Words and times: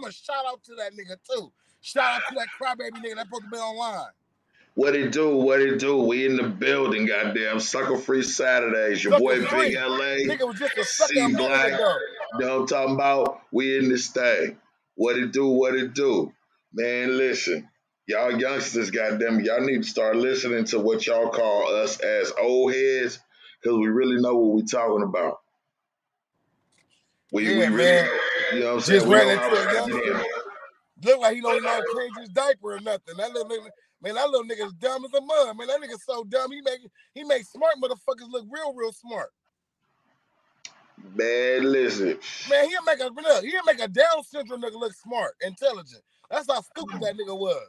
I'm 0.00 0.08
a 0.08 0.12
shout 0.12 0.44
out 0.48 0.64
to 0.64 0.74
that 0.76 0.92
nigga 0.92 1.16
too. 1.30 1.52
Shout 1.82 2.16
out 2.16 2.22
to 2.28 2.34
that 2.36 2.48
crybaby 2.58 3.04
nigga 3.04 3.16
that 3.16 3.26
supposed 3.26 3.44
to 3.44 3.50
be 3.50 3.56
online. 3.58 4.08
What 4.74 4.94
it 4.94 5.12
do? 5.12 5.36
What 5.36 5.60
it 5.60 5.78
do? 5.78 6.02
We 6.02 6.24
in 6.24 6.36
the 6.36 6.44
building, 6.44 7.06
goddamn. 7.06 7.60
Sucker 7.60 7.98
Free 7.98 8.22
Saturdays. 8.22 9.04
Your 9.04 9.12
Sucker 9.12 9.22
boy 9.22 9.44
free. 9.44 9.68
Big 9.68 9.76
LA. 9.76 10.34
Nigga 10.34 10.46
was 10.46 10.58
just 10.58 10.78
a 10.78 10.84
sucker 10.84 11.36
Black. 11.36 11.72
You 11.72 11.78
know 12.38 12.60
what 12.60 12.60
I'm 12.62 12.66
talking 12.66 12.94
about? 12.94 13.40
We 13.52 13.78
in 13.78 13.90
this 13.90 14.08
thing. 14.08 14.56
What 14.94 15.18
it 15.18 15.32
do? 15.32 15.48
What 15.48 15.74
it 15.74 15.92
do? 15.92 16.32
Man, 16.72 17.18
listen. 17.18 17.68
Y'all 18.06 18.40
youngsters, 18.40 18.90
goddamn, 18.90 19.40
y'all 19.40 19.60
need 19.60 19.82
to 19.82 19.88
start 19.88 20.16
listening 20.16 20.64
to 20.64 20.80
what 20.80 21.06
y'all 21.06 21.28
call 21.28 21.72
us 21.76 22.00
as 22.00 22.32
old 22.40 22.72
heads, 22.72 23.20
because 23.62 23.78
we 23.78 23.86
really 23.86 24.20
know 24.20 24.34
what 24.34 24.56
we 24.56 24.62
talking 24.64 25.04
about. 25.04 25.38
We, 27.32 27.44
we 27.44 27.54
really, 27.54 27.76
man. 27.76 28.10
You 28.52 28.60
know 28.60 28.66
what 28.66 28.74
I'm 28.74 28.80
saying? 28.80 29.00
Just 29.00 29.08
We 29.08 29.14
ran 29.14 29.28
into 29.28 29.44
a 29.44 29.72
youngster. 29.74 30.24
Look 31.02 31.20
like 31.20 31.34
he 31.34 31.40
don't 31.40 31.62
know 31.62 31.68
how 31.68 31.80
to 31.80 31.94
change 31.96 32.12
his 32.18 32.28
diaper 32.30 32.74
or 32.74 32.80
nothing. 32.80 33.16
That 33.16 33.32
little 33.32 33.48
nigga, 33.48 33.68
man, 34.02 34.14
that 34.14 34.28
little 34.30 34.44
nigga's 34.44 34.74
dumb 34.74 35.04
as 35.04 35.12
a 35.14 35.20
mud. 35.20 35.56
Man, 35.56 35.66
that 35.66 35.80
nigga's 35.80 36.04
so 36.04 36.24
dumb. 36.24 36.52
He 36.52 36.60
make 36.60 36.80
he 37.14 37.24
makes 37.24 37.50
smart 37.50 37.74
motherfuckers 37.82 38.30
look 38.30 38.46
real, 38.50 38.74
real 38.74 38.92
smart. 38.92 39.30
Man, 41.14 41.72
listen. 41.72 42.18
Man, 42.50 42.68
he'll 42.68 42.82
make 42.82 43.00
a 43.00 43.04
look, 43.04 43.44
he'll 43.44 43.64
make 43.64 43.80
a 43.80 43.88
Down 43.88 44.22
syndrome 44.24 44.62
nigga 44.62 44.74
look 44.74 44.92
smart, 44.92 45.32
intelligent. 45.40 46.02
That's 46.30 46.46
how 46.50 46.60
stupid 46.60 47.00
that 47.00 47.14
nigga 47.16 47.36
was. 47.36 47.68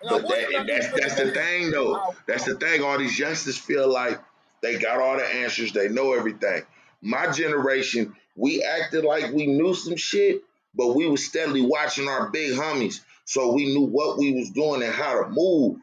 And 0.00 0.10
But 0.10 0.28
that, 0.28 0.64
that's 0.66 1.00
that's 1.00 1.14
the 1.16 1.30
thing 1.32 1.70
though. 1.70 2.14
That's 2.26 2.44
the 2.44 2.54
thing. 2.56 2.82
All 2.82 2.98
these 2.98 3.18
youngsters 3.18 3.58
feel 3.58 3.88
like 3.88 4.20
they 4.62 4.78
got 4.78 5.00
all 5.00 5.16
the 5.16 5.24
answers. 5.26 5.72
They 5.72 5.88
know 5.88 6.12
everything. 6.12 6.62
My 7.00 7.30
generation, 7.30 8.14
we 8.38 8.62
acted 8.62 9.04
like 9.04 9.32
we 9.32 9.46
knew 9.46 9.74
some 9.74 9.96
shit, 9.96 10.42
but 10.74 10.94
we 10.94 11.08
was 11.08 11.26
steadily 11.26 11.62
watching 11.62 12.06
our 12.06 12.30
big 12.30 12.52
homies, 12.52 13.00
so 13.24 13.52
we 13.52 13.66
knew 13.74 13.82
what 13.82 14.16
we 14.16 14.32
was 14.32 14.50
doing 14.50 14.82
and 14.82 14.92
how 14.92 15.22
to 15.22 15.28
move. 15.28 15.78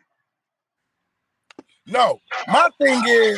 No, 1.86 2.20
my 2.47 2.70
thing 2.81 3.03
is 3.08 3.38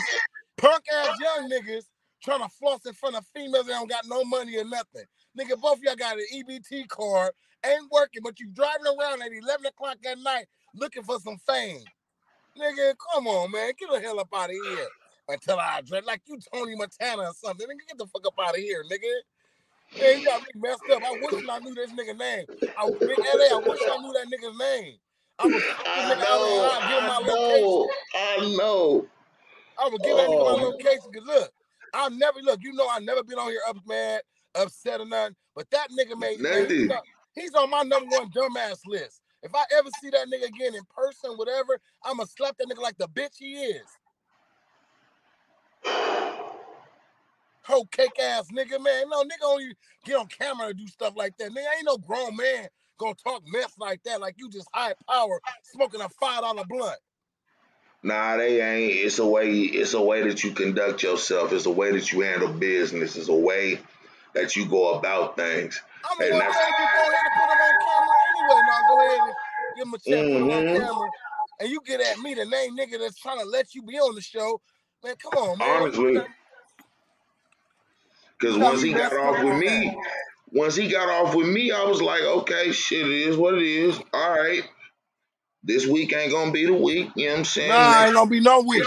punk 0.57 0.83
ass 0.95 1.17
young 1.19 1.49
niggas 1.49 1.83
trying 2.23 2.41
to 2.41 2.49
floss 2.49 2.85
in 2.85 2.93
front 2.93 3.15
of 3.15 3.25
females 3.35 3.65
that 3.65 3.73
don't 3.73 3.89
got 3.89 4.05
no 4.07 4.23
money 4.23 4.55
or 4.57 4.65
nothing. 4.65 5.03
Nigga, 5.37 5.59
both 5.59 5.77
of 5.77 5.83
y'all 5.83 5.95
got 5.95 6.17
an 6.17 6.25
EBT 6.33 6.87
card, 6.87 7.31
ain't 7.65 7.91
working, 7.91 8.21
but 8.23 8.39
you 8.39 8.47
driving 8.53 8.85
around 8.85 9.21
at 9.21 9.31
11 9.31 9.65
o'clock 9.65 9.97
at 10.09 10.19
night 10.19 10.45
looking 10.75 11.03
for 11.03 11.19
some 11.19 11.37
fame. 11.47 11.83
Nigga, 12.57 12.93
come 13.13 13.27
on, 13.27 13.51
man. 13.51 13.73
Get 13.77 13.89
the 13.91 13.99
hell 13.99 14.19
up 14.19 14.29
out 14.33 14.49
of 14.49 14.55
here. 14.55 14.87
Until 15.29 15.59
I 15.59 15.79
address 15.79 16.05
like 16.05 16.21
you 16.27 16.39
Tony 16.53 16.75
Montana 16.75 17.23
or 17.23 17.33
something. 17.33 17.67
Nigga, 17.67 17.87
get 17.87 17.97
the 17.97 18.07
fuck 18.07 18.25
up 18.27 18.35
out 18.41 18.55
of 18.55 18.61
here, 18.61 18.83
nigga. 18.89 19.11
Man, 19.99 20.19
you 20.19 20.23
got 20.25 20.41
me 20.41 20.49
messed 20.55 20.89
up. 20.89 21.03
I 21.03 21.13
wish 21.19 21.35
I 21.49 21.59
knew 21.59 21.73
this 21.75 21.91
nigga 21.91 22.17
name. 22.17 22.45
I 22.77 22.89
big 23.05 23.19
LA, 23.35 23.57
I 23.57 23.61
wish 23.65 23.79
I 23.87 23.97
knew 23.97 24.13
that 24.13 24.27
nigga's 24.27 24.57
name. 24.57 24.95
I 25.39 25.49
this 25.49 25.63
I 25.85 26.15
know, 26.15 26.63
and 26.63 26.71
I'd 26.73 26.87
give 26.89 26.97
him 26.99 27.07
my 27.07 27.15
I 27.15 27.19
location. 27.19 27.61
know, 27.61 27.89
I 28.15 28.55
know. 28.57 29.05
I 29.79 29.89
would 29.89 30.03
give 30.03 30.15
that 30.17 30.29
nigga 30.29 30.45
my 30.45 30.51
Oh. 30.51 30.67
location 30.69 31.09
because 31.11 31.27
look, 31.27 31.51
I'll 31.93 32.11
never 32.11 32.39
look. 32.41 32.59
You 32.61 32.73
know, 32.73 32.87
I 32.89 32.99
never 32.99 33.23
been 33.23 33.39
on 33.39 33.49
here 33.49 33.61
up 33.67 33.77
mad, 33.87 34.21
upset 34.55 35.01
or 35.01 35.05
nothing. 35.05 35.35
But 35.55 35.69
that 35.71 35.89
nigga 35.91 36.17
made 36.19 36.39
he's, 36.39 36.89
on, 36.91 37.01
he's 37.35 37.53
on 37.55 37.69
my 37.69 37.83
number 37.83 38.07
one 38.09 38.29
dumbass 38.31 38.79
list. 38.85 39.21
If 39.43 39.53
I 39.55 39.63
ever 39.77 39.89
see 39.91 40.09
that 40.11 40.27
nigga 40.27 40.47
again 40.47 40.75
in 40.75 40.81
person, 40.95 41.31
whatever, 41.35 41.79
I'ma 42.05 42.25
slap 42.25 42.57
that 42.57 42.67
nigga 42.69 42.81
like 42.81 42.97
the 42.97 43.07
bitch 43.07 43.35
he 43.39 43.55
is. 43.55 43.85
Hoe 47.63 47.85
cake 47.91 48.19
ass 48.19 48.47
nigga, 48.51 48.81
man. 48.81 49.09
No 49.09 49.23
nigga 49.23 49.45
only 49.45 49.73
get 50.05 50.15
on 50.15 50.27
camera 50.27 50.67
and 50.67 50.77
do 50.77 50.87
stuff 50.87 51.13
like 51.15 51.37
that. 51.37 51.51
Nigga 51.51 51.77
ain't 51.77 51.85
no 51.85 51.97
grown 51.97 52.35
man 52.35 52.67
gonna 52.97 53.15
talk 53.23 53.43
mess 53.51 53.73
like 53.79 54.03
that, 54.03 54.19
like 54.19 54.35
you 54.37 54.49
just 54.49 54.67
high 54.73 54.93
power 55.09 55.39
smoking 55.63 56.01
a 56.01 56.09
five 56.09 56.41
dollar 56.41 56.63
blunt. 56.67 56.97
Nah, 58.03 58.37
they 58.37 58.61
ain't. 58.61 59.05
It's 59.05 59.19
a 59.19 59.25
way. 59.25 59.51
It's 59.51 59.93
a 59.93 60.01
way 60.01 60.27
that 60.27 60.43
you 60.43 60.51
conduct 60.51 61.03
yourself. 61.03 61.51
It's 61.51 61.65
a 61.65 61.71
way 61.71 61.91
that 61.91 62.11
you 62.11 62.21
handle 62.21 62.53
business. 62.53 63.15
It's 63.15 63.29
a 63.29 63.35
way 63.35 63.79
that 64.33 64.55
you 64.55 64.67
go 64.67 64.93
about 64.95 65.35
things. 65.35 65.81
I'm 66.09 66.21
And 66.21 66.31
gonna 66.31 66.43
that's- 66.43 66.55
go 66.55 66.61
ahead 66.61 66.73
and 66.77 66.89
go 66.93 67.01
ahead 67.01 67.21
and 67.23 67.33
put 67.35 67.49
him 67.51 67.61
on 67.61 67.75
camera 67.85 68.17
anyway. 68.29 68.61
Now 68.67 68.87
go 68.87 69.05
ahead 69.05 69.19
and 69.19 69.35
give 69.75 69.87
him 69.87 69.93
a 69.93 69.97
check, 69.97 70.25
him 70.25 70.43
on 70.43 70.63
mm-hmm. 70.63 70.85
camera, 70.85 71.09
and 71.59 71.69
you 71.69 71.81
get 71.85 72.01
at 72.01 72.19
me, 72.19 72.33
the 72.35 72.45
name 72.45 72.77
nigga 72.77 72.99
that's 72.99 73.19
trying 73.19 73.39
to 73.39 73.45
let 73.45 73.73
you 73.73 73.81
be 73.81 73.97
on 73.97 74.15
the 74.15 74.21
show. 74.21 74.61
Man, 75.03 75.15
come 75.21 75.33
on, 75.33 75.57
man. 75.57 75.81
Honestly, 75.81 76.21
because 78.39 78.57
once 78.57 78.81
he 78.81 78.93
got 78.93 79.13
off 79.13 79.43
with 79.43 79.59
me, 79.59 79.67
that. 79.67 79.95
once 80.51 80.75
he 80.75 80.89
got 80.89 81.09
off 81.09 81.35
with 81.35 81.47
me, 81.47 81.71
I 81.71 81.83
was 81.83 82.01
like, 82.01 82.21
okay, 82.21 82.71
shit, 82.71 83.05
it 83.05 83.11
is 83.11 83.37
what 83.37 83.55
it 83.55 83.63
is. 83.63 83.99
All 84.13 84.31
right, 84.31 84.63
this 85.63 85.85
week 85.85 86.15
ain't 86.15 86.31
gonna 86.31 86.51
be 86.51 86.65
the 86.65 86.73
week. 86.73 87.09
You 87.15 87.27
know 87.27 87.31
what 87.33 87.39
I'm 87.39 87.45
saying? 87.45 87.69
Nah, 87.69 88.05
ain't 88.05 88.13
gonna 88.15 88.29
be 88.29 88.39
no 88.39 88.61
week. 88.61 88.83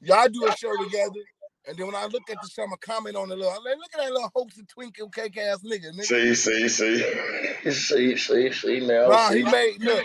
Y'all 0.00 0.28
do 0.28 0.46
a 0.46 0.52
show 0.52 0.76
together, 0.84 1.20
and 1.66 1.76
then 1.76 1.86
when 1.86 1.96
I 1.96 2.04
look 2.04 2.22
at 2.30 2.40
the 2.40 2.48
show, 2.48 2.62
I'm 2.62 2.70
comment 2.80 3.16
on 3.16 3.28
the 3.28 3.36
little. 3.36 3.50
Like, 3.50 3.76
look 3.76 3.94
at 3.94 4.00
that 4.00 4.12
little 4.12 4.30
hoax 4.34 4.58
and 4.58 4.68
twinkle 4.68 5.08
cake 5.08 5.38
ass 5.38 5.60
nigga. 5.64 5.92
nigga. 5.92 6.02
See, 6.02 6.34
see, 6.34 6.68
see, 6.68 7.70
see, 7.70 8.16
see, 8.16 8.52
see 8.52 8.80
now. 8.80 9.08
Nah, 9.08 9.30
see. 9.30 9.38
he 9.38 9.50
made 9.50 9.76
look. 9.80 10.04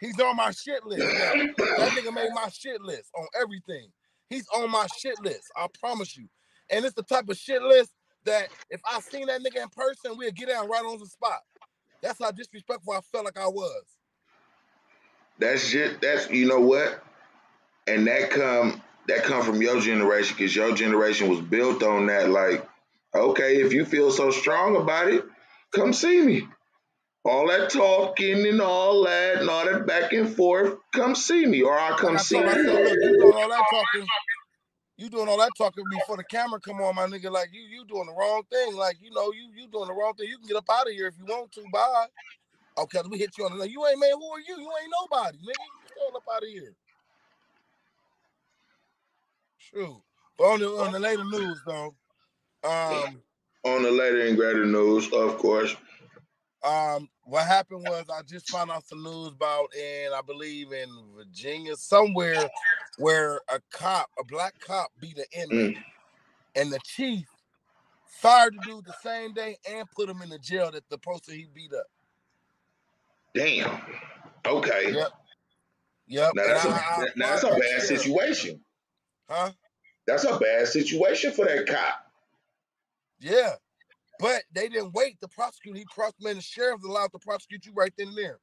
He's 0.00 0.18
on 0.20 0.36
my 0.36 0.50
shit 0.52 0.84
list 0.84 1.00
now. 1.00 1.64
That 1.76 1.90
nigga 1.90 2.14
made 2.14 2.30
my 2.32 2.48
shit 2.50 2.80
list 2.80 3.10
on 3.16 3.26
everything. 3.40 3.88
He's 4.30 4.46
on 4.48 4.70
my 4.70 4.86
shit 4.98 5.20
list. 5.22 5.50
I 5.56 5.66
promise 5.80 6.16
you. 6.16 6.28
And 6.70 6.84
it's 6.84 6.94
the 6.94 7.02
type 7.02 7.28
of 7.28 7.36
shit 7.36 7.62
list 7.62 7.90
that 8.24 8.48
if 8.70 8.80
I 8.84 9.00
seen 9.00 9.26
that 9.26 9.40
nigga 9.40 9.62
in 9.62 9.68
person, 9.68 10.18
we'd 10.18 10.34
get 10.34 10.48
down 10.48 10.68
right 10.68 10.84
on 10.84 10.98
the 10.98 11.06
spot. 11.06 11.40
That's 12.02 12.22
how 12.22 12.30
disrespectful 12.30 12.92
I 12.92 13.00
felt 13.00 13.24
like 13.24 13.38
I 13.38 13.48
was. 13.48 13.84
That's 15.38 15.70
just 15.70 16.00
that's 16.00 16.28
you 16.30 16.46
know 16.46 16.60
what, 16.60 17.02
and 17.86 18.06
that 18.08 18.30
come 18.30 18.82
that 19.06 19.24
come 19.24 19.42
from 19.42 19.62
your 19.62 19.80
generation 19.80 20.36
because 20.36 20.54
your 20.54 20.74
generation 20.74 21.28
was 21.28 21.40
built 21.40 21.82
on 21.82 22.06
that. 22.06 22.28
Like, 22.28 22.68
okay, 23.14 23.56
if 23.60 23.72
you 23.72 23.84
feel 23.84 24.10
so 24.10 24.30
strong 24.30 24.76
about 24.76 25.08
it, 25.08 25.24
come 25.72 25.92
see 25.92 26.20
me. 26.20 26.46
All 27.28 27.46
that 27.48 27.70
talking 27.70 28.46
and 28.46 28.60
all 28.60 29.04
that 29.04 29.40
and 29.40 29.50
all 29.50 29.64
that 29.66 29.86
back 29.86 30.12
and 30.12 30.34
forth, 30.34 30.78
come 30.94 31.14
see 31.14 31.44
me, 31.44 31.62
or 31.62 31.78
I'll 31.78 31.96
come 31.98 32.18
see 32.18 32.38
you. 32.38 32.44
you 32.44 33.18
doing 33.18 33.34
all 33.34 33.48
that 33.50 33.64
talking. 33.70 34.06
You 34.96 35.08
doing 35.10 35.28
all 35.28 35.38
that 35.38 35.52
talking 35.56 35.84
before 35.90 36.16
the 36.16 36.24
camera 36.24 36.58
come 36.58 36.80
on, 36.80 36.94
my 36.94 37.06
nigga. 37.06 37.30
Like 37.30 37.50
you, 37.52 37.60
you 37.60 37.84
doing 37.84 38.06
the 38.06 38.12
wrong 38.12 38.42
thing. 38.50 38.74
Like 38.74 38.96
you 39.00 39.10
know, 39.10 39.30
you 39.32 39.48
you 39.54 39.68
doing 39.68 39.88
the 39.88 39.94
wrong 39.94 40.14
thing. 40.14 40.28
You 40.28 40.38
can 40.38 40.48
get 40.48 40.56
up 40.56 40.64
out 40.70 40.88
of 40.88 40.92
here 40.92 41.06
if 41.06 41.14
you 41.18 41.24
want 41.24 41.52
to. 41.52 41.64
Bye. 41.72 42.06
Okay, 42.78 43.00
we 43.10 43.18
hit 43.18 43.36
you 43.36 43.44
on 43.44 43.58
the. 43.58 43.68
You 43.68 43.86
ain't 43.86 44.00
man. 44.00 44.10
Who 44.14 44.26
are 44.32 44.40
you? 44.40 44.56
You 44.58 44.70
ain't 44.82 44.92
nobody, 45.02 45.38
nigga. 45.38 45.44
You 45.44 45.88
still 45.90 46.16
up 46.16 46.24
out 46.34 46.42
of 46.42 46.48
here. 46.48 46.74
Shoot. 49.58 50.02
But 50.38 50.44
on 50.44 50.60
the 50.60 50.68
on 50.68 50.92
the 50.92 50.98
later 50.98 51.24
news 51.24 51.60
though, 51.66 51.94
um, 52.64 53.20
On 53.64 53.82
the 53.82 53.90
later 53.90 54.26
and 54.26 54.36
greater 54.36 54.64
news, 54.64 55.12
of 55.12 55.38
course. 55.38 55.76
um, 56.64 57.08
what 57.28 57.46
happened 57.46 57.86
was 57.86 58.06
I 58.10 58.22
just 58.22 58.48
found 58.48 58.70
out 58.70 58.86
some 58.86 59.02
news 59.02 59.28
about 59.28 59.74
in 59.74 60.12
I 60.14 60.22
believe 60.22 60.72
in 60.72 60.88
Virginia 61.14 61.76
somewhere 61.76 62.48
where 62.96 63.40
a 63.52 63.60
cop, 63.70 64.08
a 64.18 64.24
black 64.24 64.54
cop, 64.60 64.90
beat 64.98 65.18
an 65.18 65.24
inmate, 65.32 65.76
mm. 65.76 65.82
and 66.56 66.72
the 66.72 66.78
chief 66.84 67.26
fired 68.06 68.54
the 68.54 68.60
dude 68.64 68.86
the 68.86 68.94
same 69.02 69.34
day 69.34 69.56
and 69.70 69.88
put 69.90 70.08
him 70.08 70.22
in 70.22 70.30
the 70.30 70.38
jail 70.38 70.70
that 70.70 70.88
the 70.88 70.96
person 70.98 71.34
he 71.34 71.46
beat 71.54 71.72
up. 71.74 71.86
Damn. 73.34 73.78
Okay. 74.46 74.92
Yep. 74.92 75.12
Yep. 76.06 76.32
Now 76.34 76.46
that's 76.46 76.64
a 76.64 76.68
I- 76.70 76.72
I 76.72 77.06
now 77.14 77.28
that's 77.28 77.42
a 77.44 77.50
bad 77.50 77.82
situation. 77.82 78.60
Huh? 79.28 79.50
That's 80.06 80.24
a 80.24 80.38
bad 80.38 80.66
situation 80.66 81.32
for 81.32 81.44
that 81.44 81.66
cop. 81.66 82.10
Yeah. 83.20 83.56
But 84.20 84.42
they 84.52 84.68
didn't 84.68 84.92
wait 84.94 85.20
to 85.20 85.28
prosecute. 85.28 85.76
He 85.76 85.84
prosecuted. 85.94 86.38
The 86.38 86.42
sheriff 86.42 86.82
allowed 86.84 87.12
to 87.12 87.18
prosecute 87.18 87.66
you 87.66 87.72
right 87.74 87.92
then 87.96 88.08
and 88.08 88.16
there. 88.18 88.38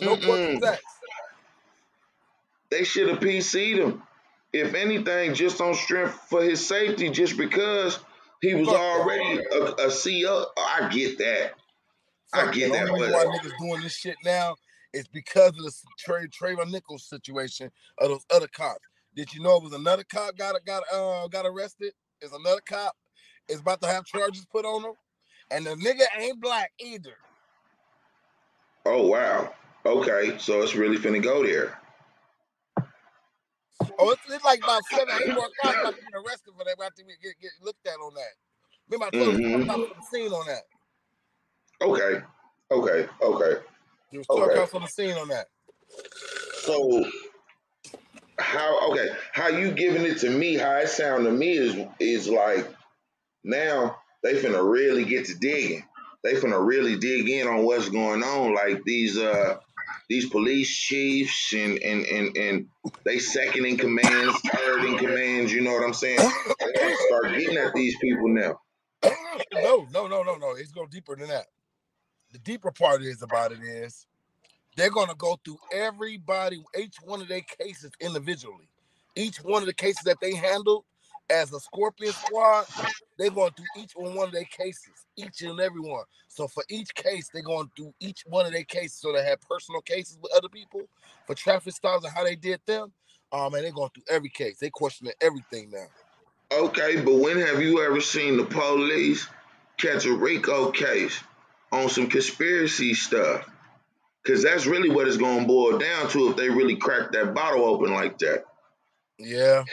No 0.00 0.16
questions. 0.16 0.64
They 2.70 2.84
should 2.84 3.08
have 3.08 3.18
PC'd 3.20 3.78
him. 3.80 4.02
If 4.52 4.74
anything, 4.74 5.34
just 5.34 5.60
on 5.60 5.74
strength 5.74 6.14
for 6.28 6.42
his 6.42 6.64
safety, 6.66 7.08
just 7.10 7.36
because 7.36 7.98
he 8.42 8.54
was 8.54 8.68
already 8.68 9.38
a, 9.52 9.64
a 9.86 9.90
CO. 9.90 10.46
I 10.58 10.88
get 10.92 11.18
that. 11.18 11.52
I 12.32 12.50
get 12.50 12.72
The 12.72 12.78
that, 12.78 12.88
only 12.90 13.02
reason 13.02 13.12
but- 13.12 13.26
why 13.28 13.38
niggas 13.38 13.58
doing 13.58 13.80
this 13.82 13.94
shit 13.96 14.16
now 14.24 14.56
is 14.92 15.06
because 15.08 15.50
of 15.50 15.56
the 15.64 15.72
Trey 15.98 16.26
Trayvon 16.26 16.70
Nichols 16.70 17.04
situation 17.08 17.70
of 17.98 18.08
those 18.08 18.24
other 18.32 18.48
cops. 18.48 18.80
Did 19.14 19.32
you 19.32 19.40
know 19.42 19.56
it 19.56 19.62
was 19.62 19.72
another 19.72 20.04
cop 20.04 20.36
got 20.36 20.54
got 20.64 20.82
uh 20.92 21.28
got 21.28 21.46
arrested? 21.46 21.92
Is 22.20 22.32
another 22.32 22.60
cop 22.68 22.96
is 23.50 23.60
about 23.60 23.80
to 23.82 23.88
have 23.88 24.04
charges 24.04 24.46
put 24.46 24.64
on 24.64 24.84
him, 24.84 24.94
and 25.50 25.66
the 25.66 25.74
nigga 25.76 26.06
ain't 26.18 26.40
black 26.40 26.72
either. 26.80 27.16
Oh 28.84 29.06
wow. 29.06 29.54
Okay, 29.86 30.36
so 30.38 30.60
it's 30.62 30.74
really 30.74 30.98
finna 30.98 31.22
go 31.22 31.42
there. 31.42 31.80
Oh, 33.98 34.10
it's, 34.10 34.22
it's 34.28 34.44
like 34.44 34.60
about 34.62 34.84
seven, 34.84 35.14
eight 35.22 35.32
more 35.34 35.48
cops 35.60 35.78
about 35.78 35.96
to 35.96 36.02
get 36.02 36.14
arrested 36.14 36.54
for 36.56 36.64
that. 36.64 36.74
About 36.74 36.96
to 36.96 37.04
get, 37.04 37.16
get 37.40 37.52
looked 37.60 37.86
at 37.86 37.94
on 37.94 38.14
that. 38.14 38.32
Remember, 38.88 39.06
I 39.06 39.10
told 39.10 39.36
you 39.36 39.38
Mhm. 39.38 39.54
I 39.54 39.60
stopped 39.64 39.86
for 39.88 39.94
the 39.94 40.02
scene 40.02 40.32
on 40.32 40.46
that. 40.46 40.62
Okay. 41.80 42.22
Okay. 42.70 43.08
Okay. 43.22 43.62
You 44.10 44.18
was 44.18 44.28
two 44.28 44.42
Okay. 44.42 44.76
on 44.76 44.82
the 44.82 44.88
scene 44.88 45.16
on 45.16 45.28
that. 45.28 45.48
So 46.62 47.04
how 48.38 48.90
okay, 48.90 49.08
how 49.32 49.48
you 49.48 49.72
giving 49.72 50.04
it 50.04 50.18
to 50.18 50.30
me, 50.30 50.54
how 50.54 50.76
it 50.76 50.88
sound 50.88 51.24
to 51.24 51.30
me 51.32 51.52
is 51.52 51.86
is 51.98 52.28
like 52.28 52.66
now 53.44 53.96
they 54.22 54.34
finna 54.34 54.68
really 54.68 55.04
get 55.04 55.26
to 55.26 55.34
digging. 55.34 55.84
They 56.22 56.34
finna 56.34 56.64
really 56.64 56.98
dig 56.98 57.28
in 57.28 57.46
on 57.46 57.64
what's 57.64 57.88
going 57.88 58.22
on. 58.22 58.54
Like 58.54 58.82
these 58.84 59.16
uh 59.16 59.58
these 60.08 60.28
police 60.28 60.74
chiefs 60.74 61.52
and 61.52 61.78
and 61.78 62.04
and, 62.06 62.36
and 62.36 62.66
they 63.04 63.18
second 63.18 63.64
in 63.64 63.78
commands, 63.78 64.38
third 64.40 64.84
in 64.84 64.98
commands, 64.98 65.52
you 65.52 65.60
know 65.62 65.72
what 65.72 65.84
I'm 65.84 65.94
saying? 65.94 66.18
They 66.18 66.94
start 67.08 67.38
getting 67.38 67.56
at 67.56 67.72
these 67.74 67.96
people 68.00 68.28
now. 68.28 68.60
no, 69.54 69.86
no, 69.92 70.06
no, 70.06 70.22
no, 70.22 70.34
no. 70.36 70.50
It's 70.56 70.72
go 70.72 70.86
deeper 70.86 71.16
than 71.16 71.28
that. 71.28 71.46
The 72.32 72.38
deeper 72.38 72.70
part 72.70 73.02
is 73.02 73.22
about 73.22 73.52
it 73.52 73.60
is 73.62 74.06
they're 74.76 74.90
gonna 74.90 75.14
go 75.14 75.38
through 75.44 75.58
everybody, 75.72 76.62
each 76.78 76.96
one 77.02 77.20
of 77.20 77.28
their 77.28 77.40
cases 77.40 77.92
individually. 78.00 78.68
Each 79.16 79.38
one 79.38 79.62
of 79.62 79.66
the 79.66 79.74
cases 79.74 80.02
that 80.04 80.20
they 80.20 80.34
handled 80.34 80.84
as 81.30 81.52
a 81.52 81.60
Scorpion 81.60 82.12
squad, 82.12 82.66
they're 83.18 83.30
going 83.30 83.52
through 83.52 83.82
each 83.82 83.92
one 83.94 84.28
of 84.28 84.32
their 84.32 84.44
cases, 84.44 85.06
each 85.16 85.42
and 85.42 85.60
every 85.60 85.80
one. 85.80 86.04
So 86.28 86.48
for 86.48 86.64
each 86.68 86.94
case, 86.94 87.30
they're 87.32 87.42
going 87.42 87.70
through 87.76 87.94
each 88.00 88.24
one 88.26 88.46
of 88.46 88.52
their 88.52 88.64
cases. 88.64 88.94
So 88.94 89.12
they 89.12 89.24
have 89.24 89.40
personal 89.42 89.80
cases 89.80 90.18
with 90.20 90.32
other 90.34 90.48
people 90.48 90.82
for 91.26 91.34
traffic 91.34 91.74
stops 91.74 92.04
and 92.04 92.14
how 92.14 92.24
they 92.24 92.36
did 92.36 92.60
them. 92.66 92.92
Um, 93.32 93.54
and 93.54 93.64
they're 93.64 93.72
going 93.72 93.90
through 93.94 94.04
every 94.08 94.28
case. 94.28 94.58
They 94.58 94.70
questioning 94.70 95.12
everything 95.20 95.70
now. 95.70 95.86
Okay, 96.52 97.00
but 97.00 97.14
when 97.14 97.38
have 97.38 97.62
you 97.62 97.84
ever 97.86 98.00
seen 98.00 98.36
the 98.36 98.44
police 98.44 99.28
catch 99.78 100.04
a 100.04 100.12
Rico 100.12 100.72
case 100.72 101.18
on 101.70 101.88
some 101.88 102.08
conspiracy 102.08 102.94
stuff? 102.94 103.48
Because 104.22 104.42
that's 104.42 104.66
really 104.66 104.90
what 104.90 105.06
it's 105.06 105.16
going 105.16 105.42
to 105.42 105.46
boil 105.46 105.78
down 105.78 106.08
to 106.10 106.30
if 106.30 106.36
they 106.36 106.50
really 106.50 106.76
crack 106.76 107.12
that 107.12 107.34
bottle 107.34 107.64
open 107.64 107.94
like 107.94 108.18
that. 108.18 108.44
Yeah, 109.20 109.64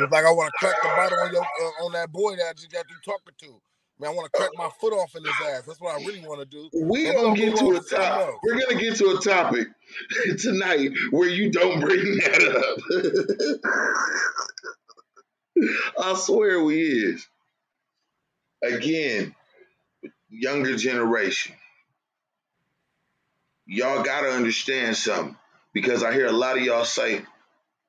just 0.00 0.12
like 0.12 0.24
I 0.24 0.30
want 0.32 0.52
to 0.52 0.58
crack 0.58 0.76
the 0.82 0.88
bottom 0.88 1.18
on 1.18 1.32
your 1.32 1.42
uh, 1.42 1.84
on 1.84 1.92
that 1.92 2.10
boy 2.12 2.36
that 2.36 2.46
I 2.50 2.52
just 2.54 2.72
got 2.72 2.84
through 2.88 2.98
talking 3.04 3.34
to. 3.38 3.60
Man, 3.98 4.10
I 4.10 4.14
want 4.14 4.30
to 4.30 4.38
crack 4.38 4.50
my 4.56 4.68
foot 4.80 4.92
off 4.92 5.14
in 5.16 5.24
his 5.24 5.32
ass. 5.48 5.62
That's 5.66 5.80
what 5.80 5.94
I 5.98 6.04
really 6.04 6.20
want 6.20 6.40
to 6.40 6.46
do. 6.46 6.68
We 6.74 7.04
gonna 7.12 7.34
get 7.34 7.56
to 7.56 7.70
a 7.70 7.80
to 7.80 7.96
topic. 7.96 8.34
We're 8.42 8.60
gonna 8.60 8.80
get 8.80 8.96
to 8.96 9.16
a 9.16 9.20
topic 9.20 9.68
tonight 10.38 10.90
where 11.12 11.28
you 11.28 11.50
don't 11.50 11.80
bring 11.80 12.02
that 12.18 13.60
up. 15.56 16.02
I 16.04 16.14
swear 16.14 16.62
we 16.62 16.82
is. 16.82 17.26
Again, 18.62 19.34
younger 20.28 20.76
generation. 20.76 21.54
Y'all 23.66 24.02
gotta 24.02 24.28
understand 24.28 24.96
something 24.96 25.36
because 25.72 26.02
I 26.02 26.12
hear 26.12 26.26
a 26.26 26.32
lot 26.32 26.58
of 26.58 26.64
y'all 26.64 26.84
say, 26.84 27.22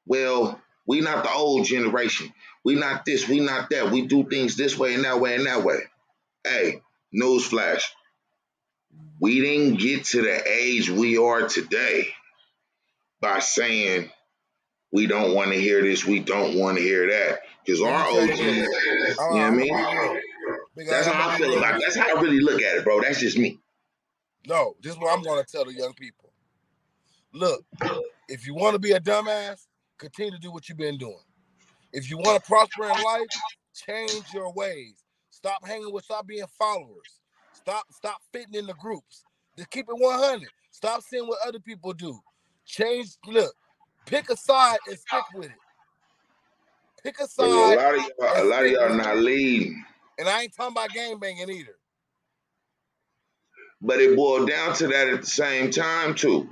"Well, 0.05 0.61
we 0.87 1.01
not 1.01 1.23
the 1.23 1.31
old 1.31 1.65
generation. 1.65 2.33
We 2.63 2.75
not 2.75 3.05
this. 3.05 3.27
We 3.27 3.39
not 3.39 3.69
that. 3.69 3.91
We 3.91 4.07
do 4.07 4.23
things 4.23 4.55
this 4.55 4.77
way 4.77 4.95
and 4.95 5.03
that 5.03 5.19
way 5.19 5.35
and 5.35 5.45
that 5.45 5.63
way." 5.63 5.79
Hey, 6.43 6.81
newsflash 7.13 7.83
we 9.19 9.41
didn't 9.41 9.79
get 9.79 10.05
to 10.05 10.21
the 10.21 10.43
age 10.47 10.89
we 10.89 11.17
are 11.17 11.47
today 11.47 12.07
by 13.19 13.39
saying 13.39 14.09
we 14.91 15.07
don't 15.07 15.33
want 15.33 15.51
to 15.51 15.59
hear 15.59 15.81
this, 15.81 16.05
we 16.05 16.19
don't 16.19 16.57
want 16.57 16.77
to 16.77 16.83
hear 16.83 17.07
that. 17.07 17.39
Because 17.65 17.81
our 17.81 18.07
old 18.07 18.29
tell 18.29 18.37
you 18.37 18.61
know 18.61 18.67
what 19.17 19.41
I 19.41 19.49
mean? 19.51 19.73
gonna 19.73 19.91
be 19.91 20.11
real. 20.11 20.21
Big 20.75 20.87
That's 20.87 21.07
how 21.07 21.13
I 21.13 21.37
gonna 21.37 21.37
feel 21.37 21.57
about 21.57 21.75
it. 21.75 21.81
That's 21.81 21.97
how 21.97 22.17
I 22.17 22.21
really 22.21 22.39
look 22.39 22.61
at 22.61 22.77
it, 22.77 22.83
bro. 22.83 23.01
That's 23.01 23.19
just 23.19 23.37
me. 23.37 23.59
No, 24.45 24.75
this 24.81 24.93
is 24.93 24.97
what 24.97 25.13
I'm 25.13 25.23
going 25.23 25.43
to 25.43 25.51
tell 25.51 25.65
the 25.65 25.73
young 25.73 25.93
people. 25.93 26.31
Look, 27.33 27.65
if 28.29 28.47
you 28.47 28.55
want 28.55 28.75
to 28.75 28.79
be 28.79 28.91
a 28.91 28.99
dumbass, 28.99 29.65
continue 29.97 30.31
to 30.31 30.39
do 30.39 30.51
what 30.51 30.69
you've 30.69 30.77
been 30.77 30.97
doing. 30.97 31.19
If 31.93 32.09
you 32.09 32.17
want 32.17 32.41
to 32.43 32.47
prosper 32.47 32.83
in 32.85 33.03
life, 33.03 33.27
change 33.73 34.33
your 34.33 34.53
ways. 34.53 35.03
Stop 35.29 35.65
hanging 35.65 35.91
with, 35.93 36.05
stop 36.05 36.27
being 36.27 36.45
followers. 36.57 37.21
Stop, 37.53 37.85
stop 37.91 38.17
fitting 38.33 38.55
in 38.55 38.65
the 38.67 38.73
groups. 38.75 39.23
Just 39.57 39.69
keep 39.71 39.87
it 39.89 39.95
100. 39.97 40.47
Stop 40.71 41.01
seeing 41.03 41.27
what 41.27 41.39
other 41.47 41.59
people 41.59 41.93
do. 41.93 42.19
Change. 42.65 43.09
Look, 43.25 43.53
pick 44.05 44.29
a 44.29 44.37
side 44.37 44.77
and 44.87 44.97
stick 44.97 45.23
with 45.33 45.45
it. 45.47 45.51
Pick 47.03 47.19
a 47.19 47.27
But 47.37 47.49
a 47.49 47.49
side, 47.51 47.75
lot 47.75 47.95
of 47.95 48.01
y'all, 48.19 48.43
a 48.43 48.45
lot 48.45 48.65
of 48.65 48.71
y'all 48.71 48.93
not 48.95 49.17
leading. 49.17 49.83
and 50.19 50.27
I 50.27 50.43
ain't 50.43 50.55
talking 50.55 50.73
about 50.73 50.89
game 50.91 51.19
banging 51.19 51.49
either. 51.49 51.75
But 53.81 53.99
it 54.01 54.15
boiled 54.15 54.49
down 54.49 54.73
to 54.75 54.87
that 54.87 55.07
at 55.07 55.21
the 55.21 55.27
same 55.27 55.71
time 55.71 56.15
too. 56.15 56.51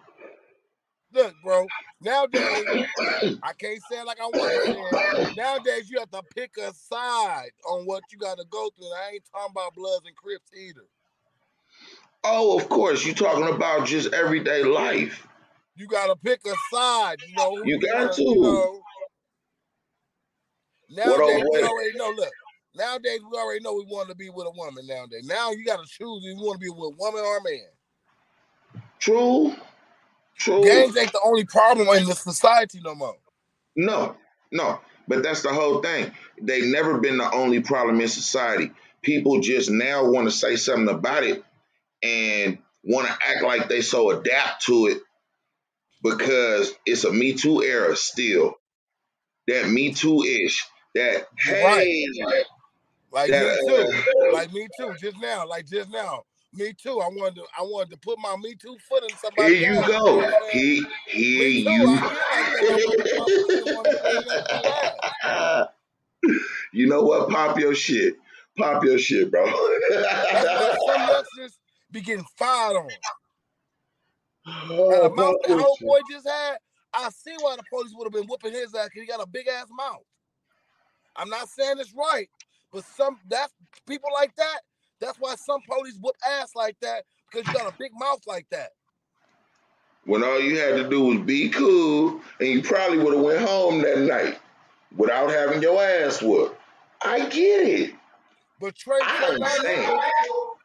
Look, 1.15 1.33
bro. 1.43 1.65
Nowadays, 2.01 2.43
I 3.41 3.53
can't 3.53 3.81
say 3.89 3.99
it 3.99 4.05
like 4.05 4.19
I 4.19 4.25
want 4.25 5.31
to. 5.31 5.41
Nowadays, 5.41 5.89
you 5.89 5.97
have 5.99 6.11
to 6.11 6.21
pick 6.35 6.51
a 6.57 6.73
side 6.73 7.51
on 7.69 7.85
what 7.85 8.03
you 8.11 8.17
got 8.17 8.37
to 8.37 8.43
go 8.49 8.69
through. 8.75 8.87
I 8.87 9.11
ain't 9.13 9.23
talking 9.31 9.51
about 9.51 9.73
Bloods 9.75 10.05
and 10.05 10.15
Crips 10.17 10.51
either. 10.53 10.85
Oh, 12.25 12.59
of 12.59 12.67
course, 12.67 13.05
you 13.05 13.13
talking 13.13 13.47
about 13.47 13.87
just 13.87 14.13
everyday 14.13 14.63
life. 14.63 15.25
You 15.77 15.87
got 15.87 16.07
to 16.07 16.17
pick 16.17 16.41
a 16.45 16.53
side. 16.73 17.17
You 17.25 17.35
know, 17.35 17.63
You 17.63 17.79
got 17.79 18.13
to. 18.13 18.21
You 18.21 18.41
know. 18.41 18.81
Nowadays, 20.89 21.43
we 21.49 21.61
already 21.61 21.97
know. 21.97 22.13
Look, 22.15 22.33
nowadays 22.75 23.21
we 23.31 23.37
already 23.37 23.63
know 23.63 23.73
we 23.73 23.85
want 23.85 24.09
to 24.09 24.15
be 24.15 24.29
with 24.29 24.47
a 24.47 24.51
woman. 24.51 24.85
Nowadays, 24.85 25.25
now 25.25 25.51
you 25.51 25.63
got 25.65 25.77
to 25.77 25.87
choose 25.87 26.25
if 26.25 26.37
you 26.37 26.43
want 26.43 26.59
to 26.59 26.65
be 26.65 26.69
with 26.69 26.93
a 26.93 26.97
woman 26.97 27.21
or 27.21 27.37
a 27.37 27.43
man. 27.43 27.69
True. 28.99 29.55
True. 30.37 30.63
Gangs 30.63 30.97
ain't 30.97 31.11
the 31.11 31.21
only 31.23 31.45
problem 31.45 31.87
in 31.89 32.05
the 32.05 32.15
society 32.15 32.81
no 32.83 32.95
more. 32.95 33.15
No, 33.75 34.15
no. 34.51 34.79
But 35.07 35.23
that's 35.23 35.43
the 35.43 35.53
whole 35.53 35.81
thing. 35.81 36.11
They've 36.41 36.65
never 36.65 36.99
been 36.99 37.17
the 37.17 37.31
only 37.31 37.61
problem 37.61 38.01
in 38.01 38.07
society. 38.07 38.71
People 39.01 39.39
just 39.39 39.69
now 39.69 40.09
want 40.09 40.27
to 40.27 40.31
say 40.31 40.55
something 40.55 40.93
about 40.93 41.23
it 41.23 41.43
and 42.01 42.57
want 42.83 43.07
to 43.07 43.13
act 43.13 43.43
like 43.43 43.69
they 43.69 43.81
so 43.81 44.11
adapt 44.11 44.65
to 44.65 44.87
it 44.87 44.99
because 46.03 46.73
it's 46.85 47.03
a 47.03 47.11
Me 47.11 47.33
Too 47.33 47.63
era 47.63 47.95
still. 47.95 48.55
That 49.47 49.69
Me 49.69 49.93
Too 49.93 50.23
ish. 50.23 50.65
That 50.95 51.27
hey, 51.37 52.05
Like 53.11 53.29
that, 53.29 53.63
me 53.63 53.73
uh, 53.73 53.85
too. 53.91 54.33
Like 54.33 54.53
me 54.53 54.67
too. 54.79 54.95
Just 54.99 55.21
now. 55.21 55.47
Like 55.47 55.67
just 55.67 55.91
now. 55.91 56.23
Me 56.55 56.73
too. 56.73 57.01
I 57.01 57.07
wanted 57.07 57.35
to. 57.35 57.43
I 57.57 57.63
wanted 57.63 57.91
to 57.91 57.97
put 57.97 58.17
my 58.19 58.35
Me 58.37 58.55
Too 58.55 58.77
foot 58.87 59.03
in 59.03 59.17
somebody. 59.17 59.57
here 59.57 59.73
you 59.73 59.81
go. 59.81 59.87
know 59.87 60.15
what 60.17 60.53
He, 60.53 60.85
here 61.07 61.47
you. 61.47 61.87
I 61.89 62.57
get 62.61 62.87
like 62.87 62.97
that. 62.97 63.15
I 63.15 63.19
want 63.19 63.25
to 63.25 63.25
put 63.25 63.27
my 63.27 63.33
foot 63.43 63.67
in 63.67 63.75
one 63.75 63.85
of 63.87 63.93
these 64.03 64.33
ass. 65.23 65.67
you 66.71 66.87
know 66.87 67.01
what? 67.01 67.29
Pop 67.29 67.59
your 67.59 67.75
shit. 67.75 68.15
Pop 68.57 68.83
your 68.85 68.97
shit, 68.97 69.29
bro. 69.31 69.45
Some 69.91 71.09
youngsters 71.09 71.59
be 71.91 72.01
getting 72.01 72.25
fired 72.37 72.77
on. 72.77 72.89
And 74.45 74.69
the 74.69 74.75
oh, 74.75 75.13
mouth 75.13 75.35
that 75.47 75.75
shit. 75.79 75.87
boy 75.87 75.99
just 76.09 76.27
had, 76.27 76.57
I 76.93 77.09
see 77.09 77.35
why 77.41 77.55
the 77.57 77.63
police 77.69 77.91
would 77.95 78.05
have 78.05 78.13
been 78.13 78.27
whooping 78.27 78.53
his 78.53 78.73
ass 78.75 78.85
because 78.85 79.01
he 79.01 79.05
got 79.05 79.21
a 79.21 79.27
big 79.27 79.47
ass 79.47 79.67
mouth. 79.75 80.03
I'm 81.17 81.29
not 81.29 81.49
saying 81.49 81.77
it's 81.79 81.93
right, 81.93 82.29
but 82.71 82.85
some 82.85 83.17
that's 83.27 83.53
people 83.87 84.09
like 84.13 84.35
that. 84.35 84.59
That's 85.05 85.19
why 85.19 85.35
some 85.35 85.61
police 85.61 85.97
whoop 86.01 86.15
ass 86.27 86.55
like 86.55 86.77
that 86.81 87.03
because 87.31 87.47
you 87.47 87.53
got 87.53 87.71
a 87.71 87.77
big 87.77 87.91
mouth 87.97 88.21
like 88.25 88.47
that. 88.49 88.71
when 90.05 90.23
all 90.23 90.39
you 90.39 90.57
had 90.59 90.75
to 90.77 90.89
do 90.89 91.01
was 91.01 91.19
be 91.19 91.49
cool, 91.49 92.21
and 92.39 92.49
you 92.49 92.61
probably 92.63 92.97
would 92.97 93.13
have 93.13 93.23
went 93.23 93.47
home 93.47 93.81
that 93.81 93.99
night 93.99 94.39
without 94.95 95.29
having 95.29 95.61
your 95.61 95.81
ass 95.81 96.21
whooped. 96.21 96.59
I 97.03 97.19
get 97.29 97.67
it. 97.67 97.95
But 98.59 98.75
Trey, 98.75 98.97
I 99.03 99.37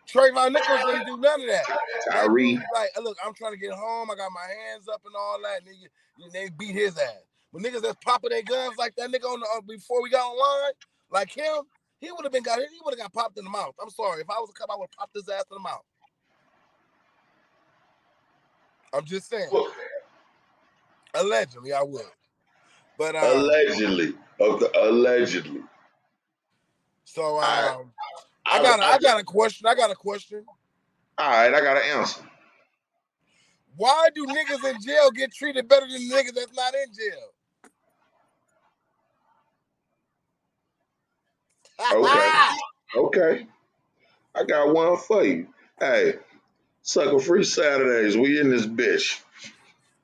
Trayvon 0.09 0.47
understand. 0.47 0.53
Nichols, 0.55 0.85
didn't 0.87 1.07
do 1.07 1.17
none 1.19 1.41
of 1.41 1.47
that. 1.49 1.79
Tyree, 2.11 2.57
like, 2.75 2.91
look, 3.03 3.17
I'm 3.25 3.35
trying 3.35 3.53
to 3.53 3.59
get 3.59 3.73
home. 3.73 4.11
I 4.11 4.15
got 4.15 4.31
my 4.33 4.47
hands 4.71 4.89
up 4.89 5.03
and 5.05 5.15
all 5.19 5.39
that. 5.43 5.65
Nigga, 5.65 6.25
and 6.25 6.33
they 6.33 6.51
beat 6.59 6.75
his 6.75 6.97
ass. 6.97 7.25
But 7.53 7.63
niggas 7.63 7.83
that's 7.83 7.99
popping 8.05 8.31
their 8.31 8.43
guns 8.43 8.77
like 8.79 8.95
that 8.97 9.11
nigga 9.11 9.25
on 9.25 9.41
the 9.41 9.47
uh, 9.57 9.61
before 9.69 10.03
we 10.03 10.11
got 10.11 10.25
online, 10.25 10.73
like 11.11 11.31
him, 11.31 11.63
he 12.01 12.11
would 12.11 12.25
have 12.25 12.33
been 12.33 12.43
got 12.43 12.59
he 12.59 12.81
would 12.85 12.93
have 12.93 12.99
got 12.99 13.13
popped 13.13 13.39
in 13.39 13.45
the 13.45 13.51
mouth. 13.51 13.75
I'm 13.81 13.91
sorry. 13.91 14.23
If 14.23 14.31
I 14.31 14.35
was 14.35 14.51
a 14.51 14.53
cop, 14.53 14.71
I 14.73 14.77
would 14.77 14.89
have 14.91 14.99
popped 14.99 15.15
his 15.15 15.29
ass 15.29 15.45
in 15.51 15.57
the 15.57 15.61
mouth. 15.61 15.85
I'm 18.93 19.05
just 19.05 19.29
saying. 19.29 19.49
Well, 19.53 19.71
Allegedly, 21.15 21.73
I 21.73 21.83
would. 21.83 22.03
But 22.97 23.17
um, 23.17 23.25
allegedly, 23.25 24.15
okay, 24.39 24.67
allegedly. 24.79 25.63
so 27.05 27.39
I, 27.39 27.75
um, 27.75 27.93
I 28.47 28.63
got 28.63 28.79
a, 28.79 28.85
I 28.85 28.99
got 28.99 29.21
a 29.21 29.25
question. 29.25 29.67
I 29.67 29.75
got 29.75 29.91
a 29.91 29.95
question. 29.95 30.45
all 31.19 31.31
right, 31.31 31.53
I 31.53 31.61
got 31.61 31.77
an 31.79 31.83
answer. 31.99 32.23
Why 33.77 34.09
do 34.15 34.27
niggas 34.27 34.71
in 34.71 34.83
jail 34.83 35.11
get 35.11 35.33
treated 35.33 35.67
better 35.67 35.87
than 35.89 36.03
niggas 36.03 36.35
that's 36.35 36.55
not 36.55 36.75
in 36.75 36.93
jail? 36.95 37.31
Okay. 41.93 42.31
Okay, 42.93 43.47
I 44.35 44.43
got 44.43 44.75
one 44.75 44.97
for 44.97 45.23
you. 45.23 45.47
Hey, 45.79 46.15
Sucker 46.83 47.21
free 47.21 47.45
Saturdays. 47.45 48.17
We 48.17 48.41
in 48.41 48.51
this 48.51 48.67
bitch. 48.67 49.21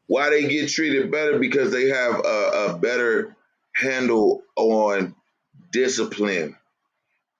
Why 0.06 0.30
they 0.30 0.46
get 0.46 0.70
treated 0.70 1.10
better? 1.10 1.36
Because 1.40 1.72
they 1.72 1.88
have 1.88 2.14
a, 2.24 2.68
a 2.68 2.78
better 2.78 3.34
handle 3.74 4.44
on 4.54 5.16
discipline 5.72 6.56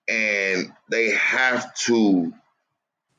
and 0.09 0.73
they 0.91 1.11
have 1.11 1.75
to 1.75 2.33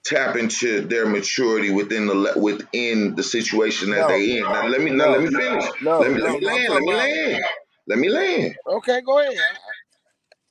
tap 0.04 0.36
into 0.36 0.82
their 0.82 1.06
maturity 1.06 1.70
within 1.70 2.08
the 2.08 2.34
within 2.38 3.16
the 3.16 3.24
situation 3.24 3.90
that 3.92 4.02
no. 4.02 4.08
they 4.08 4.38
in. 4.38 4.44
Now, 4.44 4.68
let 4.68 4.82
me 4.82 4.92
no, 4.92 5.06
now, 5.06 5.12
let 5.12 5.22
me 5.22 5.30
finish. 5.30 5.66
No, 5.82 6.00
let 6.00 6.12
me, 6.12 6.22
let 6.22 6.40
me 6.40 6.46
land. 6.46 6.74
Let 6.74 6.82
me 6.82 6.94
land. 6.94 7.42
Let 7.88 8.00
me 8.00 8.10
land. 8.10 8.56
Okay, 8.68 9.02
go 9.02 9.20
ahead. 9.20 9.34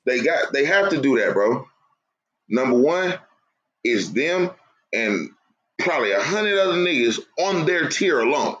They 0.07 0.21
got 0.21 0.53
they 0.53 0.65
have 0.65 0.89
to 0.91 1.01
do 1.01 1.19
that, 1.19 1.33
bro. 1.33 1.67
Number 2.47 2.77
one 2.77 3.13
is 3.83 4.13
them 4.13 4.51
and 4.93 5.29
probably 5.79 6.13
a 6.13 6.21
hundred 6.21 6.57
other 6.57 6.77
niggas 6.77 7.19
on 7.37 7.65
their 7.65 7.89
tier 7.89 8.19
alone. 8.19 8.55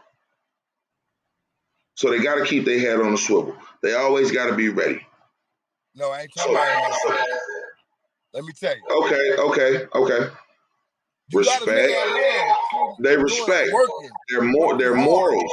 So 1.95 2.11
they 2.11 2.19
got 2.21 2.35
to 2.35 2.45
keep 2.45 2.65
their 2.65 2.79
head 2.79 2.99
on 2.99 3.13
the 3.13 3.17
swivel. 3.17 3.55
They 3.81 3.93
always 3.93 4.31
got 4.31 4.49
to 4.49 4.55
be 4.55 4.69
ready. 4.69 5.01
No, 5.95 6.11
I 6.11 6.23
ain't 6.23 6.33
talking 6.35 6.53
about 6.53 6.91
it. 6.91 7.29
Let 8.33 8.43
me 8.43 8.51
tell 8.59 8.75
you. 8.75 9.05
Okay, 9.05 9.41
okay, 9.41 9.87
okay. 9.95 10.29
You 11.29 11.39
respect. 11.39 11.93
They 12.99 13.17
respect. 13.17 13.71
Working. 13.73 14.09
They're 14.29 14.43
more. 14.43 14.77
They're 14.77 14.95
morals. 14.95 15.51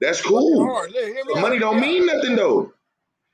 That's 0.00 0.22
cool. 0.22 0.88
Money 1.34 1.58
don't 1.58 1.80
mean 1.80 2.06
nothing 2.06 2.36
though. 2.36 2.73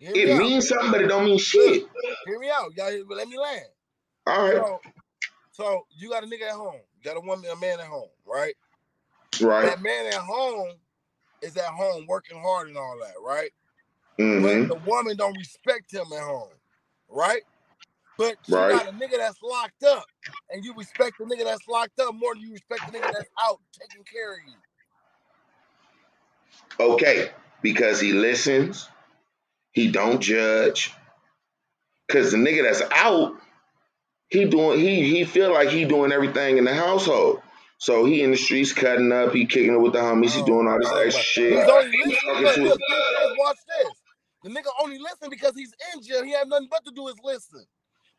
It 0.00 0.38
means 0.38 0.69
something, 0.69 0.90
but 0.90 1.02
it 1.02 1.09
don't 1.09 1.26
mean 1.26 1.38
shit. 1.38 1.87
Hear 2.26 2.38
me 2.38 2.49
out. 2.50 2.75
Y'all 2.76 3.04
let 3.09 3.28
me 3.28 3.38
land. 3.38 3.66
All 4.26 4.42
right. 4.42 4.54
So, 4.54 4.80
so 5.52 5.87
you 5.97 6.11
got 6.11 6.25
a 6.25 6.26
nigga 6.26 6.49
at 6.49 6.54
home. 6.54 6.80
You 6.97 7.04
got 7.04 7.16
a 7.16 7.21
woman, 7.21 7.50
a 7.50 7.57
man 7.57 7.80
at 7.80 7.87
home, 7.87 8.09
right? 8.26 8.54
Right. 9.40 9.66
That 9.66 9.83
man 9.83 10.07
at 10.07 10.14
home 10.14 10.73
is 11.42 11.57
at 11.57 11.64
home 11.64 12.07
working 12.09 12.40
hard 12.40 12.69
and 12.69 12.76
all 12.76 12.99
that, 13.02 13.14
right? 13.23 13.50
Mm-hmm. 14.19 14.69
But 14.69 14.75
the 14.75 14.90
woman 14.90 15.16
don't 15.16 15.37
respect 15.37 15.92
him 15.92 16.07
at 16.14 16.23
home, 16.23 16.50
right? 17.09 17.42
But 18.19 18.37
you 18.47 18.57
right. 18.57 18.73
got 18.73 18.88
a 18.88 18.92
nigga 18.92 19.16
that's 19.16 19.42
locked 19.42 19.83
up, 19.83 20.04
and 20.50 20.62
you 20.64 20.75
respect 20.76 21.16
the 21.19 21.25
nigga 21.25 21.45
that's 21.45 21.66
locked 21.69 21.99
up 22.00 22.14
more 22.14 22.35
than 22.35 22.42
you 22.42 22.52
respect 22.52 22.83
the 22.87 22.99
nigga 22.99 23.11
that's 23.12 23.30
out 23.42 23.61
taking 23.73 24.04
care 24.04 24.35
of 24.35 24.40
you. 24.47 24.54
Okay, 26.78 27.30
because 27.62 27.99
he 28.00 28.12
listens, 28.12 28.90
he 29.72 29.90
don't 29.90 30.20
judge. 30.20 30.92
Cause 32.10 32.32
the 32.32 32.38
nigga 32.38 32.64
that's 32.64 32.82
out, 32.92 33.36
he 34.28 34.44
doing 34.44 34.80
he 34.80 35.10
he 35.10 35.24
feel 35.24 35.52
like 35.52 35.68
he 35.68 35.84
doing 35.84 36.12
everything 36.12 36.58
in 36.58 36.64
the 36.64 36.74
household. 36.74 37.40
So 37.78 38.04
he 38.04 38.22
in 38.22 38.32
the 38.32 38.36
streets 38.36 38.72
cutting 38.72 39.10
up, 39.10 39.32
he 39.32 39.46
kicking 39.46 39.72
it 39.72 39.80
with 39.80 39.92
the 39.92 40.00
homies, 40.00 40.32
he 40.32 40.42
oh, 40.42 40.46
doing 40.46 40.68
all 40.68 40.78
this 40.78 40.88
oh, 40.90 40.98
extra 40.98 41.22
shit. 41.22 41.52
He's 41.52 41.68
only 41.68 42.42
listening. 42.42 42.66
Look, 42.66 42.78
watch 43.38 43.56
this. 43.66 43.92
The 44.42 44.50
nigga 44.50 44.68
only 44.82 44.98
listen 44.98 45.30
because 45.30 45.54
he's 45.54 45.72
in 45.94 46.02
jail. 46.02 46.24
He 46.24 46.32
have 46.32 46.48
nothing 46.48 46.68
but 46.70 46.84
to 46.84 46.90
do 46.90 47.08
is 47.08 47.14
listen. 47.22 47.64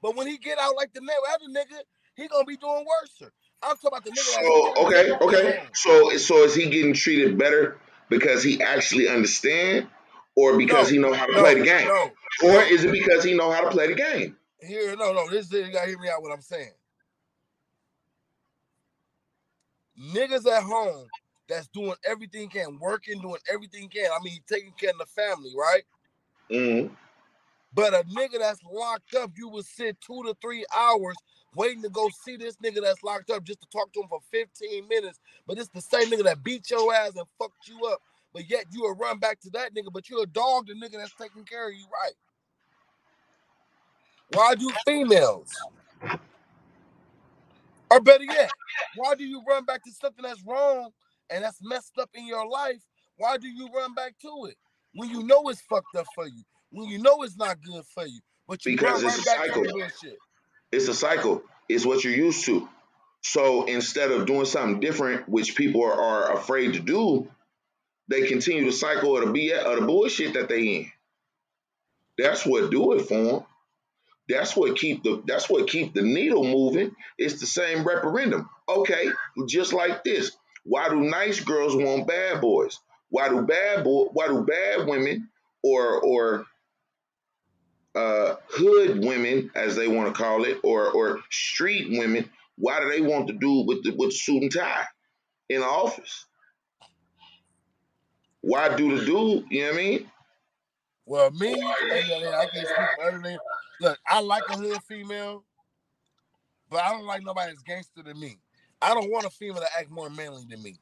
But 0.01 0.15
when 0.15 0.27
he 0.27 0.37
get 0.37 0.57
out 0.57 0.75
like 0.75 0.93
the 0.93 1.01
other 1.01 1.45
nigga, 1.49 1.79
he 2.15 2.27
gonna 2.27 2.45
be 2.45 2.57
doing 2.57 2.85
worse. 2.85 3.31
I'm 3.61 3.75
talking 3.75 3.87
about 3.87 4.05
the 4.05 4.11
nigga. 4.11 4.17
So 4.17 4.85
okay, 4.85 5.11
okay. 5.11 5.63
So 5.73 6.17
so 6.17 6.43
is 6.43 6.55
he 6.55 6.69
getting 6.69 6.93
treated 6.93 7.37
better 7.37 7.79
because 8.09 8.43
he 8.43 8.61
actually 8.61 9.07
understand, 9.07 9.87
or 10.35 10.57
because 10.57 10.87
no, 10.87 10.91
he 10.93 10.97
know 10.97 11.13
how 11.13 11.25
to 11.25 11.33
no, 11.33 11.39
play 11.39 11.55
the 11.55 11.65
game, 11.65 11.87
no, 11.87 12.11
or 12.43 12.61
is 12.63 12.83
it 12.83 12.91
because 12.91 13.23
he 13.23 13.35
know 13.35 13.51
how 13.51 13.61
to 13.61 13.69
play 13.69 13.87
the 13.87 13.95
game? 13.95 14.37
Here, 14.59 14.95
no, 14.95 15.11
no. 15.13 15.29
This 15.29 15.51
is 15.51 15.67
you 15.67 15.73
gotta 15.73 15.87
hear 15.87 15.99
me 15.99 16.09
out. 16.09 16.21
What 16.21 16.31
I'm 16.31 16.41
saying. 16.41 16.71
Niggas 20.13 20.47
at 20.47 20.63
home 20.63 21.07
that's 21.47 21.67
doing 21.67 21.95
everything 22.05 22.49
can, 22.49 22.79
working, 22.79 23.21
doing 23.21 23.39
everything 23.51 23.89
can. 23.89 24.09
I 24.11 24.23
mean, 24.23 24.39
taking 24.47 24.71
care 24.71 24.91
of 24.91 24.97
the 24.97 25.05
family, 25.05 25.53
right? 25.57 25.83
Mm-hmm. 26.49 26.93
But 27.73 27.93
a 27.93 28.03
nigga 28.03 28.39
that's 28.39 28.61
locked 28.63 29.15
up, 29.15 29.31
you 29.37 29.49
would 29.49 29.65
sit 29.65 29.97
two 30.01 30.23
to 30.23 30.35
three 30.41 30.65
hours 30.75 31.15
waiting 31.55 31.81
to 31.83 31.89
go 31.89 32.09
see 32.23 32.37
this 32.37 32.55
nigga 32.57 32.81
that's 32.81 33.03
locked 33.03 33.29
up 33.29 33.43
just 33.43 33.61
to 33.61 33.67
talk 33.69 33.91
to 33.93 34.01
him 34.01 34.07
for 34.09 34.19
15 34.31 34.87
minutes. 34.87 35.19
But 35.47 35.57
it's 35.57 35.69
the 35.69 35.81
same 35.81 36.09
nigga 36.09 36.23
that 36.23 36.43
beat 36.43 36.69
your 36.69 36.93
ass 36.93 37.15
and 37.15 37.27
fucked 37.39 37.67
you 37.67 37.85
up. 37.85 38.01
But 38.33 38.49
yet 38.49 38.65
you 38.71 38.81
will 38.81 38.95
run 38.95 39.19
back 39.19 39.39
to 39.41 39.49
that 39.51 39.73
nigga, 39.73 39.91
but 39.91 40.09
you're 40.09 40.23
a 40.23 40.27
dog, 40.27 40.67
the 40.67 40.73
nigga 40.73 40.97
that's 40.97 41.13
taking 41.19 41.43
care 41.43 41.67
of 41.67 41.75
you 41.75 41.85
right. 41.91 42.13
Why 44.33 44.55
do 44.55 44.71
females? 44.85 45.49
Or 47.89 47.99
better 47.99 48.23
yet, 48.23 48.49
why 48.95 49.15
do 49.15 49.25
you 49.25 49.43
run 49.47 49.65
back 49.65 49.83
to 49.83 49.91
something 49.91 50.23
that's 50.23 50.41
wrong 50.47 50.91
and 51.29 51.43
that's 51.43 51.59
messed 51.61 51.97
up 51.99 52.09
in 52.13 52.25
your 52.25 52.47
life? 52.47 52.81
Why 53.17 53.37
do 53.37 53.49
you 53.49 53.67
run 53.75 53.93
back 53.93 54.13
to 54.21 54.45
it 54.45 54.55
when 54.93 55.09
you 55.09 55.23
know 55.23 55.49
it's 55.49 55.61
fucked 55.61 55.95
up 55.97 56.05
for 56.15 56.25
you? 56.25 56.43
when 56.71 56.89
you 56.89 56.99
know 56.99 57.21
it's 57.23 57.37
not 57.37 57.61
good 57.61 57.83
for 57.93 58.05
you. 58.05 58.19
But 58.47 58.65
you 58.65 58.73
because 58.73 59.03
it's 59.03 59.27
right 59.27 59.49
a 59.49 59.53
cycle. 59.53 59.63
It's 60.71 60.87
a 60.87 60.93
cycle. 60.93 61.43
It's 61.69 61.85
what 61.85 62.03
you're 62.03 62.13
used 62.13 62.45
to. 62.45 62.67
So 63.21 63.65
instead 63.65 64.11
of 64.11 64.25
doing 64.25 64.45
something 64.45 64.79
different, 64.79 65.29
which 65.29 65.55
people 65.55 65.83
are, 65.83 65.93
are 65.93 66.33
afraid 66.33 66.73
to 66.73 66.79
do, 66.79 67.29
they 68.11 68.27
continue 68.27 68.65
to 68.65 68.71
cycle 68.71 69.17
of 69.17 69.25
the 69.25 69.31
BS 69.31 69.63
of 69.63 69.79
the 69.79 69.85
bullshit 69.85 70.33
that 70.33 70.49
they 70.49 70.67
in. 70.67 70.91
That's 72.17 72.45
what 72.45 72.69
do 72.69 72.93
it 72.93 73.03
for 73.03 73.23
them. 73.23 73.43
That's 74.27 74.55
what 74.55 74.77
keep 74.77 75.03
the 75.03 75.23
that's 75.25 75.49
what 75.49 75.67
keep 75.67 75.93
the 75.93 76.01
needle 76.01 76.43
moving. 76.43 76.95
It's 77.17 77.39
the 77.39 77.45
same 77.45 77.85
referendum. 77.85 78.49
Okay, 78.69 79.09
just 79.47 79.73
like 79.73 80.03
this. 80.03 80.31
Why 80.63 80.89
do 80.89 80.99
nice 80.99 81.39
girls 81.39 81.75
want 81.75 82.07
bad 82.07 82.41
boys? 82.41 82.79
Why 83.09 83.29
do 83.29 83.41
bad 83.41 83.83
boy? 83.83 84.05
Why 84.13 84.27
do 84.27 84.45
bad 84.45 84.87
women 84.87 85.29
or 85.63 85.99
or 86.01 86.45
uh, 87.95 88.35
hood 88.49 89.03
women, 89.03 89.51
as 89.55 89.75
they 89.75 89.87
want 89.87 90.07
to 90.13 90.21
call 90.21 90.45
it, 90.45 90.59
or 90.63 90.91
or 90.91 91.19
street 91.29 91.97
women, 91.97 92.29
why 92.57 92.79
do 92.79 92.89
they 92.89 93.01
want 93.01 93.27
to 93.27 93.33
do 93.33 93.63
with 93.65 93.83
the 93.83 93.91
with 93.91 94.09
the 94.09 94.15
suit 94.15 94.43
and 94.43 94.53
tie 94.53 94.85
in 95.49 95.61
the 95.61 95.67
office? 95.67 96.25
Why 98.41 98.75
do 98.75 98.97
the 98.97 99.05
dude? 99.05 99.45
You 99.49 99.61
know 99.61 99.67
what 99.67 99.73
I 99.73 99.77
mean? 99.77 100.11
Well, 101.05 101.31
me, 101.31 101.53
I 101.53 102.47
can't 102.53 102.67
speak 102.67 102.87
for. 102.97 103.37
Look, 103.81 103.99
I 104.07 104.19
like 104.21 104.43
a 104.49 104.57
hood 104.57 104.81
female, 104.87 105.43
but 106.69 106.83
I 106.83 106.91
don't 106.91 107.05
like 107.05 107.23
nobody 107.23 107.51
that's 107.51 107.63
gangster 107.63 108.03
than 108.03 108.19
me. 108.19 108.37
I 108.81 108.93
don't 108.93 109.11
want 109.11 109.25
a 109.25 109.29
female 109.29 109.61
to 109.61 109.67
act 109.77 109.89
more 109.91 110.09
manly 110.09 110.45
than 110.49 110.61
me. 110.63 110.75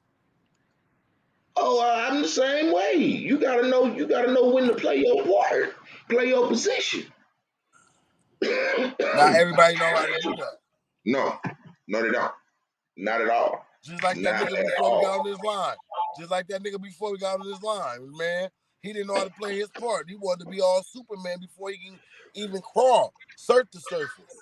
Oh, 1.56 1.82
I'm 1.84 2.22
the 2.22 2.28
same 2.28 2.74
way. 2.74 2.94
You 2.96 3.38
gotta 3.38 3.68
know. 3.68 3.86
You 3.86 4.08
gotta 4.08 4.32
know 4.32 4.50
when 4.50 4.68
to 4.68 4.76
play 4.76 4.98
your 4.98 5.26
part, 5.26 5.76
play 6.10 6.28
your 6.28 6.48
position. 6.48 7.06
Not 8.42 9.36
everybody 9.36 9.76
know 9.76 9.86
how 9.86 10.06
to 10.06 10.20
do 10.22 10.36
that. 10.38 10.54
No, 11.06 11.40
no, 11.88 12.04
they 12.04 12.12
don't. 12.12 12.32
Not 12.98 13.22
at 13.22 13.30
all. 13.30 13.66
Just 13.84 14.04
like 14.04 14.18
that 14.18 14.42
Not 14.42 14.50
nigga 14.50 14.64
before 14.66 15.08
all. 15.08 15.20
on 15.22 15.26
this 15.26 15.40
line. 15.40 15.76
Just 16.18 16.32
like 16.32 16.48
that 16.48 16.64
nigga 16.64 16.82
before 16.82 17.12
we 17.12 17.18
got 17.18 17.40
on 17.40 17.48
this 17.48 17.62
line, 17.62 18.10
man. 18.18 18.50
He 18.82 18.94
didn't 18.94 19.08
know 19.08 19.16
how 19.16 19.26
to 19.26 19.32
play 19.32 19.58
his 19.58 19.70
part. 19.70 20.10
He 20.10 20.16
wanted 20.16 20.46
to 20.46 20.50
be 20.50 20.62
all 20.62 20.82
Superman 20.84 21.40
before 21.42 21.70
he 21.72 21.78
can 21.78 22.00
even 22.34 22.62
crawl, 22.62 23.14
surf 23.36 23.68
the 23.74 23.80
surface. 23.80 24.38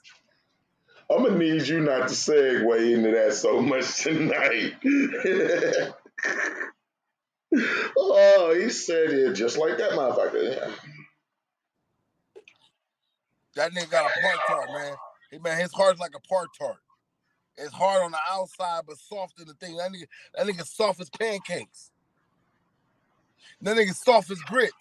I'm 1.09 1.23
gonna 1.23 1.37
need 1.37 1.67
you 1.67 1.79
not 1.79 2.09
to 2.09 2.13
segue 2.13 2.93
into 2.93 3.11
that 3.11 3.33
so 3.33 3.61
much 3.61 4.03
tonight. 4.03 4.75
oh, 7.97 8.53
he 8.59 8.69
said 8.69 9.11
it 9.11 9.33
just 9.33 9.57
like 9.57 9.77
that 9.77 9.91
motherfucker. 9.91 10.55
Yeah. 10.55 10.71
That 13.55 13.71
nigga 13.71 13.89
got 13.89 14.11
a 14.11 14.21
part 14.21 14.37
tart, 14.47 14.69
man. 14.69 14.95
Hey, 15.31 15.39
man, 15.39 15.59
his 15.59 15.73
heart's 15.73 15.99
like 15.99 16.13
a 16.15 16.19
part 16.27 16.49
tart. 16.59 16.77
It's 17.57 17.73
hard 17.73 18.03
on 18.03 18.11
the 18.11 18.19
outside, 18.31 18.81
but 18.87 18.97
soft 18.97 19.39
in 19.39 19.47
the 19.47 19.53
thing. 19.55 19.77
That 19.77 19.91
nigga, 19.91 20.05
that 20.35 20.45
nigga 20.45 20.65
soft 20.65 21.01
as 21.01 21.09
pancakes. 21.09 21.91
That 23.61 23.75
nigga 23.75 23.95
soft 23.95 24.29
as 24.29 24.39
grits. 24.39 24.73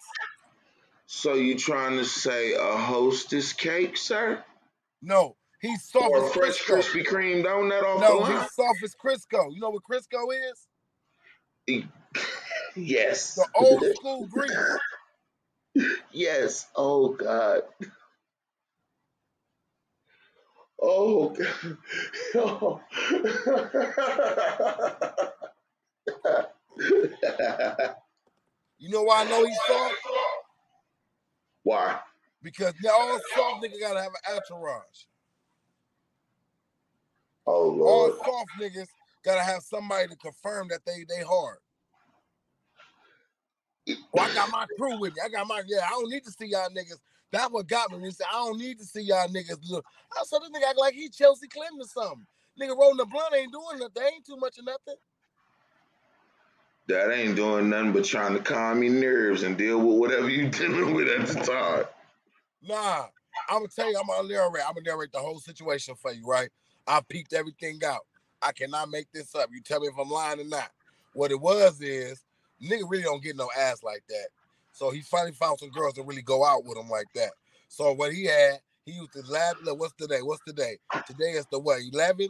So 1.07 1.33
you 1.33 1.57
trying 1.57 1.97
to 1.97 2.05
say 2.05 2.53
a 2.53 2.77
hostess 2.77 3.53
cake, 3.53 3.97
sir? 3.97 4.43
No, 5.01 5.35
he's 5.61 5.83
soft 5.83 6.09
or 6.09 6.25
as 6.25 6.33
fresh 6.33 6.63
Krispy 6.63 7.05
Kreme 7.05 7.43
donut 7.43 7.83
off 7.83 8.01
no, 8.01 8.07
the 8.07 8.23
line. 8.23 8.33
No, 8.33 8.41
he's 8.41 8.53
soft 8.53 8.83
as 8.83 8.95
Crisco. 8.95 9.51
You 9.51 9.61
know 9.61 9.69
what 9.69 9.83
Crisco 9.89 10.27
is? 10.51 10.67
He, 11.65 11.87
yes. 12.75 13.35
The 13.35 13.47
old 13.55 13.83
school 13.95 14.27
grease. 14.27 14.51
yes. 16.11 16.67
Oh 16.75 17.09
God. 17.09 17.61
Oh 20.81 21.29
God. 21.29 21.77
Oh. 22.35 22.81
you 28.77 28.89
know 28.89 29.03
why 29.03 29.21
I 29.21 29.29
know 29.29 29.45
he's 29.45 29.57
soft? 29.67 29.95
Why? 31.63 31.99
Because 32.43 32.73
all 32.89 33.19
soft 33.35 33.63
niggas 33.63 33.79
gotta 33.79 34.01
have 34.01 34.11
an 34.11 34.35
entourage. 34.35 35.05
Oh 37.45 37.69
Lord. 37.69 38.11
All 38.11 38.17
soft 38.23 38.51
niggas 38.61 38.89
gotta 39.25 39.41
have 39.41 39.63
somebody 39.63 40.07
to 40.09 40.15
confirm 40.17 40.67
that 40.69 40.85
they 40.85 41.05
they 41.09 41.23
hard. 41.23 41.57
Well, 44.11 44.29
I 44.29 44.33
got 44.33 44.51
my 44.51 44.65
crew 44.77 44.99
with 44.99 45.15
me. 45.15 45.21
I 45.25 45.29
got 45.29 45.47
my 45.47 45.63
yeah. 45.65 45.85
I 45.85 45.89
don't 45.89 46.09
need 46.09 46.25
to 46.25 46.31
see 46.31 46.47
y'all 46.47 46.69
niggas. 46.69 46.99
That's 47.31 47.51
what 47.51 47.67
got 47.67 47.91
me. 47.91 47.99
He 47.99 48.11
said, 48.11 48.27
I 48.31 48.35
don't 48.37 48.57
need 48.57 48.79
to 48.79 48.85
see 48.85 49.01
y'all 49.01 49.27
niggas. 49.27 49.57
Look, 49.69 49.85
I 50.17 50.23
saw 50.23 50.39
this 50.39 50.49
nigga 50.49 50.69
act 50.69 50.79
like 50.79 50.93
he 50.93 51.09
Chelsea 51.09 51.47
Clinton 51.47 51.79
or 51.81 51.87
something. 51.87 52.25
Nigga 52.59 52.77
rolling 52.77 52.97
the 52.97 53.05
blunt 53.05 53.33
ain't 53.35 53.51
doing 53.51 53.79
nothing. 53.79 54.03
Ain't 54.13 54.25
too 54.25 54.37
much 54.37 54.57
of 54.57 54.65
nothing. 54.65 54.95
That 56.87 57.11
ain't 57.11 57.35
doing 57.35 57.69
nothing 57.69 57.91
but 57.91 58.05
trying 58.05 58.33
to 58.33 58.39
calm 58.39 58.81
your 58.81 58.93
nerves 58.93 59.43
and 59.43 59.57
deal 59.57 59.77
with 59.79 59.99
whatever 59.99 60.29
you 60.29 60.49
dealing 60.49 60.93
with 60.93 61.09
at 61.09 61.27
the 61.27 61.43
time. 61.43 61.85
Nah, 62.63 63.05
I'm 63.49 63.59
gonna 63.59 63.67
tell 63.67 63.91
you, 63.91 63.99
I'm 63.99 64.07
gonna 64.07 64.27
narrate. 64.27 64.63
I'm 64.65 64.73
gonna 64.73 64.85
narrate 64.85 65.11
the 65.11 65.19
whole 65.19 65.39
situation 65.39 65.95
for 65.95 66.13
you, 66.13 66.25
right? 66.25 66.49
I 66.87 67.01
peeked 67.07 67.33
everything 67.33 67.79
out. 67.85 68.05
I 68.41 68.53
cannot 68.53 68.89
make 68.89 69.07
this 69.13 69.35
up. 69.35 69.49
You 69.51 69.61
tell 69.61 69.81
me 69.81 69.87
if 69.87 69.97
I'm 69.99 70.09
lying 70.09 70.39
or 70.39 70.45
not. 70.45 70.69
What 71.13 71.31
it 71.31 71.41
was 71.41 71.81
is, 71.81 72.23
nigga 72.63 72.89
really 72.89 73.03
don't 73.03 73.23
get 73.23 73.35
no 73.35 73.49
ass 73.57 73.83
like 73.83 74.03
that. 74.09 74.27
So 74.77 74.91
he 74.91 75.01
finally 75.01 75.31
found 75.31 75.57
some 75.57 75.71
girls 75.71 75.95
to 75.95 76.03
really 76.03 76.21
go 76.21 76.45
out 76.45 76.63
with 76.63 76.77
him 76.77 76.87
like 76.87 77.07
that. 77.15 77.31
So 77.67 77.93
what 77.93 78.13
he 78.13 78.25
had, 78.25 78.59
he 78.85 78.91
used 78.91 79.11
to 79.13 79.23
lab. 79.27 79.55
Look, 79.63 79.79
what's 79.79 79.93
today? 79.95 80.21
What's 80.21 80.43
today? 80.45 80.77
Today 81.07 81.31
is 81.31 81.47
the 81.51 81.57
what? 81.57 81.79
11th. 81.81 82.27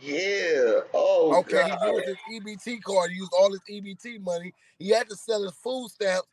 Yeah. 0.00 0.80
Oh. 0.94 1.36
Okay, 1.40 1.68
God. 1.68 1.78
he 1.78 1.90
used 1.90 2.06
his 2.06 2.42
EBT 2.42 2.82
card. 2.82 3.10
He 3.10 3.18
used 3.18 3.32
all 3.38 3.50
his 3.50 3.60
EBT 3.70 4.22
money. 4.22 4.54
He 4.78 4.88
had 4.88 5.10
to 5.10 5.16
sell 5.16 5.42
his 5.42 5.52
food 5.52 5.90
stamps 5.90 6.26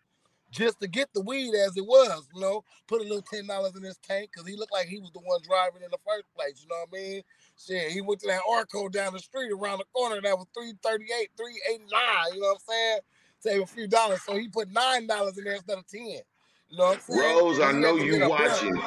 just 0.51 0.79
to 0.79 0.87
get 0.87 1.09
the 1.13 1.19
weed 1.19 1.53
as 1.53 1.75
it 1.75 1.85
was. 1.85 2.29
You 2.33 2.39
know, 2.39 2.63
put 2.87 3.01
a 3.01 3.03
little 3.03 3.23
ten 3.23 3.45
dollars 3.45 3.75
in 3.75 3.83
his 3.83 3.97
tank 4.07 4.29
because 4.33 4.47
he 4.47 4.55
looked 4.55 4.71
like 4.71 4.87
he 4.87 4.99
was 4.99 5.11
the 5.11 5.19
one 5.19 5.41
driving 5.45 5.81
in 5.83 5.91
the 5.91 5.99
first 6.07 6.33
place. 6.33 6.63
You 6.63 6.69
know 6.69 6.85
what 6.89 6.97
I 6.97 7.03
mean? 7.03 7.21
Shit, 7.59 7.91
he 7.91 7.99
went 7.99 8.21
to 8.21 8.27
that 8.27 8.41
Arco 8.49 8.87
down 8.87 9.11
the 9.11 9.19
street 9.19 9.51
around 9.51 9.79
the 9.79 9.85
corner 9.93 10.21
that 10.21 10.37
was 10.37 10.47
three 10.53 10.71
thirty 10.81 11.07
eight, 11.19 11.31
three 11.35 11.61
eighty 11.69 11.83
nine. 11.91 12.35
You 12.35 12.39
know 12.39 12.47
what 12.47 12.61
I'm 12.69 12.73
saying? 12.73 12.99
Save 13.43 13.61
a 13.61 13.65
few 13.65 13.87
dollars, 13.87 14.21
so 14.25 14.37
he 14.37 14.47
put 14.47 14.71
nine 14.71 15.05
dollars 15.05 15.37
in 15.37 15.43
there 15.43 15.55
instead 15.55 15.77
of 15.77 15.85
ten. 15.85 16.01
You 16.69 16.77
know 16.77 16.85
what 16.85 16.95
I'm 16.95 17.01
saying? 17.01 17.35
Rose, 17.35 17.59
I 17.59 17.73
know 17.73 17.95
you 17.97 18.29
watching. 18.29 18.81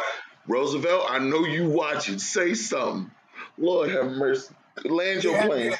Roosevelt, 0.49 1.05
I 1.11 1.19
know 1.19 1.45
you 1.45 1.69
watching. 1.69 2.19
Say 2.19 2.55
something. 2.55 3.11
Lord 3.59 3.91
have 3.91 4.07
mercy. 4.13 4.55
Land 4.87 5.25
your 5.25 5.39
plane. 5.43 5.75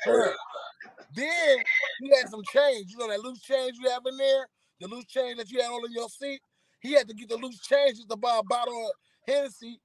Then 1.15 1.59
he 2.01 2.11
had 2.15 2.29
some 2.29 2.43
change. 2.53 2.91
You 2.91 2.99
know 2.99 3.09
that 3.09 3.21
loose 3.21 3.41
change 3.41 3.79
you 3.83 3.89
have 3.89 4.03
in 4.05 4.19
there, 4.19 4.47
the 4.81 4.89
loose 4.89 5.07
change 5.07 5.39
that 5.39 5.51
you 5.51 5.63
had 5.63 5.71
all 5.71 5.83
in 5.87 5.93
your 5.93 6.11
seat. 6.11 6.41
He 6.81 6.93
had 6.93 7.09
to 7.09 7.15
get 7.15 7.31
the 7.31 7.37
loose 7.37 7.61
change 7.61 7.97
just 7.97 8.11
to 8.11 8.17
buy 8.17 8.39
a 8.39 8.43
bottle 8.43 8.75
of 8.89 8.93
Hennessy, 9.27 9.81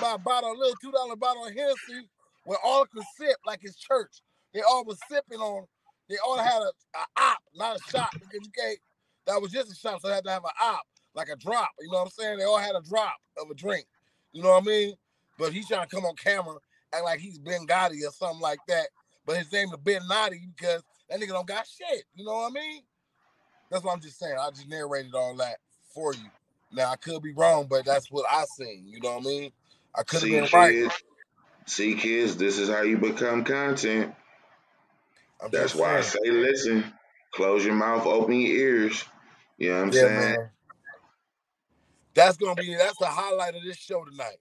buy 0.00 0.14
a 0.14 0.18
bottle, 0.18 0.52
a 0.52 0.56
little 0.56 0.76
two 0.80 0.92
dollar 0.92 1.16
bottle 1.16 1.46
of 1.46 1.52
Hennessy, 1.52 2.08
where 2.44 2.58
all 2.64 2.86
could 2.86 3.02
sip 3.18 3.38
like 3.44 3.60
his 3.60 3.74
church. 3.74 4.22
They 4.54 4.60
all 4.60 4.84
was 4.84 5.00
sipping 5.10 5.40
on. 5.40 5.66
They 6.08 6.16
all 6.24 6.38
had 6.38 6.62
a, 6.62 6.98
a 6.98 7.06
op, 7.16 7.38
not 7.54 7.76
a 7.76 7.90
shot, 7.90 8.10
because 8.12 8.40
you 8.44 8.50
can't. 8.56 8.78
That 9.26 9.42
was 9.42 9.50
just 9.50 9.72
a 9.72 9.74
shot, 9.74 10.00
so 10.00 10.08
they 10.08 10.14
had 10.14 10.24
to 10.24 10.30
have 10.30 10.44
an 10.44 10.50
op, 10.62 10.82
like 11.14 11.28
a 11.28 11.36
drop. 11.36 11.70
You 11.80 11.90
know 11.90 11.98
what 11.98 12.04
I'm 12.04 12.10
saying? 12.10 12.38
They 12.38 12.44
all 12.44 12.58
had 12.58 12.76
a 12.76 12.82
drop 12.82 13.16
of 13.42 13.50
a 13.50 13.54
drink. 13.54 13.86
You 14.32 14.42
know 14.42 14.50
what 14.50 14.62
I 14.62 14.66
mean? 14.66 14.94
But 15.38 15.52
he's 15.52 15.66
trying 15.66 15.86
to 15.86 15.94
come 15.94 16.04
on 16.04 16.14
camera 16.14 16.56
act 16.94 17.04
like 17.04 17.20
he's 17.20 17.38
Ben 17.38 17.66
Gotti 17.66 18.06
or 18.06 18.12
something 18.12 18.40
like 18.40 18.60
that. 18.68 18.88
But 19.24 19.38
his 19.38 19.52
name 19.52 19.68
is 19.68 19.78
Ben 19.82 20.06
Naughty 20.06 20.48
because 20.56 20.82
that 21.08 21.20
nigga 21.20 21.28
don't 21.28 21.46
got 21.46 21.66
shit. 21.66 22.04
You 22.14 22.24
know 22.24 22.34
what 22.34 22.50
I 22.50 22.54
mean? 22.54 22.82
That's 23.70 23.84
what 23.84 23.92
I'm 23.92 24.00
just 24.00 24.18
saying. 24.18 24.36
I 24.38 24.50
just 24.50 24.68
narrated 24.68 25.14
all 25.14 25.34
that 25.36 25.56
for 25.92 26.14
you. 26.14 26.30
Now 26.72 26.90
I 26.90 26.96
could 26.96 27.22
be 27.22 27.32
wrong, 27.32 27.66
but 27.68 27.84
that's 27.84 28.10
what 28.10 28.24
I 28.30 28.44
seen. 28.56 28.84
You 28.86 29.00
know 29.00 29.14
what 29.14 29.22
I 29.22 29.28
mean? 29.28 29.52
I 29.94 30.02
could 30.02 30.20
have 30.20 30.30
been 30.30 30.48
right. 30.52 30.72
kids. 30.72 30.94
See, 31.66 31.94
kids, 31.94 32.36
this 32.36 32.58
is 32.58 32.68
how 32.68 32.82
you 32.82 32.96
become 32.96 33.42
content. 33.42 34.14
I'm 35.42 35.50
That's 35.50 35.74
why 35.74 35.98
I 35.98 36.00
say, 36.00 36.18
listen, 36.24 36.92
close 37.34 37.64
your 37.64 37.74
mouth, 37.74 38.06
open 38.06 38.40
your 38.40 38.56
ears. 38.56 39.04
You 39.58 39.70
know 39.70 39.76
what 39.76 39.82
I'm 39.82 39.92
Yeah, 39.92 40.02
saying? 40.02 40.16
man. 40.16 40.50
That's 42.14 42.36
gonna 42.38 42.54
be 42.54 42.74
that's 42.74 42.96
the 42.98 43.06
highlight 43.06 43.54
of 43.54 43.62
this 43.62 43.76
show 43.76 44.04
tonight. 44.04 44.38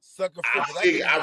Sucker 0.00 0.40
free. 0.42 0.62
I, 0.62 0.82
fig- 0.82 1.02
I. 1.02 1.18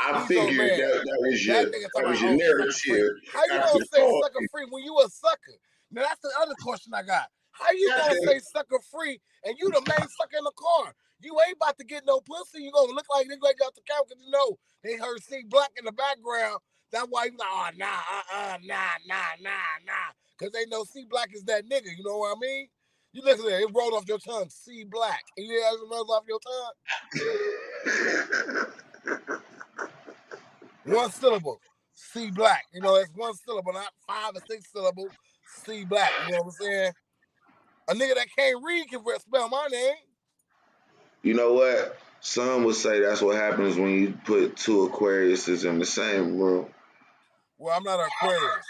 I 0.00 0.18
He's 0.20 0.28
figured 0.28 0.70
that, 0.78 1.04
that 1.04 1.18
was 1.20 1.44
your 1.44 1.64
That 1.64 1.90
that 1.94 2.06
was 2.06 2.20
your 2.22 2.36
narrative. 2.36 3.10
How 3.34 3.44
you 3.44 3.60
gonna 3.60 3.84
say 3.92 4.20
sucker 4.22 4.46
free 4.52 4.66
when 4.70 4.84
you 4.84 4.96
a 5.00 5.08
sucker? 5.08 5.58
Now 5.90 6.02
that's 6.02 6.20
the 6.20 6.30
other 6.40 6.54
question 6.62 6.94
I 6.94 7.02
got. 7.02 7.26
How 7.52 7.72
you 7.72 7.90
gonna 7.96 8.14
say 8.14 8.38
sucker 8.38 8.78
free 8.92 9.20
and 9.44 9.56
you 9.58 9.70
the 9.72 9.80
main 9.80 10.08
sucker 10.08 10.38
in 10.38 10.44
the 10.44 10.52
car? 10.54 10.94
You 11.20 11.36
ain't 11.46 11.56
about 11.56 11.76
to 11.78 11.84
get 11.84 12.06
no 12.06 12.20
pussy. 12.20 12.62
You 12.62 12.70
gonna 12.72 12.92
look 12.92 13.06
like 13.12 13.26
nigga 13.26 13.58
got 13.58 13.74
the 13.74 13.82
couch 13.90 14.06
because 14.08 14.22
you 14.24 14.30
know 14.30 14.58
they 14.84 14.96
heard 14.96 15.22
C 15.22 15.42
Black 15.48 15.70
in 15.76 15.84
the 15.84 15.92
background. 15.92 16.58
That's 16.92 17.06
why 17.10 17.24
you 17.26 17.32
like, 17.38 17.48
oh 17.50 17.68
nah, 17.76 17.86
uh, 17.86 18.22
uh, 18.34 18.58
nah, 18.64 18.96
nah, 19.06 19.36
nah, 19.40 19.50
nah. 19.86 20.12
Cause 20.38 20.50
they 20.52 20.66
know 20.66 20.84
C 20.84 21.06
Black 21.08 21.30
is 21.34 21.44
that 21.44 21.68
nigga. 21.68 21.86
You 21.96 22.04
know 22.04 22.18
what 22.18 22.36
I 22.36 22.40
mean? 22.40 22.68
You 23.12 23.22
listen 23.22 23.46
to 23.46 23.54
it, 23.54 23.62
it 23.62 23.70
rolled 23.74 23.94
off 23.94 24.08
your 24.08 24.18
tongue, 24.18 24.48
C 24.48 24.84
Black. 24.84 25.22
And 25.36 25.46
you 25.46 25.60
that 25.60 25.74
it 25.74 25.80
rolls 25.90 26.10
off 26.10 26.24
your 26.28 26.38
tongue? 26.40 26.72
One 30.84 31.10
syllable. 31.10 31.60
C 31.94 32.30
Black. 32.30 32.64
You 32.72 32.80
know, 32.80 32.94
it's 32.96 33.10
one 33.14 33.34
syllable, 33.34 33.72
not 33.72 33.92
five 34.06 34.36
or 34.36 34.40
six 34.48 34.70
syllables, 34.72 35.12
C 35.64 35.84
Black. 35.84 36.10
You 36.26 36.32
know 36.32 36.42
what 36.42 36.46
I'm 36.46 36.50
saying? 36.52 36.92
A 37.88 37.94
nigga 37.94 38.14
that 38.14 38.26
can't 38.36 38.62
read 38.64 38.88
can 38.88 39.02
spell 39.18 39.48
my 39.48 39.66
name. 39.70 39.94
you 41.22 41.34
know 41.34 41.54
what? 41.54 41.98
Some 42.20 42.64
would 42.64 42.74
say 42.76 43.00
that's 43.00 43.22
what 43.22 43.36
happens 43.36 43.76
when 43.76 43.90
you 43.90 44.14
put 44.24 44.56
two 44.56 44.88
Aquariuses 44.88 45.68
in 45.68 45.78
the 45.78 45.86
same 45.86 46.38
room. 46.38 46.66
Well, 47.58 47.74
I'm 47.76 47.82
not 47.82 48.00
an 48.00 48.06
Aquarius. 48.06 48.66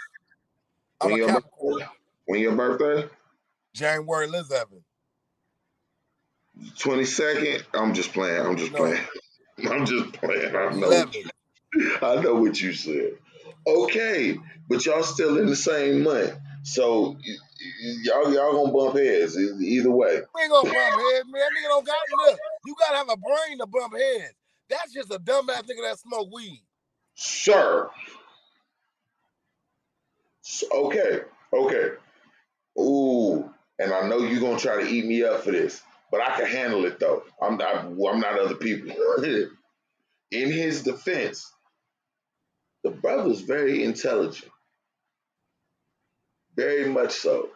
I'm 1.01 1.11
When 1.11 1.13
a 1.15 1.17
your 1.17 1.27
Capricorn. 1.27 1.83
when 2.25 2.39
your 2.41 2.55
birthday, 2.55 3.09
January 3.73 4.27
twenty 6.77 7.05
second. 7.05 7.63
I'm 7.73 7.93
just 7.93 8.13
playing. 8.13 8.45
I'm 8.45 8.57
just 8.57 8.71
No. 8.71 8.79
playing. 8.79 9.01
I'm 9.69 9.85
just 9.85 10.13
playing. 10.13 10.55
I 10.55 10.69
know. 10.73 10.87
11. 10.87 11.13
I 12.01 12.15
know 12.21 12.35
what 12.35 12.59
you 12.59 12.73
said. 12.73 13.13
Okay, 13.67 14.37
but 14.67 14.85
y'all 14.85 15.03
still 15.03 15.37
in 15.37 15.45
the 15.45 15.55
same 15.55 16.03
month, 16.03 16.33
so 16.63 17.11
y- 17.11 17.17
y- 17.25 17.95
y'all 18.03 18.33
y'all 18.33 18.53
gonna 18.53 18.71
bump 18.73 18.97
heads 18.97 19.37
either 19.37 19.91
way. 19.91 20.21
We 20.33 20.41
ain't 20.41 20.51
gonna 20.51 20.69
bump 20.69 20.75
heads, 20.75 21.25
man. 21.29 21.41
That 21.41 21.51
nigga 21.51 21.67
don't 21.69 21.85
got 21.85 21.97
look. 22.25 22.39
You 22.65 22.75
gotta 22.79 22.97
have 22.97 23.09
a 23.09 23.17
brain 23.17 23.59
to 23.59 23.67
bump 23.67 23.93
heads. 23.95 24.33
That's 24.69 24.93
just 24.93 25.11
a 25.13 25.19
dumbass 25.19 25.63
nigga 25.63 25.83
that 25.89 25.99
smoke 25.99 26.29
weed. 26.33 26.63
Sure. 27.15 27.91
Okay. 30.71 31.21
Okay. 31.53 31.89
Ooh, 32.79 33.49
and 33.77 33.93
I 33.93 34.07
know 34.07 34.19
you're 34.19 34.39
gonna 34.39 34.59
try 34.59 34.81
to 34.81 34.87
eat 34.87 35.05
me 35.05 35.23
up 35.23 35.43
for 35.43 35.51
this, 35.51 35.81
but 36.11 36.21
I 36.21 36.35
can 36.35 36.45
handle 36.45 36.85
it 36.85 36.99
though. 36.99 37.23
I'm 37.41 37.57
not. 37.57 37.85
I'm 37.85 38.19
not 38.19 38.39
other 38.39 38.55
people. 38.55 38.95
In 40.31 40.51
his 40.51 40.83
defense, 40.83 41.51
the 42.83 42.91
brother's 42.91 43.41
very 43.41 43.83
intelligent, 43.83 44.51
very 46.55 46.87
much 46.87 47.13
so. 47.13 47.49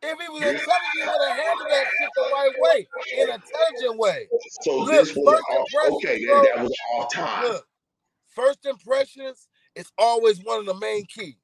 If 0.00 0.18
he 0.18 0.28
was 0.30 0.42
intelligent, 0.42 0.70
he 0.94 1.00
would 1.00 1.28
have 1.28 1.38
handled 1.38 1.68
that 1.70 1.84
shit 1.84 2.10
the 2.16 2.22
right 2.32 2.52
way, 2.58 2.88
in 3.12 3.28
an 3.28 3.34
intelligent 3.34 4.00
way. 4.00 4.28
So 4.62 4.78
Look, 4.78 4.90
this 4.90 5.14
was 5.14 5.40
off, 5.50 5.96
okay. 5.96 6.24
bro. 6.24 6.42
That, 6.42 6.54
that 6.54 6.62
was 6.62 6.76
all 6.92 7.06
time. 7.08 7.44
Look, 7.44 7.66
first 8.34 8.64
impressions 8.64 9.48
is 9.76 9.92
always 9.98 10.42
one 10.42 10.60
of 10.60 10.66
the 10.66 10.74
main 10.74 11.04
key. 11.04 11.36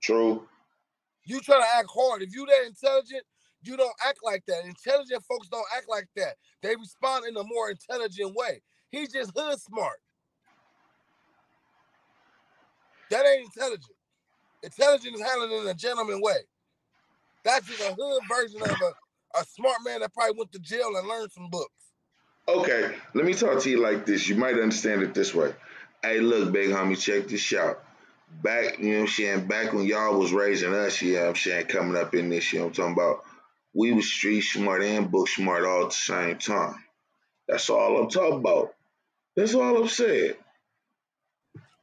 True. 0.00 0.46
You 1.24 1.40
try 1.40 1.58
to 1.58 1.66
act 1.78 1.88
hard. 1.94 2.22
If 2.22 2.34
you 2.34 2.46
that 2.46 2.66
intelligent, 2.66 3.22
you 3.62 3.76
don't 3.76 3.94
act 4.06 4.18
like 4.24 4.42
that. 4.46 4.64
Intelligent 4.64 5.22
folks 5.24 5.48
don't 5.48 5.66
act 5.76 5.86
like 5.88 6.08
that. 6.16 6.36
They 6.62 6.74
respond 6.76 7.26
in 7.26 7.36
a 7.36 7.44
more 7.44 7.70
intelligent 7.70 8.34
way. 8.34 8.62
He's 8.90 9.12
just 9.12 9.32
hood 9.36 9.60
smart. 9.60 10.00
That 13.10 13.26
ain't 13.26 13.44
intelligent. 13.44 13.94
Intelligent 14.62 15.14
is 15.14 15.22
handled 15.22 15.52
in 15.52 15.68
a 15.68 15.74
gentleman 15.74 16.20
way. 16.22 16.38
That's 17.44 17.66
just 17.66 17.80
a 17.80 17.94
hood 17.94 18.22
version 18.28 18.62
of 18.62 18.70
a, 18.70 19.40
a 19.40 19.44
smart 19.44 19.78
man 19.84 20.00
that 20.00 20.12
probably 20.12 20.36
went 20.38 20.52
to 20.52 20.58
jail 20.58 20.96
and 20.96 21.08
learned 21.08 21.32
some 21.32 21.48
books. 21.50 21.74
Okay, 22.48 22.94
let 23.14 23.24
me 23.24 23.34
talk 23.34 23.60
to 23.62 23.70
you 23.70 23.80
like 23.80 24.06
this. 24.06 24.28
You 24.28 24.36
might 24.36 24.54
understand 24.54 25.02
it 25.02 25.14
this 25.14 25.34
way. 25.34 25.54
Hey, 26.02 26.20
look, 26.20 26.52
big 26.52 26.70
homie, 26.70 26.98
check 26.98 27.28
this 27.28 27.52
out. 27.52 27.82
Back, 28.30 28.78
you 28.78 28.92
know 28.92 28.94
what 28.94 29.00
I'm 29.02 29.08
saying, 29.08 29.46
back 29.48 29.72
when 29.72 29.84
y'all 29.86 30.18
was 30.18 30.32
raising 30.32 30.72
us, 30.74 31.02
you 31.02 31.14
know 31.14 31.20
what 31.22 31.28
I'm 31.30 31.36
saying, 31.36 31.66
coming 31.66 31.96
up 32.00 32.14
in 32.14 32.30
this, 32.30 32.52
you 32.52 32.60
know 32.60 32.66
what 32.66 32.78
I'm 32.78 32.94
talking 32.94 32.94
about, 32.94 33.24
we 33.74 33.92
was 33.92 34.10
street 34.10 34.42
smart 34.42 34.82
and 34.82 35.10
book 35.10 35.28
smart 35.28 35.64
all 35.64 35.84
at 35.84 35.90
the 35.90 35.94
same 35.94 36.38
time. 36.38 36.76
That's 37.48 37.68
all 37.68 38.00
I'm 38.00 38.08
talking 38.08 38.38
about. 38.38 38.74
That's 39.36 39.54
all 39.54 39.82
I'm 39.82 39.88
saying. 39.88 40.34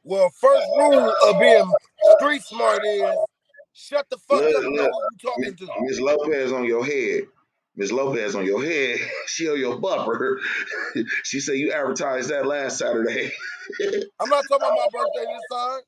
Well, 0.04 0.30
first 0.40 0.66
rule 0.78 1.14
of 1.26 1.40
being 1.40 1.72
street 2.18 2.42
smart 2.42 2.80
is 2.84 3.02
shut 3.74 4.06
the 4.10 4.16
fuck 4.16 4.40
Look, 4.40 4.64
up 4.64 4.72
look, 4.72 4.90
talking 5.22 5.54
to. 5.56 5.68
Miss 5.80 6.00
Lopez 6.00 6.52
on 6.52 6.64
your 6.64 6.84
head. 6.84 7.24
Miss 7.76 7.92
Lopez 7.92 8.34
on 8.34 8.44
your 8.44 8.64
head. 8.64 8.98
She 9.26 9.48
on 9.48 9.58
your 9.58 9.78
bumper. 9.78 10.40
she 11.24 11.40
said 11.40 11.56
you 11.56 11.72
advertised 11.72 12.30
that 12.30 12.46
last 12.46 12.78
Saturday. 12.78 13.30
I'm 14.20 14.28
not 14.30 14.44
talking 14.48 14.66
about 14.66 14.72
my 14.76 14.86
birthday 14.92 15.32
this 15.32 15.42
time. 15.52 15.80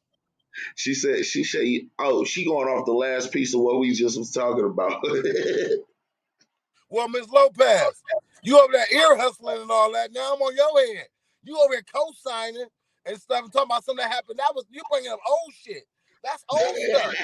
She 0.74 0.94
said 0.94 1.24
she 1.24 1.44
said 1.44 1.66
oh 1.98 2.24
she 2.24 2.44
going 2.44 2.68
off 2.68 2.86
the 2.86 2.92
last 2.92 3.32
piece 3.32 3.54
of 3.54 3.60
what 3.60 3.78
we 3.78 3.92
just 3.92 4.18
was 4.18 4.32
talking 4.32 4.64
about. 4.64 5.02
well, 6.90 7.08
Miss 7.08 7.28
Lopez, 7.28 8.02
you 8.42 8.58
over 8.58 8.72
there 8.72 8.92
ear 8.92 9.16
hustling 9.16 9.62
and 9.62 9.70
all 9.70 9.92
that. 9.92 10.12
Now 10.12 10.34
I'm 10.34 10.40
on 10.40 10.56
your 10.56 10.96
end. 10.96 11.08
You 11.42 11.58
over 11.58 11.74
here 11.74 11.84
co-signing 11.92 12.66
and 13.06 13.20
stuff 13.20 13.44
and 13.44 13.52
talking 13.52 13.68
about 13.70 13.84
something 13.84 14.04
that 14.04 14.12
happened. 14.12 14.38
That 14.38 14.52
was 14.54 14.66
you 14.70 14.82
bringing 14.90 15.10
up 15.10 15.20
old 15.26 15.52
shit. 15.54 15.84
That's 16.22 16.44
old 16.50 16.76
stuff. 16.76 17.14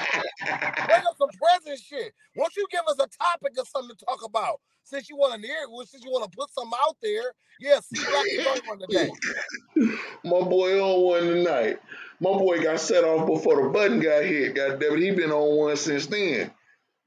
Bring 0.87 1.05
up 1.05 1.17
some 1.17 1.29
present 1.29 1.79
shit. 1.79 2.13
Won't 2.35 2.55
you 2.55 2.65
give 2.71 2.81
us 2.87 2.95
a 2.95 3.07
topic 3.23 3.53
or 3.57 3.65
something 3.65 3.95
to 3.95 4.05
talk 4.05 4.23
about? 4.25 4.59
Since 4.83 5.09
you 5.09 5.17
want 5.17 5.39
to 5.41 5.47
hear, 5.47 5.57
since 5.85 6.03
you 6.03 6.09
want 6.11 6.31
to 6.31 6.35
put 6.35 6.49
something 6.51 6.77
out 6.81 6.95
there, 7.01 7.33
yeah. 7.59 7.79
C 7.81 7.99
Black 8.09 8.25
is 8.25 8.47
on 8.47 8.59
one 8.65 8.79
today. 8.79 9.11
My 10.23 10.41
boy 10.41 10.81
on 10.81 11.01
one 11.01 11.23
tonight. 11.23 11.79
My 12.19 12.31
boy 12.31 12.61
got 12.63 12.79
set 12.79 13.03
off 13.03 13.27
before 13.27 13.61
the 13.61 13.69
button 13.69 13.99
got 13.99 14.23
hit. 14.23 14.55
God 14.55 14.79
damn 14.79 14.93
it, 14.93 14.99
he 14.99 15.11
been 15.11 15.31
on 15.31 15.57
one 15.57 15.77
since 15.77 16.07
then. 16.07 16.51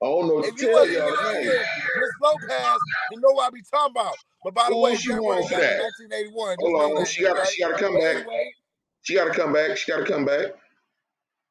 I 0.02 0.06
don't 0.06 0.28
know 0.28 0.38
if 0.38 0.54
to 0.54 0.62
you 0.62 0.72
tell 0.72 0.88
y'all. 0.88 1.10
Miss 1.10 2.10
Lopez, 2.22 2.78
you 3.10 3.20
know 3.20 3.32
what 3.32 3.48
I 3.48 3.50
be 3.50 3.60
talking 3.70 3.90
about. 3.90 4.14
But 4.42 4.54
by 4.54 4.68
the 4.70 4.76
way, 4.76 4.96
she 4.96 5.10
won 5.10 5.42
that. 5.50 5.80
1981. 5.80 6.56
Hold 6.60 6.98
on, 6.98 7.04
she 7.04 7.22
got 7.22 7.46
she 7.48 7.62
got 7.62 7.76
to 7.76 7.84
come 7.84 7.98
back. 7.98 8.24
She 9.02 9.14
got 9.14 9.24
to 9.24 9.32
come 9.32 9.52
back. 9.52 9.76
She 9.76 9.90
got 9.90 9.98
to 9.98 10.04
come 10.04 10.24
back. 10.24 10.46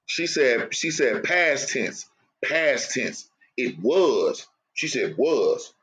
She 0.06 0.26
said, 0.26 0.74
she 0.74 0.90
said 0.90 1.24
past 1.24 1.70
tense, 1.70 2.08
past 2.44 2.92
tense. 2.92 3.30
It 3.58 3.78
was. 3.80 4.48
She 4.74 4.88
said 4.88 5.16
was. 5.18 5.74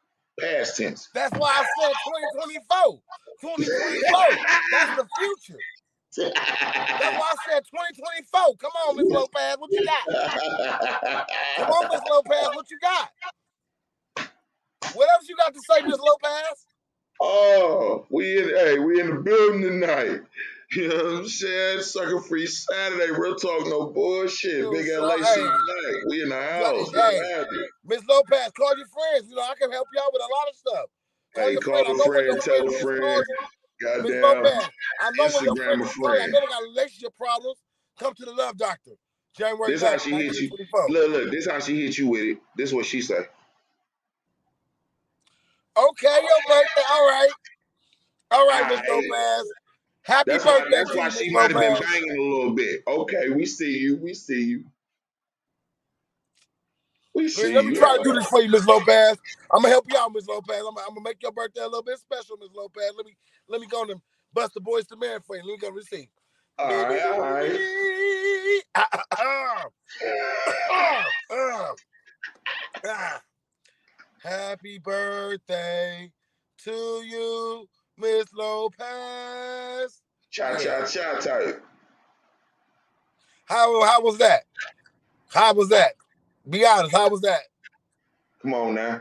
Past 0.41 0.77
tense. 0.77 1.09
That's 1.15 1.33
why 1.39 1.51
I 1.51 1.65
said 1.81 1.93
2024. 2.73 3.01
2024. 3.41 4.45
That's 4.73 4.97
the 4.97 5.09
future. 5.19 5.61
That's 6.17 7.19
why 7.19 7.31
I 7.31 7.37
said 7.49 7.63
2024. 7.71 8.57
Come 8.57 8.73
on, 8.89 8.97
Miss 8.97 9.07
Lopez, 9.09 9.57
what 9.59 9.71
you 9.71 9.85
got? 9.85 10.05
Come 11.57 11.71
on, 11.71 11.89
Miss 11.91 12.01
Lopez, 12.11 12.49
what 12.55 12.71
you 12.71 12.79
got? 12.81 13.11
What 14.95 15.09
else 15.13 15.29
you 15.29 15.37
got 15.37 15.53
to 15.53 15.61
say, 15.69 15.83
Miss 15.83 15.99
Lopez? 15.99 16.67
Oh, 17.21 18.07
we 18.11 18.39
in 18.39 18.49
hey, 18.51 18.79
we 18.79 19.01
in 19.01 19.09
the 19.09 19.17
building 19.17 19.63
tonight. 19.63 20.21
You 20.73 20.89
know 20.89 20.97
what 20.97 21.15
I'm 21.15 21.29
saying? 21.29 21.83
Sucker 21.83 22.21
free 22.21 22.47
Saturday, 22.47 23.13
real 23.13 23.37
talk, 23.37 23.67
no 23.67 23.87
bullshit. 23.87 24.71
Big 24.71 24.89
LAC 24.89 25.25
hey, 25.25 25.47
We 26.09 26.23
in 26.23 26.29
the 26.29 26.43
house. 26.43 26.93
Hey, 26.93 27.45
Miss 27.85 28.03
Lopez, 28.09 28.51
call 28.57 28.77
your 28.77 28.87
friends. 28.89 29.31
You 29.31 29.37
know, 29.37 29.43
I 29.43 29.55
can 29.61 29.71
help 29.71 29.87
you 29.95 30.01
out 30.03 30.13
with 30.13 30.23
a 30.23 30.31
lot 30.35 30.49
of 30.51 30.57
stuff. 30.57 30.91
Call 31.35 31.45
hey, 31.45 31.57
call 31.57 32.01
a 32.01 32.05
friend, 32.05 32.41
tell 32.41 32.69
a 32.69 32.73
friend. 32.73 33.25
Goddamn. 33.81 34.23
Lopez, 34.23 34.69
I 35.01 35.11
know 35.17 35.27
Instagram 35.27 35.69
when 35.69 35.79
your 35.79 35.89
friend, 35.89 36.23
I 36.23 36.27
know 36.27 36.41
they 36.41 36.47
got 36.47 36.62
relationship 36.62 37.17
problems. 37.17 37.59
Come 37.99 38.15
to 38.15 38.25
the 38.25 38.33
love 38.33 38.57
doctor. 38.57 38.93
January 39.37 39.73
this 39.73 39.83
9th, 39.83 39.91
how 39.91 39.99
she 39.99 40.11
hit 40.12 40.35
you. 40.37 40.51
Look, 40.89 41.11
look, 41.11 41.31
this 41.31 41.47
is 41.47 41.51
how 41.51 41.61
she 41.61 41.83
hit 41.83 41.99
you 41.99 42.09
with 42.09 42.23
it. 42.23 42.39
This 42.57 42.71
is 42.71 42.75
what 42.75 42.87
she 42.87 43.03
say. 43.03 43.19
Okay, 45.77 46.09
your 46.09 46.41
birthday. 46.49 46.83
All 46.91 47.07
right. 47.07 47.31
All 48.31 48.49
right, 48.49 48.69
Miss 48.71 48.81
Lopez. 48.89 49.53
Happy 50.03 50.31
that's 50.31 50.45
birthday. 50.45 50.65
Why, 50.65 50.71
that's 50.71 50.97
why 50.97 51.09
she 51.11 51.31
might 51.31 51.51
have 51.51 51.61
been 51.61 51.79
banging 51.79 52.19
a 52.19 52.23
little 52.23 52.55
bit. 52.55 52.83
Okay, 52.87 53.29
we 53.29 53.45
see 53.45 53.77
you. 53.79 53.97
We 53.97 54.15
see 54.15 54.43
you. 54.43 54.65
We 57.17 57.31
see 57.31 57.55
let 57.55 57.65
me 57.65 57.73
you. 57.73 57.79
try 57.79 57.97
to 57.97 58.05
do 58.05 58.13
this 58.13 58.27
for 58.27 58.43
you, 58.43 58.51
Miss 58.51 58.67
Lopez. 58.67 59.17
I'm 59.51 59.63
gonna 59.63 59.71
help 59.71 59.87
you 59.91 59.97
out, 59.97 60.13
Miss 60.13 60.29
Lopez. 60.29 60.61
I'm, 60.61 60.77
I'm, 60.77 60.89
gonna 60.89 61.01
make 61.01 61.23
your 61.23 61.33
birthday 61.33 61.63
a 61.63 61.65
little 61.65 61.83
bit 61.83 61.99
special, 61.99 62.37
Miss 62.37 62.51
Lopez. 62.55 62.93
Let 62.95 63.07
me 63.07 63.17
let 63.49 63.59
me 63.63 63.67
go 63.69 63.85
and 63.85 64.03
bust 64.35 64.53
the 64.53 64.61
Boyz 64.61 64.85
II 64.93 64.99
Men 64.99 65.21
for 65.27 65.35
you. 65.35 65.43
Let 65.43 65.53
me 65.53 65.57
go 65.57 65.71
receive. 65.71 66.09
All 66.59 66.69
right, 66.69 67.03
all 67.07 67.21
right. 67.21 67.59
Ah, 68.75 69.65
ah, 71.33 71.75
ah, 72.85 73.23
Happy 74.23 74.79
birthday 74.79 76.11
to 76.65 76.71
you, 76.71 77.67
Miss 77.97 78.27
Lopez. 78.35 80.03
Cha 80.31 80.59
cha 80.59 80.85
cha 80.85 81.19
type. 81.19 81.65
How 83.47 83.83
how 83.87 84.03
was 84.03 84.19
that? 84.19 84.43
How 85.33 85.55
was 85.55 85.71
that? 85.71 85.95
Be 86.49 86.65
honest, 86.65 86.93
how 86.93 87.09
was 87.09 87.21
that? 87.23 87.41
Come 88.43 88.55
on 88.55 88.75
now. 88.75 89.01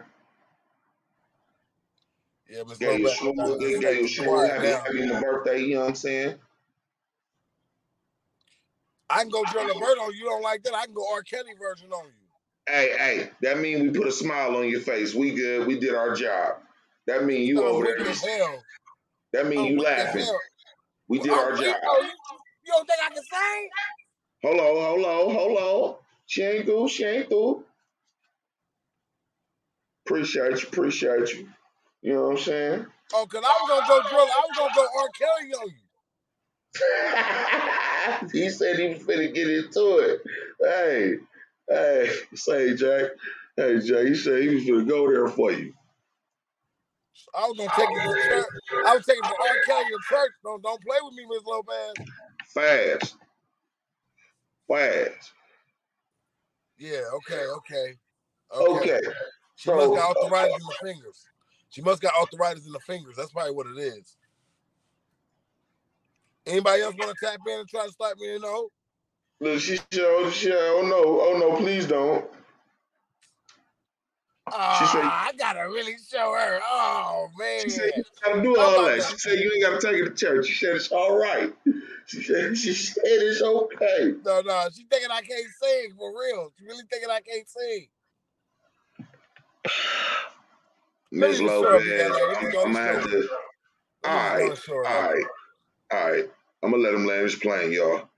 Yeah, 2.50 2.64
Miss 2.68 2.80
yeah, 2.80 2.90
Lopez. 2.90 3.18
Smooth, 3.18 3.62
yeah, 3.62 3.78
yeah, 3.82 3.90
you 3.90 4.08
smooth. 4.08 4.50
Happy, 4.50 4.68
happy 4.68 5.12
my 5.12 5.20
birthday, 5.20 5.62
you 5.62 5.76
know 5.76 5.82
what 5.82 5.90
I'm 5.90 5.96
saying? 5.96 6.36
I 9.10 9.20
can 9.20 9.30
go 9.30 9.44
Joe 9.52 9.68
Roberto. 9.68 10.10
You 10.10 10.26
don't 10.26 10.42
like 10.42 10.64
that? 10.64 10.74
I 10.74 10.86
can 10.86 10.94
go 10.96 11.06
R. 11.14 11.22
Kelly 11.22 11.52
version 11.60 11.92
on 11.92 12.06
you. 12.06 12.12
Hey, 12.68 12.96
hey, 12.98 13.30
that 13.42 13.60
mean 13.60 13.84
we 13.84 13.90
put 13.92 14.08
a 14.08 14.12
smile 14.12 14.56
on 14.56 14.68
your 14.68 14.82
face. 14.82 15.14
We 15.14 15.32
good. 15.32 15.68
We 15.68 15.80
did 15.80 15.94
our 15.94 16.16
job. 16.16 16.56
That 17.06 17.26
mean 17.26 17.42
you 17.42 17.56
no, 17.56 17.66
over 17.66 17.86
there. 17.86 18.04
Hell. 18.04 18.64
That 19.34 19.48
mean 19.48 19.60
oh, 19.60 19.66
you 19.66 19.82
laughing. 19.82 20.26
We 21.08 21.20
did 21.20 21.32
oh, 21.32 21.36
our 21.36 21.52
job. 21.52 21.76
Oh, 21.86 22.02
you, 22.02 22.10
you 22.66 22.74
don't 22.74 22.88
think 22.88 23.00
I 23.06 23.14
can 23.14 23.24
sing? 23.24 23.70
Hold 24.44 24.60
on, 24.60 24.84
hold 24.84 25.06
on, 25.06 25.36
hold 25.36 25.58
on. 25.60 25.96
She 26.26 26.42
ain't 26.44 26.66
through, 26.66 26.90
she 26.90 27.04
ain't 27.06 27.30
through. 27.30 27.64
Appreciate 30.06 30.62
you, 30.62 30.68
appreciate 30.68 31.34
you. 31.34 31.48
You 32.02 32.14
know 32.14 32.24
what 32.30 32.38
I'm 32.38 32.44
saying? 32.44 32.86
Oh, 33.14 33.26
cause 33.26 33.44
I 33.44 33.60
was 33.62 33.70
gonna 33.70 33.88
go 33.88 34.10
drill. 34.10 34.22
I 34.22 34.42
was 34.48 34.58
gonna 34.58 34.74
go 34.76 34.88
R. 35.00 35.10
Kelly 35.18 35.54
on 35.54 35.68
you. 35.70 35.86
he 38.42 38.50
said 38.50 38.78
he 38.78 38.90
was 38.90 39.00
finna 39.00 39.34
get 39.34 39.50
into 39.50 39.98
it. 40.00 40.22
Hey, 40.62 41.16
hey, 41.70 42.10
say 42.36 42.76
Jack. 42.76 43.12
Hey 43.58 43.80
Jay, 43.80 44.10
he 44.10 44.16
said 44.16 44.42
he 44.44 44.50
was 44.56 44.66
gonna 44.66 44.84
go 44.86 45.10
there 45.10 45.28
for 45.30 45.52
you. 45.52 45.74
I 47.34 47.48
was 47.48 47.58
gonna 47.58 47.70
take 47.76 47.90
you 47.90 48.02
to 48.02 48.16
church. 48.28 48.46
I 48.86 48.96
was 48.96 49.06
taking 49.06 49.24
for 49.24 49.42
R. 49.42 49.58
Kelly 49.66 49.86
to 49.86 50.00
church. 50.10 50.32
Don't 50.44 50.62
don't 50.62 50.82
play 50.84 50.98
with 51.04 51.14
me, 51.16 51.26
Miss 51.30 51.44
Lopez. 51.46 51.94
Fast. 52.54 53.16
Fast. 54.68 55.32
Yeah, 56.78 57.02
okay, 57.14 57.46
okay. 57.58 57.94
Okay. 58.54 58.98
okay. 58.98 59.02
She 59.56 59.70
so, 59.70 59.76
must 59.76 59.94
got 59.94 60.16
uh, 60.16 60.24
arthritis 60.24 60.56
in 60.56 60.68
the 60.68 60.76
fingers. 60.94 61.26
She 61.70 61.82
must 61.82 62.02
got 62.02 62.14
arthritis 62.20 62.66
in 62.66 62.72
the 62.72 62.80
fingers. 62.80 63.16
That's 63.18 63.32
probably 63.32 63.54
what 63.54 63.68
it 63.68 63.80
is. 63.80 64.18
Anybody 66.46 66.84
else 66.84 66.96
want 66.98 67.16
to 67.18 67.26
tap 67.26 67.40
in 67.48 67.60
and 67.60 67.68
try 67.68 67.86
to 67.86 67.92
start 67.92 68.20
me? 68.20 68.34
You 68.34 68.40
know? 68.40 68.70
Look, 69.40 69.60
she 69.60 69.80
showed. 69.92 70.32
She, 70.32 70.52
oh 70.54 70.84
no, 70.86 71.22
oh 71.22 71.38
no, 71.38 71.58
please 71.58 71.88
don't. 71.88 72.26
Oh, 74.52 74.78
she 74.80 74.86
said, 74.86 75.04
oh, 75.04 75.10
I 75.12 75.32
gotta 75.38 75.68
really 75.68 75.96
show 76.12 76.34
her. 76.34 76.60
Oh 76.64 77.30
man. 77.38 77.62
She 77.64 77.70
said 77.72 77.92
you 77.96 78.04
gotta 78.24 78.42
do 78.44 78.56
oh, 78.58 78.62
all 78.62 78.86
that. 78.86 79.04
She 79.04 79.18
said 79.18 79.40
you 79.40 79.52
ain't 79.54 79.64
gotta 79.64 79.82
take 79.82 80.02
it 80.02 80.06
to 80.06 80.14
church. 80.14 80.48
She 80.48 80.66
said 80.66 80.76
it's 80.76 80.92
all 80.92 81.18
right. 81.18 81.52
She 82.06 82.22
said 82.22 82.56
she 82.56 82.74
said 82.74 83.02
it's 83.04 83.42
okay. 83.42 84.14
No, 84.24 84.42
no, 84.42 84.68
she 84.76 84.86
thinking 84.86 85.10
I 85.12 85.22
can't 85.22 85.46
sing 85.62 85.94
for 85.98 86.12
real. 86.12 86.52
She 86.58 86.66
really 86.66 86.84
thinking 86.92 87.10
I 87.10 87.22
can't 87.22 87.48
sing. 87.50 87.88
Miss 91.12 91.40
Lopez, 91.42 92.12
I'm, 92.12 92.46
I'm 92.46 92.52
gonna 92.52 92.80
have 92.80 93.04
to. 93.04 93.30
All 94.04 94.16
right, 94.16 94.60
all 94.70 94.82
right, 94.84 95.26
all 95.92 96.12
right. 96.12 96.30
I'm 96.62 96.72
gonna 96.72 96.84
let 96.84 96.94
him 96.94 97.06
land 97.06 97.24
his 97.24 97.36
plane, 97.36 97.72
y'all. 97.72 98.10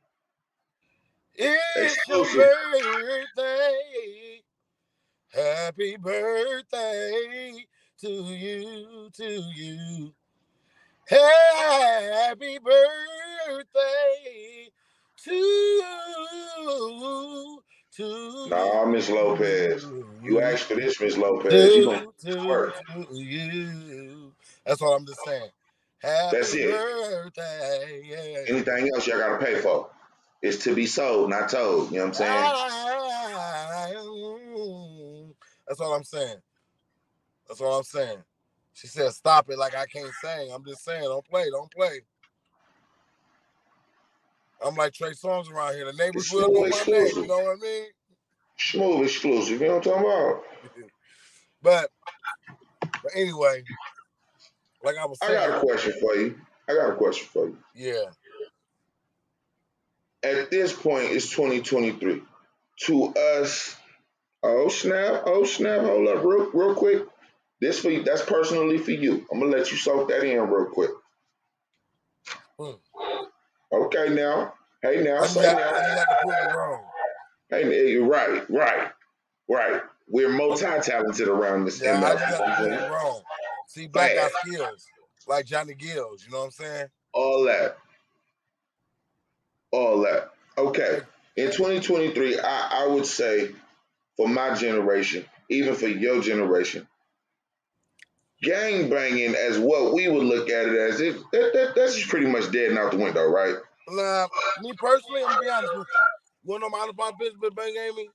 It's 1.35 1.95
Exclusive. 1.95 2.35
your 2.35 2.45
birthday. 3.35 4.16
Happy 5.33 5.97
birthday 5.97 7.65
to 8.01 8.09
you, 8.09 9.09
to 9.13 9.43
you. 9.55 10.13
Happy 11.09 12.59
birthday 12.59 13.67
to 15.23 15.83
to 17.95 18.47
Nah, 18.49 18.85
Miss 18.85 19.09
Lopez. 19.09 19.85
You 20.21 20.39
asked 20.41 20.63
for 20.63 20.75
this, 20.75 21.01
Miss 21.01 21.17
Lopez. 21.17 21.51
To, 21.51 21.79
you 21.79 22.13
to, 22.21 22.73
to 22.91 23.07
you. 23.11 24.33
That's 24.65 24.81
what 24.81 24.97
I'm 24.99 25.05
just 25.05 25.23
saying. 25.25 25.49
Happy 25.99 26.37
That's 26.37 26.53
it. 26.53 26.71
birthday. 26.71 28.01
Yeah. 28.03 28.43
Anything 28.47 28.91
else 28.93 29.07
y'all 29.07 29.17
gotta 29.17 29.43
pay 29.43 29.59
for. 29.59 29.89
It's 30.41 30.63
to 30.65 30.75
be 30.75 30.85
sold, 30.85 31.29
not 31.31 31.49
told. 31.49 31.91
You 31.91 31.97
know 31.97 32.05
what 32.05 32.21
I'm 32.21 32.53
saying? 33.93 33.93
That's 35.67 35.79
all 35.79 35.93
I'm 35.93 36.03
saying. 36.03 36.37
That's 37.47 37.61
all 37.61 37.77
I'm 37.77 37.83
saying. 37.83 38.19
She 38.73 38.87
said, 38.87 39.11
"Stop 39.11 39.49
it!" 39.49 39.57
Like 39.57 39.75
I 39.75 39.85
can't 39.85 40.11
sing. 40.21 40.51
I'm 40.53 40.63
just 40.63 40.83
saying, 40.83 41.03
don't 41.03 41.25
play, 41.27 41.49
don't 41.49 41.71
play. 41.71 42.01
I'm 44.65 44.75
like 44.75 44.93
Trey 44.93 45.11
Songz 45.11 45.51
around 45.51 45.75
here. 45.75 45.85
The 45.85 45.93
neighbors 45.93 46.31
will 46.31 46.51
know 46.51 46.61
my 46.61 46.69
name. 46.87 47.07
You 47.15 47.27
know 47.27 47.37
what 47.37 47.57
I 47.57 47.61
mean? 47.61 47.85
Smooth 48.57 49.05
exclusive. 49.05 49.61
You 49.61 49.67
know 49.67 49.75
what 49.75 49.87
I'm 49.87 49.93
talking 49.93 50.05
about? 50.05 50.43
but, 51.61 51.91
but 52.81 53.11
anyway, 53.15 53.63
like 54.83 54.95
I 54.97 55.05
was 55.05 55.19
saying, 55.19 55.37
I 55.37 55.47
got 55.47 55.57
a 55.57 55.61
question 55.61 55.93
for 55.99 56.15
you. 56.15 56.39
I 56.67 56.73
got 56.73 56.89
a 56.89 56.95
question 56.95 57.27
for 57.27 57.47
you. 57.47 57.57
Yeah. 57.75 58.05
at 60.23 60.49
this 60.49 60.73
point, 60.73 61.05
it's 61.11 61.29
2023. 61.29 62.23
To 62.81 63.13
us, 63.15 63.75
oh 64.43 64.67
snap, 64.69 65.23
oh 65.25 65.43
snap, 65.43 65.81
hold 65.81 66.07
up, 66.07 66.23
real, 66.23 66.49
real 66.53 66.75
quick. 66.75 67.03
This 67.59 67.79
for 67.79 67.89
you, 67.89 68.03
that's 68.03 68.21
personally 68.21 68.77
for 68.77 68.91
you. 68.91 69.25
I'm 69.31 69.39
gonna 69.39 69.55
let 69.55 69.71
you 69.71 69.77
soak 69.77 70.09
that 70.09 70.23
in 70.23 70.39
real 70.49 70.65
quick. 70.65 70.91
Hmm. 72.59 72.71
Okay, 73.71 74.09
now, 74.09 74.53
hey, 74.81 75.01
now, 75.03 75.17
I 75.17 75.21
just 75.21 75.33
say 75.33 75.47
have, 75.47 75.57
now. 75.57 75.69
I 75.69 75.81
just 75.81 76.51
to 76.51 76.57
wrong. 76.57 76.83
Hey, 77.49 77.91
you're 77.91 78.05
right, 78.05 78.49
right, 78.49 78.91
right. 79.49 79.81
We're 80.09 80.29
multi-talented 80.29 81.27
around 81.27 81.65
this. 81.65 81.81
Yeah, 81.81 81.97
I 81.97 82.13
just 82.13 82.23
have 82.23 82.57
to 82.59 82.85
it 82.85 82.91
wrong. 82.91 83.21
C 83.67 83.87
Black 83.87 84.15
got 84.15 84.31
skills 84.45 84.87
like 85.27 85.45
Johnny 85.45 85.73
Gills. 85.73 86.23
You 86.25 86.31
know 86.31 86.39
what 86.39 86.45
I'm 86.45 86.51
saying? 86.51 86.87
all 87.17 87.43
that, 87.45 87.77
all 89.71 90.01
that. 90.01 90.31
Okay, 90.57 90.99
in 91.35 91.47
2023, 91.51 92.39
I, 92.39 92.83
I 92.83 92.87
would 92.87 93.05
say 93.05 93.51
for 94.17 94.27
my 94.27 94.53
generation, 94.55 95.23
even 95.49 95.75
for 95.75 95.87
your 95.87 96.21
generation, 96.21 96.87
gang 98.41 98.89
banging 98.89 99.35
as 99.35 99.57
what 99.57 99.93
we 99.93 100.07
would 100.07 100.23
look 100.25 100.49
at 100.49 100.67
it 100.67 100.75
as, 100.75 100.99
it 100.99 101.15
that, 101.31 101.51
that, 101.53 101.73
that's 101.75 101.95
just 101.95 102.09
pretty 102.09 102.27
much 102.27 102.51
dead 102.51 102.71
and 102.71 102.79
out 102.79 102.91
the 102.91 102.97
window, 102.97 103.25
right? 103.27 103.55
Nah, 103.89 104.27
me 104.61 104.73
personally, 104.77 105.23
I'm 105.23 105.29
gonna 105.29 105.41
be 105.41 105.49
honest 105.49 105.77
with 105.77 105.87
you. 105.87 106.03
You 106.43 106.51
wanna 106.51 106.69
my 106.69 106.79
honest 106.79 107.19
business 107.19 107.39
with 107.41 107.55
bang 107.55 107.73
gaming? 107.73 108.07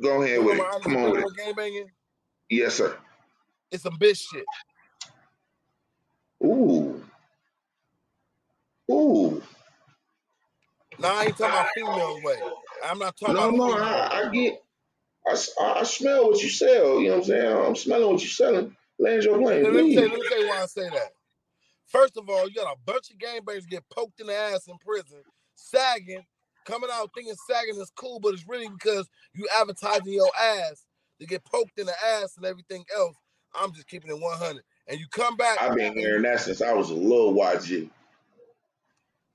Go 0.00 0.22
ahead 0.22 0.44
with 0.44 0.58
it. 0.58 0.82
Come 0.82 0.96
on 0.96 1.10
with 1.12 1.20
it. 1.20 1.36
gang 1.36 1.54
banging? 1.54 1.90
Yes, 2.50 2.74
sir. 2.74 2.96
It's 3.70 3.82
some 3.82 3.96
bitch 3.98 4.22
shit. 4.32 4.44
Ooh. 6.44 7.02
Ooh. 8.90 9.42
Now 10.98 11.16
I 11.16 11.26
ain't 11.26 11.38
talking 11.38 11.54
about 11.54 11.68
female 11.74 12.20
way. 12.22 12.38
I'm 12.82 12.98
not 12.98 13.16
talking 13.18 13.34
No, 13.34 13.50
about 13.50 13.54
no. 13.56 13.72
I, 13.74 14.20
I 14.26 14.30
get. 14.30 14.62
I, 15.26 15.32
I- 15.32 15.80
smell 15.84 16.28
what 16.30 16.42
you 16.42 16.48
sell. 16.50 17.00
You 17.00 17.08
know 17.08 17.14
what 17.16 17.18
I'm 17.20 17.24
saying? 17.24 17.56
I'm 17.66 17.76
smelling 17.76 18.12
what 18.12 18.22
you're 18.22 18.30
selling. 18.30 18.76
Land 18.98 19.24
your 19.24 19.38
plane, 19.40 19.64
Let 19.64 19.74
me 19.74 19.84
tell 19.92 20.04
you, 20.04 20.10
let 20.10 20.18
me 20.20 20.24
tell 20.28 20.38
you 20.40 20.48
why 20.48 20.62
I 20.62 20.66
say 20.66 20.90
that. 20.90 21.12
First 21.88 22.16
of 22.16 22.28
all, 22.30 22.48
you 22.48 22.54
got 22.54 22.72
a 22.72 22.78
bunch 22.86 23.10
of 23.10 23.18
game 23.18 23.42
gangbangers 23.42 23.68
get 23.68 23.84
poked 23.90 24.20
in 24.20 24.26
the 24.28 24.36
ass 24.36 24.68
in 24.68 24.78
prison, 24.78 25.22
sagging, 25.56 26.24
coming 26.66 26.90
out 26.92 27.10
thinking 27.14 27.34
sagging 27.48 27.80
is 27.80 27.92
cool, 27.96 28.20
but 28.20 28.34
it's 28.34 28.48
really 28.48 28.68
because 28.70 29.08
you 29.34 29.48
advertising 29.60 30.12
your 30.14 30.30
ass 30.40 30.86
to 31.20 31.26
get 31.26 31.44
poked 31.44 31.78
in 31.78 31.86
the 31.86 31.94
ass 32.22 32.36
and 32.36 32.46
everything 32.46 32.84
else. 32.96 33.16
I'm 33.54 33.72
just 33.74 33.88
keeping 33.88 34.10
it 34.10 34.20
100. 34.20 34.62
And 34.88 35.00
you 35.00 35.06
come 35.10 35.36
back, 35.36 35.60
I've 35.60 35.74
been 35.76 35.94
hearing 35.94 36.22
that 36.22 36.40
since 36.40 36.62
I 36.62 36.72
was 36.74 36.90
a 36.90 36.94
little 36.94 37.34
YG. 37.34 37.90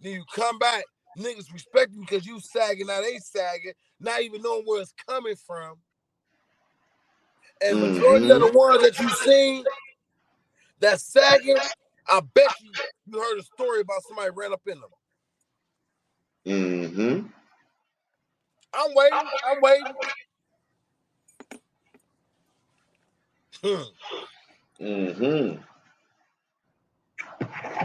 then 0.01 0.13
you 0.13 0.23
come 0.33 0.59
back, 0.59 0.83
niggas 1.17 1.51
respect 1.51 1.91
you 1.93 2.01
because 2.01 2.25
you 2.25 2.39
sagging, 2.39 2.87
now 2.87 3.01
they 3.01 3.17
sagging, 3.19 3.73
not 3.99 4.21
even 4.21 4.41
knowing 4.41 4.63
where 4.65 4.81
it's 4.81 4.93
coming 5.07 5.35
from. 5.35 5.77
And 7.61 7.79
majority 7.79 8.29
of 8.29 8.41
the 8.41 8.51
ones 8.51 8.81
that 8.81 8.99
you 8.99 9.09
seen 9.09 9.63
that 10.79 10.99
sagging, 10.99 11.57
I 12.07 12.21
bet 12.33 12.49
you 12.61 12.71
you 13.05 13.19
heard 13.19 13.39
a 13.39 13.43
story 13.43 13.81
about 13.81 14.03
somebody 14.03 14.31
ran 14.35 14.53
up 14.53 14.61
in 14.67 14.79
them. 14.81 14.89
Mm-hmm. 16.45 17.27
I'm 18.73 18.91
waiting. 18.95 19.19
I'm 19.47 19.61
waiting. 19.61 19.93
Hmm. 23.63 24.83
Mm-hmm. 24.83 25.61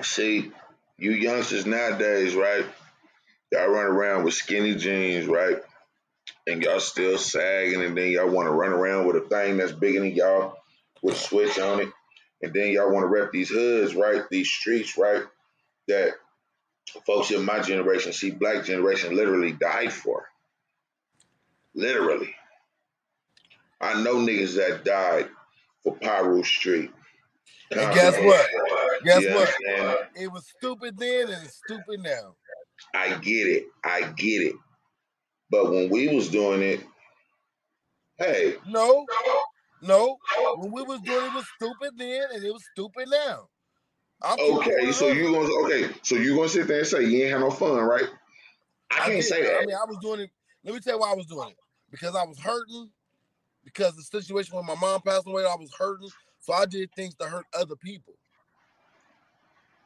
See, 0.02 0.50
you 0.96 1.10
youngsters 1.12 1.66
nowadays, 1.66 2.34
right? 2.34 2.64
Y'all 3.52 3.68
run 3.68 3.86
around 3.86 4.24
with 4.24 4.34
skinny 4.34 4.74
jeans, 4.74 5.26
right? 5.26 5.58
And 6.46 6.62
y'all 6.62 6.80
still 6.80 7.18
sagging, 7.18 7.82
and 7.82 7.96
then 7.96 8.10
y'all 8.10 8.30
want 8.30 8.46
to 8.46 8.52
run 8.52 8.72
around 8.72 9.06
with 9.06 9.16
a 9.16 9.28
thing 9.28 9.56
that's 9.56 9.72
bigger 9.72 10.00
than 10.00 10.12
y'all 10.12 10.56
with 11.02 11.14
a 11.14 11.18
switch 11.18 11.58
on 11.58 11.80
it. 11.80 11.88
And 12.42 12.52
then 12.52 12.72
y'all 12.72 12.92
want 12.92 13.04
to 13.04 13.08
rep 13.08 13.32
these 13.32 13.48
hoods, 13.48 13.94
right? 13.94 14.22
These 14.30 14.48
streets, 14.48 14.96
right? 14.96 15.22
That 15.88 16.12
folks 17.06 17.30
in 17.30 17.44
my 17.44 17.60
generation, 17.60 18.12
see, 18.12 18.30
black 18.30 18.64
generation 18.64 19.16
literally 19.16 19.52
died 19.52 19.92
for. 19.92 20.26
Literally. 21.74 22.34
I 23.80 24.02
know 24.02 24.16
niggas 24.16 24.56
that 24.56 24.84
died 24.84 25.28
for 25.84 25.96
Pyro 25.96 26.42
Street. 26.42 26.90
And 27.70 27.80
guess 27.94 28.18
what? 28.18 28.48
Guess 29.04 29.22
You 29.22 29.34
what? 29.34 29.54
understand? 29.66 29.98
It 30.20 30.32
was 30.32 30.46
stupid 30.56 30.98
then 30.98 31.28
and 31.28 31.44
it's 31.44 31.60
stupid 31.64 32.00
now. 32.00 32.34
I 32.94 33.18
get 33.18 33.46
it. 33.46 33.66
I 33.84 34.12
get 34.16 34.42
it. 34.42 34.54
But 35.50 35.70
when 35.70 35.88
we 35.90 36.14
was 36.14 36.28
doing 36.28 36.62
it, 36.62 36.80
hey, 38.18 38.56
No, 38.66 39.06
no. 39.82 40.18
When 40.56 40.72
we 40.72 40.82
was 40.82 41.00
doing 41.00 41.24
it, 41.24 41.28
it 41.28 41.34
was 41.34 41.46
stupid 41.56 41.92
then 41.96 42.24
and 42.34 42.44
it 42.44 42.52
was 42.52 42.64
stupid 42.72 43.08
now. 43.08 43.48
I'm 44.20 44.38
okay, 44.38 44.90
so 44.92 45.08
you 45.08 45.32
gonna 45.32 45.48
okay, 45.64 45.94
so 46.02 46.16
you 46.16 46.34
gonna 46.34 46.48
sit 46.48 46.66
there 46.66 46.78
and 46.78 46.86
say 46.86 47.04
you 47.04 47.22
ain't 47.22 47.32
have 47.32 47.40
no 47.40 47.50
fun, 47.50 47.76
right? 47.80 48.06
I 48.90 48.96
I 48.96 48.98
can't 48.98 49.12
did. 49.16 49.24
say 49.24 49.42
that. 49.42 49.62
I 49.62 49.66
mean, 49.66 49.76
I 49.76 49.84
was 49.86 49.98
doing 49.98 50.20
it. 50.20 50.30
Let 50.64 50.74
me 50.74 50.80
tell 50.80 50.94
you 50.94 51.00
why 51.00 51.12
I 51.12 51.14
was 51.14 51.26
doing 51.26 51.50
it. 51.50 51.56
Because 51.90 52.16
I 52.16 52.24
was 52.24 52.38
hurting. 52.38 52.90
Because 53.64 53.94
the 53.96 54.02
situation 54.02 54.56
when 54.56 54.66
my 54.66 54.74
mom 54.74 55.00
passed 55.02 55.26
away, 55.26 55.42
I 55.44 55.54
was 55.56 55.72
hurting. 55.78 56.08
So 56.40 56.52
I 56.52 56.66
did 56.66 56.90
things 56.94 57.14
to 57.16 57.26
hurt 57.26 57.46
other 57.56 57.76
people. 57.76 58.14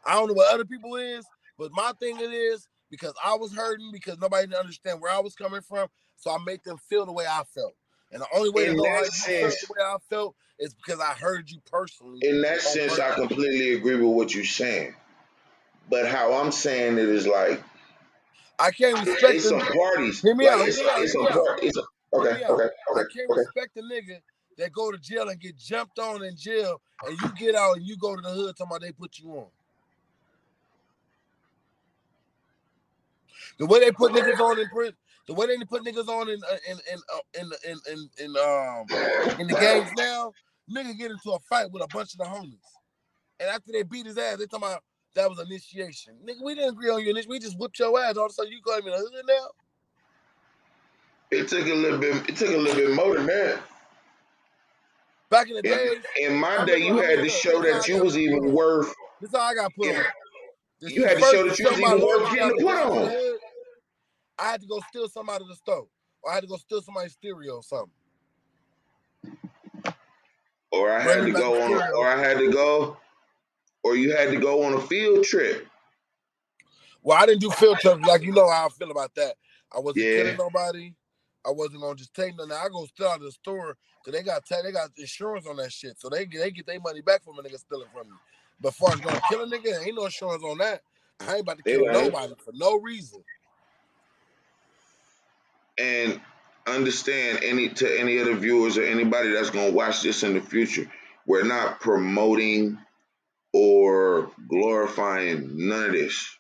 I 0.05 0.14
don't 0.14 0.28
know 0.28 0.35
what 0.35 0.52
other 0.52 0.64
people 0.64 0.96
is, 0.96 1.26
but 1.59 1.70
my 1.72 1.92
thing 2.00 2.16
it 2.18 2.33
is 2.33 2.66
because 2.92 3.14
I 3.24 3.35
was 3.35 3.52
hurting 3.55 3.90
because 3.90 4.18
nobody 4.20 4.46
didn't 4.46 4.61
understand 4.61 5.00
where 5.00 5.11
I 5.11 5.18
was 5.18 5.35
coming 5.35 5.62
from. 5.62 5.88
So 6.16 6.31
I 6.31 6.37
made 6.44 6.62
them 6.62 6.76
feel 6.88 7.07
the 7.07 7.12
way 7.12 7.24
I 7.26 7.42
felt. 7.52 7.72
And 8.12 8.20
the 8.20 8.26
only 8.37 8.50
way 8.50 8.66
In 8.66 8.76
to 8.76 8.83
know 8.83 8.88
how 8.88 9.00
that 9.00 9.07
you 9.07 9.11
felt 9.40 9.52
sense- 9.52 9.66
the 9.66 9.72
way 9.72 9.83
I 9.85 9.96
felt 10.11 10.37
is 10.59 10.74
because 10.74 11.00
I 11.00 11.14
heard 11.14 11.50
you 11.50 11.59
personally. 11.70 12.20
In 12.22 12.42
that 12.42 12.61
sense, 12.61 12.98
I 12.98 13.14
completely 13.14 13.72
agree 13.72 13.96
with 13.96 14.14
what 14.14 14.35
you're 14.35 14.44
saying. 14.44 14.94
But 15.88 16.07
how 16.07 16.35
I'm 16.35 16.52
saying 16.52 16.98
it 16.98 17.09
is 17.09 17.26
like 17.26 17.62
I 18.59 18.70
can't 18.70 19.05
respect 19.07 19.35
it's 19.37 19.48
some 19.48 19.61
parties. 19.61 20.20
Hear 20.20 20.35
me 20.35 20.46
like 20.46 20.61
out, 20.61 20.68
it's, 20.68 20.76
hear 20.76 20.87
me 20.87 21.02
it's 21.02 21.16
out. 21.16 21.59
it's 21.62 21.76
a- 21.78 21.81
Hear 21.81 22.20
okay, 22.20 22.44
okay, 22.44 22.44
I 22.44 22.46
okay, 22.92 23.05
can't 23.16 23.31
okay. 23.31 23.40
respect 23.40 23.74
the 23.74 23.81
nigga 23.81 24.20
that 24.59 24.70
go 24.70 24.92
to 24.92 24.98
jail 24.98 25.31
and 25.31 25.40
get 25.40 25.57
jumped 25.57 25.98
on 25.98 26.22
in 26.22 26.37
jail, 26.37 26.81
and 27.07 27.18
you 27.18 27.33
get 27.38 27.55
out 27.55 27.78
and 27.78 27.87
you 27.87 27.96
go 27.96 28.14
to 28.14 28.20
the 28.20 28.28
hood 28.28 28.55
talking 28.57 28.70
about 28.70 28.83
they 28.83 28.92
put 28.92 29.18
you 29.18 29.31
on. 29.31 29.46
The 33.59 33.67
way 33.67 33.81
they 33.81 33.93
put 33.93 34.12
niggas 34.12 34.41
on 34.41 34.59
in 34.59 34.69
prison, 34.69 34.95
the 35.27 35.35
way 35.35 35.47
they 35.47 35.57
put 35.65 35.85
niggas 35.85 36.09
on 36.09 36.29
in 36.29 36.41
uh, 36.51 36.57
in 36.69 36.79
in 36.93 36.99
uh, 37.15 37.41
in 37.41 37.51
in 37.71 37.79
in, 37.93 38.11
in 38.25 38.37
um 38.37 38.87
in 39.38 39.47
the 39.47 39.57
games 39.61 39.91
now, 39.97 40.33
nigga 40.71 40.97
get 40.97 41.11
into 41.11 41.31
a 41.33 41.38
fight 41.41 41.71
with 41.71 41.83
a 41.83 41.88
bunch 41.88 42.12
of 42.15 42.19
the 42.19 42.25
homies, 42.25 42.59
and 43.41 43.49
after 43.49 43.73
they 43.73 43.83
beat 43.83 44.07
his 44.07 44.19
ass, 44.19 44.38
they 44.38 44.47
talking 44.47 44.69
about 44.69 44.83
that 45.15 45.29
was 45.29 45.38
initiation. 45.38 46.15
Nigga, 46.27 46.43
we 46.45 46.55
didn't 46.55 46.71
agree 46.71 46.91
on 46.91 47.05
your. 47.05 47.15
We 47.29 47.38
just 47.38 47.59
whipped 47.59 47.79
your 47.79 47.99
ass. 48.01 48.17
All 48.17 48.27
of 48.27 48.31
a 48.31 48.35
sudden, 48.35 48.53
you 48.53 48.61
call 48.62 48.81
me 48.81 48.87
in 48.87 48.93
the 48.93 48.99
hood 48.99 49.25
now. 49.27 49.47
It 51.31 51.49
took 51.49 51.67
a 51.67 51.75
little 51.75 51.99
bit. 51.99 52.29
It 52.29 52.37
took 52.37 52.51
a 52.51 52.57
little 52.57 52.75
bit 52.75 52.95
more 52.95 53.17
than 53.17 53.27
that. 53.27 53.61
Back 55.31 55.49
in 55.49 55.57
the 55.57 56.03
In, 56.19 56.33
in 56.33 56.37
my 56.38 56.65
day, 56.67 56.79
you 56.79 56.99
had 56.99 57.21
to 57.21 57.29
show 57.29 57.62
that 57.62 57.88
you 57.88 58.03
was 58.05 58.19
even 58.19 58.53
worth. 58.53 58.93
this 59.21 59.31
is 59.31 59.37
how 59.37 59.45
I 59.45 59.55
got 59.55 59.73
put 59.75 59.88
on. 59.88 60.05
You 60.81 61.05
had 61.05 61.17
to 61.17 61.23
show 61.23 61.49
that 61.49 61.59
you 61.59 61.69
was 61.71 61.81
even 61.81 62.01
worth 62.03 62.33
getting 62.33 62.51
put 62.51 62.59
to 62.59 62.65
gang 62.65 62.93
in 62.93 62.99
the 62.99 63.32
on. 63.32 63.32
I 64.38 64.51
had 64.53 64.61
to 64.62 64.66
go 64.66 64.81
steal 64.90 65.09
something 65.09 65.35
out 65.35 65.42
of 65.42 65.49
the 65.49 65.57
store, 65.57 65.87
or 66.23 66.33
I 66.33 66.35
had 66.37 66.42
to 66.42 66.49
go 66.49 66.57
steal 66.57 66.83
somebody's 66.83 67.12
stereo 67.12 67.57
or 67.57 67.62
something. 67.62 67.92
or 70.73 70.92
I 70.92 71.01
had 71.01 71.25
to 71.27 71.33
go 71.33 71.62
on, 71.62 71.73
stereo. 71.73 71.97
or 71.97 72.09
I 72.09 72.18
had 72.21 72.38
to 72.38 72.51
go, 72.51 72.97
or 73.85 73.97
you 73.97 74.16
had 74.16 74.31
to 74.31 74.38
go 74.38 74.64
on 74.64 74.75
a 74.75 74.81
field 74.83 75.25
trip. 75.25 75.68
Well, 77.03 77.18
I 77.18 77.27
didn't 77.27 77.40
do 77.40 77.51
field 77.53 77.81
trips 77.81 78.05
like 78.07 78.23
you 78.23 78.33
know 78.33 78.51
how 78.51 78.66
I 78.66 78.68
feel 78.71 78.90
about 78.90 79.14
that. 79.16 79.37
I 79.75 79.81
wasn't 79.81 79.99
Yeah. 80.05 80.11
killing 80.11 80.37
nobody. 80.37 80.95
I 81.47 81.51
wasn't 81.51 81.83
gonna 81.83 81.97
just 81.97 82.14
take 82.14 82.37
nothing. 82.37 82.53
I 82.53 82.68
go 82.71 82.87
steal 82.87 83.09
out 83.09 83.18
of 83.18 83.23
the 83.25 83.33
store 83.33 83.77
because 84.05 84.18
they 84.18 84.25
got 84.25 84.45
ta- 84.47 84.62
they 84.62 84.73
got 84.73 84.90
insurance 84.99 85.47
on 85.47 85.57
that 85.57 85.73
shit, 85.73 85.99
so 86.01 86.09
they 86.11 86.27
get 86.27 86.40
they 86.40 86.51
get 86.53 86.66
their 86.66 86.81
money 86.81 87.01
back 87.03 87.25
from 87.25 87.38
a 87.38 87.42
nigga 87.42 87.59
stealing 87.59 87.88
from 87.92 88.09
me. 88.11 88.16
But 88.61 88.75
far 88.75 88.95
as 88.95 89.01
going 89.01 89.16
to 89.16 89.23
kill 89.23 89.42
a 89.42 89.47
nigga, 89.47 89.85
ain't 89.87 89.97
no 89.97 90.05
insurance 90.07 90.45
on 90.45 90.59
that. 90.59 90.83
I 91.27 91.33
ain't 91.35 91.42
about 91.42 91.59
to 91.59 91.64
kill 91.64 91.87
nobody 91.87 92.35
for 92.45 92.53
no 92.55 92.79
reason. 92.81 93.25
And 95.79 96.21
understand 96.67 97.41
any 97.43 97.69
to 97.69 98.01
any 98.01 98.19
of 98.19 98.27
the 98.27 98.35
viewers 98.35 98.79
or 98.79 98.85
anybody 98.85 99.31
that's 99.31 99.51
to 99.51 99.73
watch 99.73 100.03
this 100.03 100.23
in 100.23 100.35
the 100.35 100.41
future 100.41 100.91
we're 101.27 101.45
not 101.45 101.81
promoting 101.81 102.79
or 103.53 104.31
glorifying 104.49 105.69
none 105.69 105.87
of 105.87 105.93
this 105.93 106.37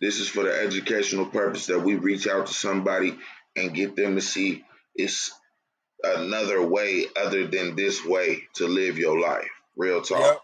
this 0.00 0.20
is 0.20 0.28
for 0.28 0.44
the 0.44 0.62
educational 0.62 1.26
purpose 1.26 1.66
that 1.66 1.80
we 1.80 1.96
reach 1.96 2.26
out 2.26 2.46
to 2.46 2.54
somebody 2.54 3.18
and 3.56 3.74
get 3.74 3.96
them 3.96 4.14
to 4.14 4.20
see 4.20 4.64
it's 4.94 5.30
another 6.02 6.64
way 6.64 7.04
other 7.16 7.46
than 7.46 7.76
this 7.76 8.04
way 8.04 8.42
to 8.54 8.66
live 8.66 8.96
your 8.96 9.20
life 9.20 9.50
real 9.76 10.00
talk 10.00 10.20
Yep. 10.20 10.38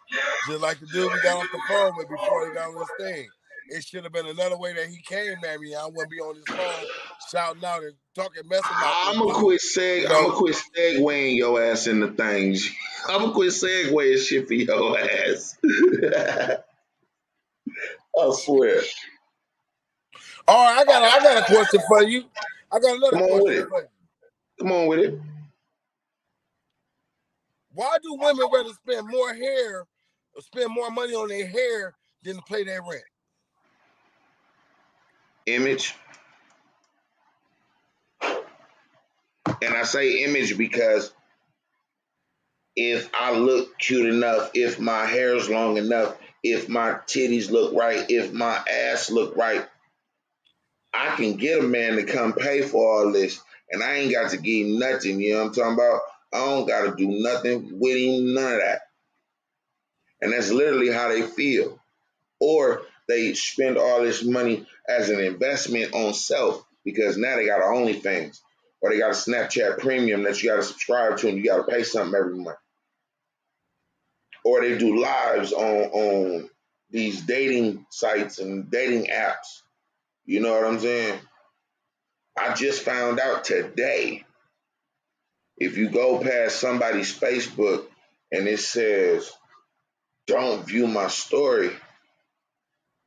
Just 0.48 0.62
like 0.62 0.80
the 0.80 0.86
dude 0.86 1.10
we 1.10 1.20
got 1.22 1.38
off 1.38 1.48
the 1.52 1.60
phone 1.68 1.92
with 1.96 2.08
before 2.08 2.48
he 2.48 2.54
got 2.54 2.68
on 2.68 2.74
this 2.74 2.88
thing. 2.98 3.28
it 3.70 3.84
should 3.84 4.04
have 4.04 4.12
been 4.12 4.26
another 4.26 4.58
way 4.58 4.74
that 4.74 4.88
he 4.88 4.98
came 5.02 5.36
at 5.48 5.58
me. 5.60 5.74
I 5.74 5.86
wouldn't 5.86 6.10
be 6.10 6.20
on 6.20 6.34
his 6.36 6.44
phone 6.44 6.84
shouting 7.30 7.64
out 7.64 7.82
and 7.82 7.94
talking 8.14 8.46
mess 8.48 8.60
about. 8.60 8.94
I'm 9.08 9.18
gonna 9.18 9.34
quit 9.34 9.60
seg. 9.60 10.02
You 10.02 10.06
I'm 10.08 10.24
gonna 10.24 10.36
quit 10.36 10.56
segueing 10.76 11.36
your 11.36 11.62
ass 11.62 11.86
into 11.86 12.12
things. 12.12 12.70
I'm 13.08 13.20
gonna 13.20 13.32
quit 13.32 13.50
segueing 13.50 14.18
shit 14.26 14.46
for 14.48 14.54
your 14.54 14.98
ass. 14.98 15.58
I 18.18 18.30
swear. 18.32 18.82
All 20.46 20.64
right, 20.64 20.78
I 20.80 20.84
got 20.84 21.02
a, 21.02 21.06
I 21.06 21.20
got 21.20 21.42
a 21.42 21.52
question 21.52 21.80
for 21.88 22.02
you. 22.02 22.24
I 22.70 22.78
got 22.78 22.96
another 22.96 23.12
Come 23.12 23.22
on 23.22 23.44
with 23.44 23.52
it. 23.54 23.68
for 23.68 23.80
you. 23.80 23.88
Come 24.60 24.72
on 24.72 24.86
with 24.88 24.98
it. 25.00 25.20
Why 27.72 27.96
do 28.02 28.14
women 28.14 28.46
rather 28.52 28.70
spend 28.72 29.08
more 29.08 29.34
hair 29.34 29.80
or 30.34 30.42
spend 30.42 30.72
more 30.72 30.90
money 30.90 31.14
on 31.14 31.28
their 31.28 31.46
hair 31.46 31.94
than 32.22 32.36
to 32.36 32.42
pay 32.42 32.64
their 32.64 32.82
rent? 32.82 33.02
Image. 35.46 35.94
And 39.64 39.74
I 39.74 39.84
say 39.84 40.24
image 40.24 40.58
because 40.58 41.12
if 42.76 43.08
I 43.14 43.36
look 43.36 43.78
cute 43.78 44.12
enough, 44.12 44.50
if 44.54 44.78
my 44.78 45.06
hair's 45.06 45.48
long 45.48 45.78
enough, 45.78 46.16
if 46.42 46.68
my 46.68 46.92
titties 47.06 47.50
look 47.50 47.74
right, 47.74 48.04
if 48.10 48.32
my 48.32 48.62
ass 48.70 49.10
look 49.10 49.36
right, 49.36 49.66
I 50.92 51.16
can 51.16 51.34
get 51.36 51.60
a 51.60 51.62
man 51.62 51.96
to 51.96 52.04
come 52.04 52.34
pay 52.34 52.62
for 52.62 53.04
all 53.04 53.12
this. 53.12 53.40
And 53.70 53.82
I 53.82 53.94
ain't 53.94 54.12
got 54.12 54.30
to 54.30 54.36
give 54.36 54.66
him 54.66 54.78
nothing. 54.78 55.20
You 55.20 55.34
know 55.34 55.38
what 55.40 55.46
I'm 55.46 55.54
talking 55.54 55.74
about? 55.74 56.00
I 56.32 56.38
don't 56.38 56.68
got 56.68 56.82
to 56.82 56.96
do 56.96 57.08
nothing 57.22 57.78
with 57.80 57.96
him, 57.96 58.34
none 58.34 58.54
of 58.54 58.60
that. 58.60 58.80
And 60.20 60.32
that's 60.32 60.50
literally 60.50 60.92
how 60.92 61.08
they 61.08 61.22
feel. 61.22 61.80
Or 62.40 62.82
they 63.08 63.34
spend 63.34 63.78
all 63.78 64.02
this 64.02 64.22
money 64.22 64.66
as 64.88 65.08
an 65.08 65.20
investment 65.20 65.94
on 65.94 66.12
self 66.12 66.64
because 66.84 67.16
now 67.16 67.36
they 67.36 67.46
got 67.46 67.62
an 67.62 67.74
OnlyFans 67.74 68.40
or 68.84 68.90
they 68.90 68.98
got 68.98 69.12
a 69.12 69.14
Snapchat 69.14 69.78
premium 69.78 70.24
that 70.24 70.42
you 70.42 70.50
got 70.50 70.56
to 70.56 70.62
subscribe 70.62 71.16
to 71.16 71.26
and 71.26 71.38
you 71.38 71.44
got 71.44 71.56
to 71.56 71.72
pay 71.72 71.82
something 71.82 72.14
every 72.14 72.36
month. 72.36 72.58
Or 74.44 74.60
they 74.60 74.76
do 74.76 75.00
lives 75.00 75.54
on, 75.54 75.64
on 75.64 76.50
these 76.90 77.22
dating 77.22 77.86
sites 77.88 78.40
and 78.40 78.70
dating 78.70 79.06
apps. 79.06 79.62
You 80.26 80.40
know 80.40 80.52
what 80.52 80.66
I'm 80.66 80.80
saying? 80.80 81.18
I 82.38 82.52
just 82.52 82.82
found 82.82 83.20
out 83.20 83.44
today 83.44 84.26
if 85.56 85.78
you 85.78 85.88
go 85.88 86.18
past 86.18 86.60
somebody's 86.60 87.18
Facebook 87.18 87.86
and 88.30 88.46
it 88.46 88.60
says, 88.60 89.32
don't 90.26 90.66
view 90.66 90.86
my 90.88 91.08
story, 91.08 91.70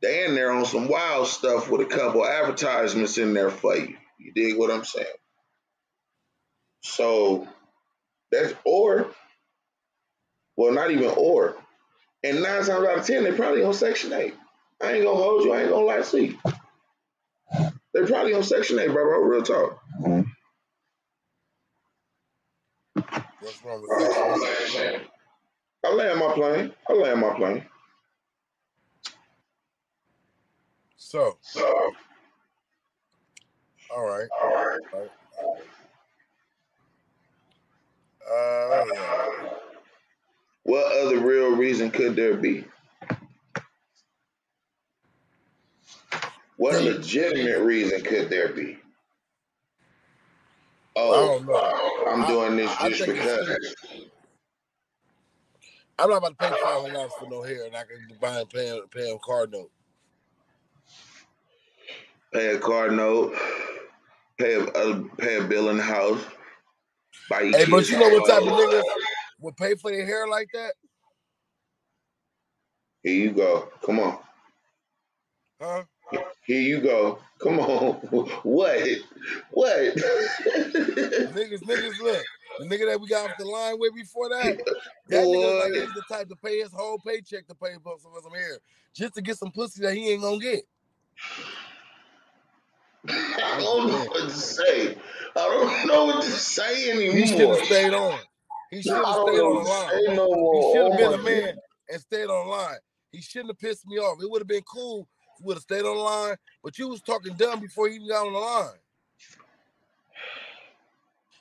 they 0.02 0.26
in 0.26 0.34
there 0.34 0.52
on 0.52 0.66
some 0.66 0.88
wild 0.88 1.28
stuff 1.28 1.70
with 1.70 1.82
a 1.82 1.86
couple 1.86 2.26
advertisements 2.26 3.20
in 3.20 3.36
there 3.36 3.52
for 3.52 3.76
you. 3.76 3.96
You 4.18 4.32
dig 4.34 4.58
what 4.58 4.72
I'm 4.72 4.84
saying? 4.84 5.06
So 6.88 7.48
that's 8.32 8.54
or, 8.66 9.12
well, 10.56 10.74
not 10.74 10.92
even 10.92 11.12
or. 11.18 11.56
And 12.24 12.42
nine 12.42 12.64
times 12.64 12.70
out 12.70 12.98
of 12.98 13.06
ten, 13.06 13.24
they 13.24 13.32
probably 13.32 13.64
on 13.64 13.74
Section 13.74 14.14
8. 14.14 14.34
I 14.82 14.94
ain't 14.94 15.04
gonna 15.06 15.18
hold 15.18 15.44
you, 15.44 15.54
I 15.54 15.62
ain't 15.62 15.70
gonna 15.70 15.86
lie 15.86 16.02
to 16.02 16.24
you. 16.26 16.38
They 17.94 18.06
probably 18.06 18.34
on 18.34 18.44
Section 18.44 18.80
8, 18.80 18.88
bro, 18.88 19.04
bro, 19.06 19.20
real 19.22 19.44
talk. 19.44 19.82
What's 23.40 23.64
wrong 23.64 23.82
with 23.82 23.92
that? 23.92 25.02
I 25.86 25.94
land 25.94 26.20
my 26.20 26.34
plane. 26.34 26.74
I 26.90 26.94
land 26.94 27.22
my 27.22 27.36
plane. 27.36 27.66
So, 30.98 31.38
So, 31.42 31.66
all 33.90 34.06
right. 34.06 34.28
all 34.44 34.54
right. 34.54 35.10
Uh, 38.32 38.86
What 40.64 40.92
other 40.98 41.20
real 41.20 41.56
reason 41.56 41.92
could 41.92 42.16
there 42.16 42.36
be? 42.36 42.66
What 46.58 46.82
legitimate 46.84 47.60
reason 47.62 48.02
could 48.04 48.30
there 48.30 48.50
be? 48.54 48.80
I 50.96 51.00
Oh, 51.00 51.38
don't 51.40 51.46
know. 51.46 52.04
I'm 52.12 52.24
I- 52.24 52.28
doing 52.28 52.58
this 52.58 52.76
I 52.80 52.90
just 52.90 53.06
because. 53.06 53.76
I'm 56.00 56.10
not 56.10 56.18
about 56.18 56.30
to 56.30 56.36
pay 56.36 56.50
five 56.50 56.82
hundred 56.82 56.94
dollars 56.94 57.14
for 57.20 57.28
no 57.30 57.42
hair, 57.44 57.66
and 57.66 57.76
I 57.76 57.84
can 57.84 58.08
buy 58.20 58.40
and 58.40 58.50
pay 58.50 58.80
pay 58.92 59.12
a 59.12 59.18
card 59.20 59.52
note. 59.52 59.72
Pay 62.34 62.56
a 62.56 62.60
card 62.60 62.94
note, 62.94 63.36
pay 64.38 64.56
a, 64.56 64.64
uh, 64.66 65.04
pay 65.18 65.38
a 65.38 65.44
bill 65.44 65.70
in 65.70 65.78
the 65.78 65.84
house, 65.84 66.22
Hey, 67.30 67.66
but 67.70 67.90
you 67.90 68.00
know 68.00 68.10
what 68.10 68.28
type 68.28 68.42
of 68.42 68.50
niggas 68.50 68.84
would 69.40 69.58
pay 69.58 69.76
for 69.76 69.92
their 69.92 70.06
hair 70.06 70.28
like 70.28 70.48
that? 70.54 70.74
Here 73.04 73.16
you 73.16 73.32
go. 73.32 73.70
Come 73.86 74.00
on. 74.00 74.20
Huh? 75.62 75.84
Here 76.46 76.62
you 76.62 76.82
go. 76.82 77.20
Come 77.40 77.60
on. 77.60 77.96
What? 78.44 78.88
What? 79.52 79.96
Niggas, 79.96 81.62
niggas, 81.64 82.00
look. 82.02 82.24
The 82.60 82.66
nigga 82.66 82.90
that 82.90 83.00
we 83.00 83.08
got 83.08 83.30
off 83.30 83.38
the 83.38 83.46
line 83.46 83.76
with 83.78 83.94
before 83.94 84.30
that, 84.30 84.58
that 85.10 85.26
nigga 85.26 85.60
like 85.60 85.74
he's 85.74 85.94
the 85.94 86.02
type 86.10 86.28
to 86.30 86.36
pay 86.38 86.60
his 86.60 86.72
whole 86.72 86.98
paycheck 87.06 87.46
to 87.48 87.56
pay 87.56 87.76
for 87.84 87.98
some 88.02 88.12
for 88.12 88.22
some 88.24 88.34
hair, 88.34 88.58
just 88.94 89.14
to 89.16 89.22
get 89.22 89.38
some 89.38 89.52
pussy 89.52 89.82
that 89.84 89.94
he 89.94 90.10
ain't 90.10 90.22
gonna 90.24 90.40
get. 90.40 90.64
I 93.44 93.60
don't 93.62 93.88
know 93.90 94.06
what 94.06 94.30
to 94.30 94.32
say. 94.32 94.98
I 95.36 95.40
don't 95.40 95.88
know 95.88 96.06
what 96.06 96.24
to 96.24 96.32
say 96.32 96.92
anymore. 96.92 97.16
He 97.18 97.28
should 97.28 97.50
have 97.50 97.60
stayed 97.60 97.94
on. 97.94 98.20
He 98.72 98.82
should 98.82 99.06
have 99.06 99.16
stayed 99.16 99.42
know 99.42 99.44
on 99.44 99.56
what 99.56 99.64
the 99.64 99.64
to 99.64 99.66
line. 99.70 99.90
say 99.92 100.16
no 100.16 100.28
He 100.52 100.62
should 100.62 100.84
Oh 100.84 100.90
have 100.92 100.98
been 100.98 101.14
a 101.14 101.18
man 101.24 101.44
goodness. 101.46 101.58
and 101.90 102.02
stayed 102.02 102.26
on 102.26 102.48
the 102.48 102.52
line. 102.52 102.78
He 103.12 103.22
shouldn't 103.22 103.52
have 103.52 103.60
pissed 103.60 103.88
me 103.88 103.98
off. 103.98 104.22
It 104.22 104.30
would 104.30 104.42
have 104.42 104.48
been 104.48 104.64
cool 104.64 105.08
if 105.34 105.40
he 105.40 105.44
would 105.46 105.56
have 105.56 105.64
stayed 105.64 105.86
on 105.86 105.96
the 105.98 106.04
line, 106.04 106.36
but 106.64 106.78
you 106.78 106.90
was 106.90 107.02
talking 107.02 107.36
dumb 107.36 107.60
before 107.62 107.90
he 107.90 107.96
even 107.96 108.10
got 108.10 108.28
on 108.28 108.34
the 108.34 108.40
line. 108.40 108.80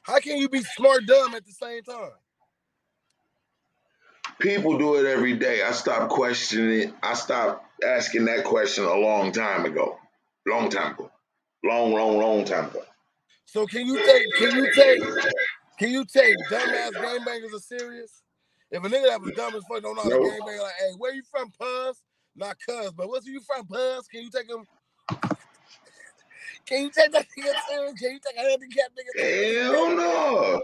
How 0.02 0.20
can 0.20 0.38
you 0.38 0.48
be 0.48 0.62
smart 0.62 1.06
dumb 1.06 1.34
at 1.34 1.44
the 1.46 1.52
same 1.52 1.82
time? 1.82 2.12
People 4.40 4.78
do 4.78 4.96
it 4.96 5.06
every 5.06 5.36
day. 5.36 5.62
I 5.62 5.72
stopped 5.72 6.10
questioning 6.10 6.80
it. 6.88 6.94
I 7.02 7.14
stopped 7.14 7.64
asking 7.84 8.26
that 8.26 8.44
question 8.44 8.84
a 8.84 8.94
long 8.94 9.32
time 9.32 9.64
ago. 9.66 9.98
Long 10.46 10.70
time 10.70 10.94
ago. 10.94 11.10
Long, 11.64 11.92
long, 11.92 12.18
long 12.18 12.44
time 12.44 12.66
ago. 12.66 12.82
So 13.46 13.66
can 13.66 13.86
you 13.86 13.96
take 14.04 14.22
can 14.38 14.56
you 14.56 14.72
take 14.74 15.00
can 15.78 15.90
you 15.90 16.04
take 16.04 16.34
dumbass 16.50 16.92
gangbangers 16.92 17.54
as 17.54 17.66
serious? 17.66 18.22
If 18.70 18.84
a 18.84 18.88
nigga 18.88 19.08
that 19.08 19.20
was 19.20 19.32
dumb 19.32 19.54
as 19.54 19.64
fuck 19.64 19.82
don't 19.82 19.96
know 19.96 20.02
how 20.02 20.08
to 20.08 20.14
No. 20.14 20.20
gangbang, 20.20 20.62
like, 20.62 20.74
hey, 20.78 20.92
where 20.98 21.14
you 21.14 21.22
from, 21.30 21.50
Puz? 21.52 21.94
Not 22.34 22.56
Cuz, 22.66 22.92
but 22.92 23.08
what's 23.08 23.26
you 23.26 23.40
from, 23.40 23.66
Puz? 23.66 24.08
Can 24.10 24.22
you 24.22 24.30
take 24.30 24.50
him? 24.50 24.66
Can 26.66 26.82
you 26.82 26.90
take 26.90 27.12
that 27.12 27.26
nigga 27.38 27.52
serious? 27.68 28.00
Can 28.00 28.10
you 28.12 28.20
take 28.20 28.36
a 28.36 28.40
handicapped 28.40 28.98
nigga? 28.98 29.62
Hell 29.62 29.96
no. 29.96 30.62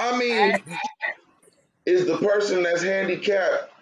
I 0.00 0.18
mean, 0.18 0.62
is 1.86 2.06
the 2.06 2.16
person 2.18 2.62
that's 2.62 2.82
handicapped 2.82 3.72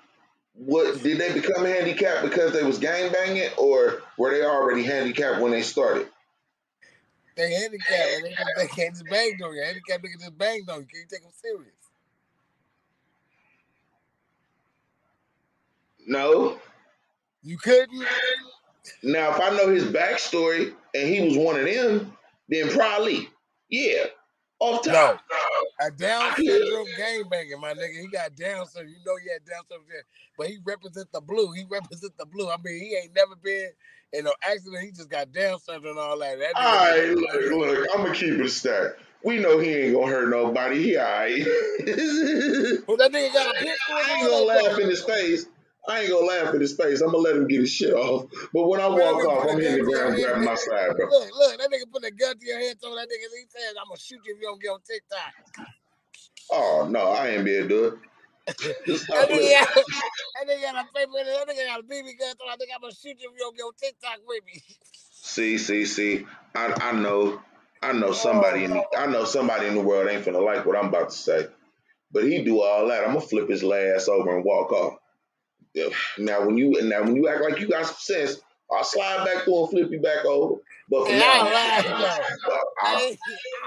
what 0.59 1.03
did 1.03 1.19
they 1.19 1.33
become 1.33 1.64
handicapped 1.64 2.23
because 2.23 2.53
they 2.53 2.62
was 2.62 2.79
gang 2.79 3.12
banging 3.12 3.51
or 3.59 4.03
were 4.16 4.31
they 4.31 4.45
already 4.45 4.83
handicapped 4.83 5.40
when 5.40 5.53
they 5.53 5.62
started? 5.62 6.09
They 7.37 7.53
handicapped, 7.53 8.11
and 8.14 8.25
they, 8.25 8.35
they 8.57 8.66
can't 8.69 8.95
just 8.95 9.05
bang 9.11 9.38
on 9.45 9.55
you. 9.55 9.62
Handicapped 9.62 10.03
nigga 10.03 10.21
just 10.21 10.38
banged 10.38 10.71
on 10.71 10.81
you. 10.81 10.87
Can 10.87 11.01
you 11.01 11.07
take 11.11 11.23
them 11.23 11.33
serious? 11.35 11.73
No. 16.07 16.59
You 17.43 17.59
couldn't. 17.59 18.07
Now, 19.03 19.35
if 19.35 19.41
I 19.41 19.51
know 19.57 19.68
his 19.68 19.85
backstory 19.85 20.72
and 20.95 21.09
he 21.09 21.20
was 21.20 21.37
one 21.37 21.61
of 21.61 21.66
them, 21.66 22.16
then 22.49 22.70
probably, 22.70 23.28
yeah, 23.68 24.05
off 24.59 24.83
top. 24.85 25.20
A 25.81 25.91
Down 25.91 26.35
syndrome 26.37 26.87
gangbanging, 26.99 27.61
my 27.61 27.74
nigga. 27.74 28.01
He 28.01 28.09
got 28.09 28.35
Down 28.37 28.66
syndrome. 28.66 28.95
You 28.95 29.05
know 29.05 29.16
he 29.22 29.31
had 29.31 29.45
Down 29.45 29.62
syndrome, 29.68 29.89
but 30.39 30.47
he 30.49 30.59
represent 30.64 31.12
the 31.12 31.20
blue. 31.20 31.53
He 31.53 31.64
represent 31.70 32.16
the 32.18 32.27
blue. 32.27 32.49
I 32.49 32.57
mean, 32.64 32.81
he 32.81 32.97
ain't 32.97 33.14
never 33.14 33.37
been 33.37 33.70
in 34.12 34.24
no 34.24 34.33
accident. 34.43 34.83
He 34.85 34.91
just 34.93 35.11
got 35.11 35.33
Down 35.33 35.59
syndrome 35.59 35.99
and 35.99 35.99
all 35.99 36.18
that. 36.18 36.39
that 36.39 36.53
All 36.57 36.62
nigga- 36.62 37.16
right, 37.16 37.51
look, 37.51 37.68
look, 37.79 37.89
I'm 37.95 38.03
gonna 38.05 38.14
keep 38.14 38.33
it 38.35 38.41
a 38.41 38.49
stack. 38.49 38.93
We 39.22 39.39
know 39.39 39.59
he 39.59 39.74
ain't 39.74 39.95
gonna 39.95 40.07
hurt 40.07 40.29
nobody. 40.31 40.83
He 40.83 40.97
all 40.97 41.05
right. 41.05 41.45
Well, 42.87 42.97
that 42.99 43.11
nigga 43.12 43.33
got 43.33 43.55
a 43.57 43.59
pistol. 43.59 43.95
I 43.95 44.14
ain't 44.18 44.29
gonna 44.31 44.45
laugh 44.45 44.79
in 44.79 44.89
his 44.89 45.03
face. 45.03 45.47
I 45.89 46.01
ain't 46.01 46.11
gonna 46.11 46.26
laugh 46.26 46.55
in 46.55 46.61
his 46.61 46.76
face. 46.76 47.01
I'm 47.01 47.12
gonna 47.12 47.18
let 47.18 47.37
him 47.37 47.47
get 47.47 47.61
his 47.61 47.70
shit 47.70 47.95
off. 47.95 48.26
But 48.53 48.66
when 48.68 48.80
I 48.80 48.89
walk 48.89 49.24
off, 49.24 49.49
I'm 49.49 49.61
hitting 49.61 49.84
the 49.84 49.91
ground 49.91 50.16
grabbing 50.16 50.45
my 50.45 50.55
side, 50.55 50.97
bro. 50.97 51.09
Look, 51.09 51.30
look, 51.32 51.59
that 51.59 51.70
nigga 51.70 51.93
put 51.93 52.05
a 52.05 52.11
gun 52.11 52.39
to 52.39 52.47
your 52.47 52.59
head. 52.59 52.80
Told 52.82 52.99
that 52.99 53.07
nigga, 53.07 53.28
he 53.34 53.45
said, 53.49 53.74
"I'm 53.80 53.89
gonna 53.89 53.99
shoot 53.99 54.20
you 54.24 54.34
if 54.34 54.41
you 54.41 54.49
don't 54.49 54.61
get 54.61 54.70
on 54.70 54.80
TikTok." 54.80 55.68
Oh 56.51 56.89
no, 56.91 57.12
I 57.12 57.28
ain't 57.28 57.45
be 57.45 57.57
able 57.57 57.68
to 57.68 57.74
do 57.74 57.84
it. 57.84 57.95
That 58.47 59.28
nigga 59.28 59.51
got, 59.51 59.74
that 59.74 60.49
nigga 60.49 60.62
got 60.62 60.84
a 60.84 60.89
paper. 60.95 61.12
That 61.24 61.49
nigga 61.49 61.66
got 61.66 61.80
a 61.80 61.82
BB 61.82 62.18
gun. 62.18 62.34
So 62.39 62.45
I 62.51 62.57
think 62.57 62.70
I'm 62.74 62.80
gonna 62.80 62.93
shoot 62.93 63.16
you 63.18 63.30
if 63.30 63.34
you 63.34 63.39
don't 63.39 63.57
get 63.57 63.62
on 63.62 63.72
TikTok 63.80 64.18
with 64.26 64.45
me. 64.45 64.62
See, 64.93 65.59
see, 65.59 65.84
see. 65.84 66.26
I 66.55 66.72
I 66.80 66.93
know, 66.93 67.41
I 67.82 67.93
know 67.93 68.09
oh, 68.09 68.12
somebody 68.12 68.64
in 68.64 68.70
the, 68.70 68.82
I 68.97 69.07
know 69.07 69.24
somebody 69.24 69.66
in 69.66 69.74
the 69.74 69.80
world 69.80 70.09
ain't 70.09 70.24
finna 70.24 70.45
like 70.45 70.66
what 70.66 70.76
I'm 70.76 70.87
about 70.87 71.11
to 71.11 71.16
say, 71.16 71.47
but 72.12 72.24
he 72.24 72.43
do 72.43 72.62
all 72.62 72.89
that. 72.89 73.05
I'm 73.05 73.14
gonna 73.14 73.20
flip 73.20 73.49
his 73.49 73.62
ass 73.62 74.09
over 74.09 74.34
and 74.34 74.45
walk 74.45 74.72
off. 74.72 74.99
Now 76.18 76.47
when 76.47 76.57
you 76.57 76.81
now 76.83 77.03
when 77.03 77.16
you 77.16 77.29
act 77.29 77.43
like 77.43 77.61
you 77.61 77.68
got 77.68 77.87
some 77.87 77.97
sense, 77.99 78.41
I'll 78.72 78.85
slide 78.85 79.24
back 79.24 79.45
through 79.45 79.61
and 79.61 79.70
flip 79.70 79.91
you 79.91 80.01
back 80.01 80.24
over. 80.24 80.61
But 80.91 81.07
for 81.07 81.12
now, 81.12 81.47
I 81.47 81.53
laugh 81.53 81.85
though. 81.85 82.59
I, 82.83 82.97
Hey, 82.97 83.18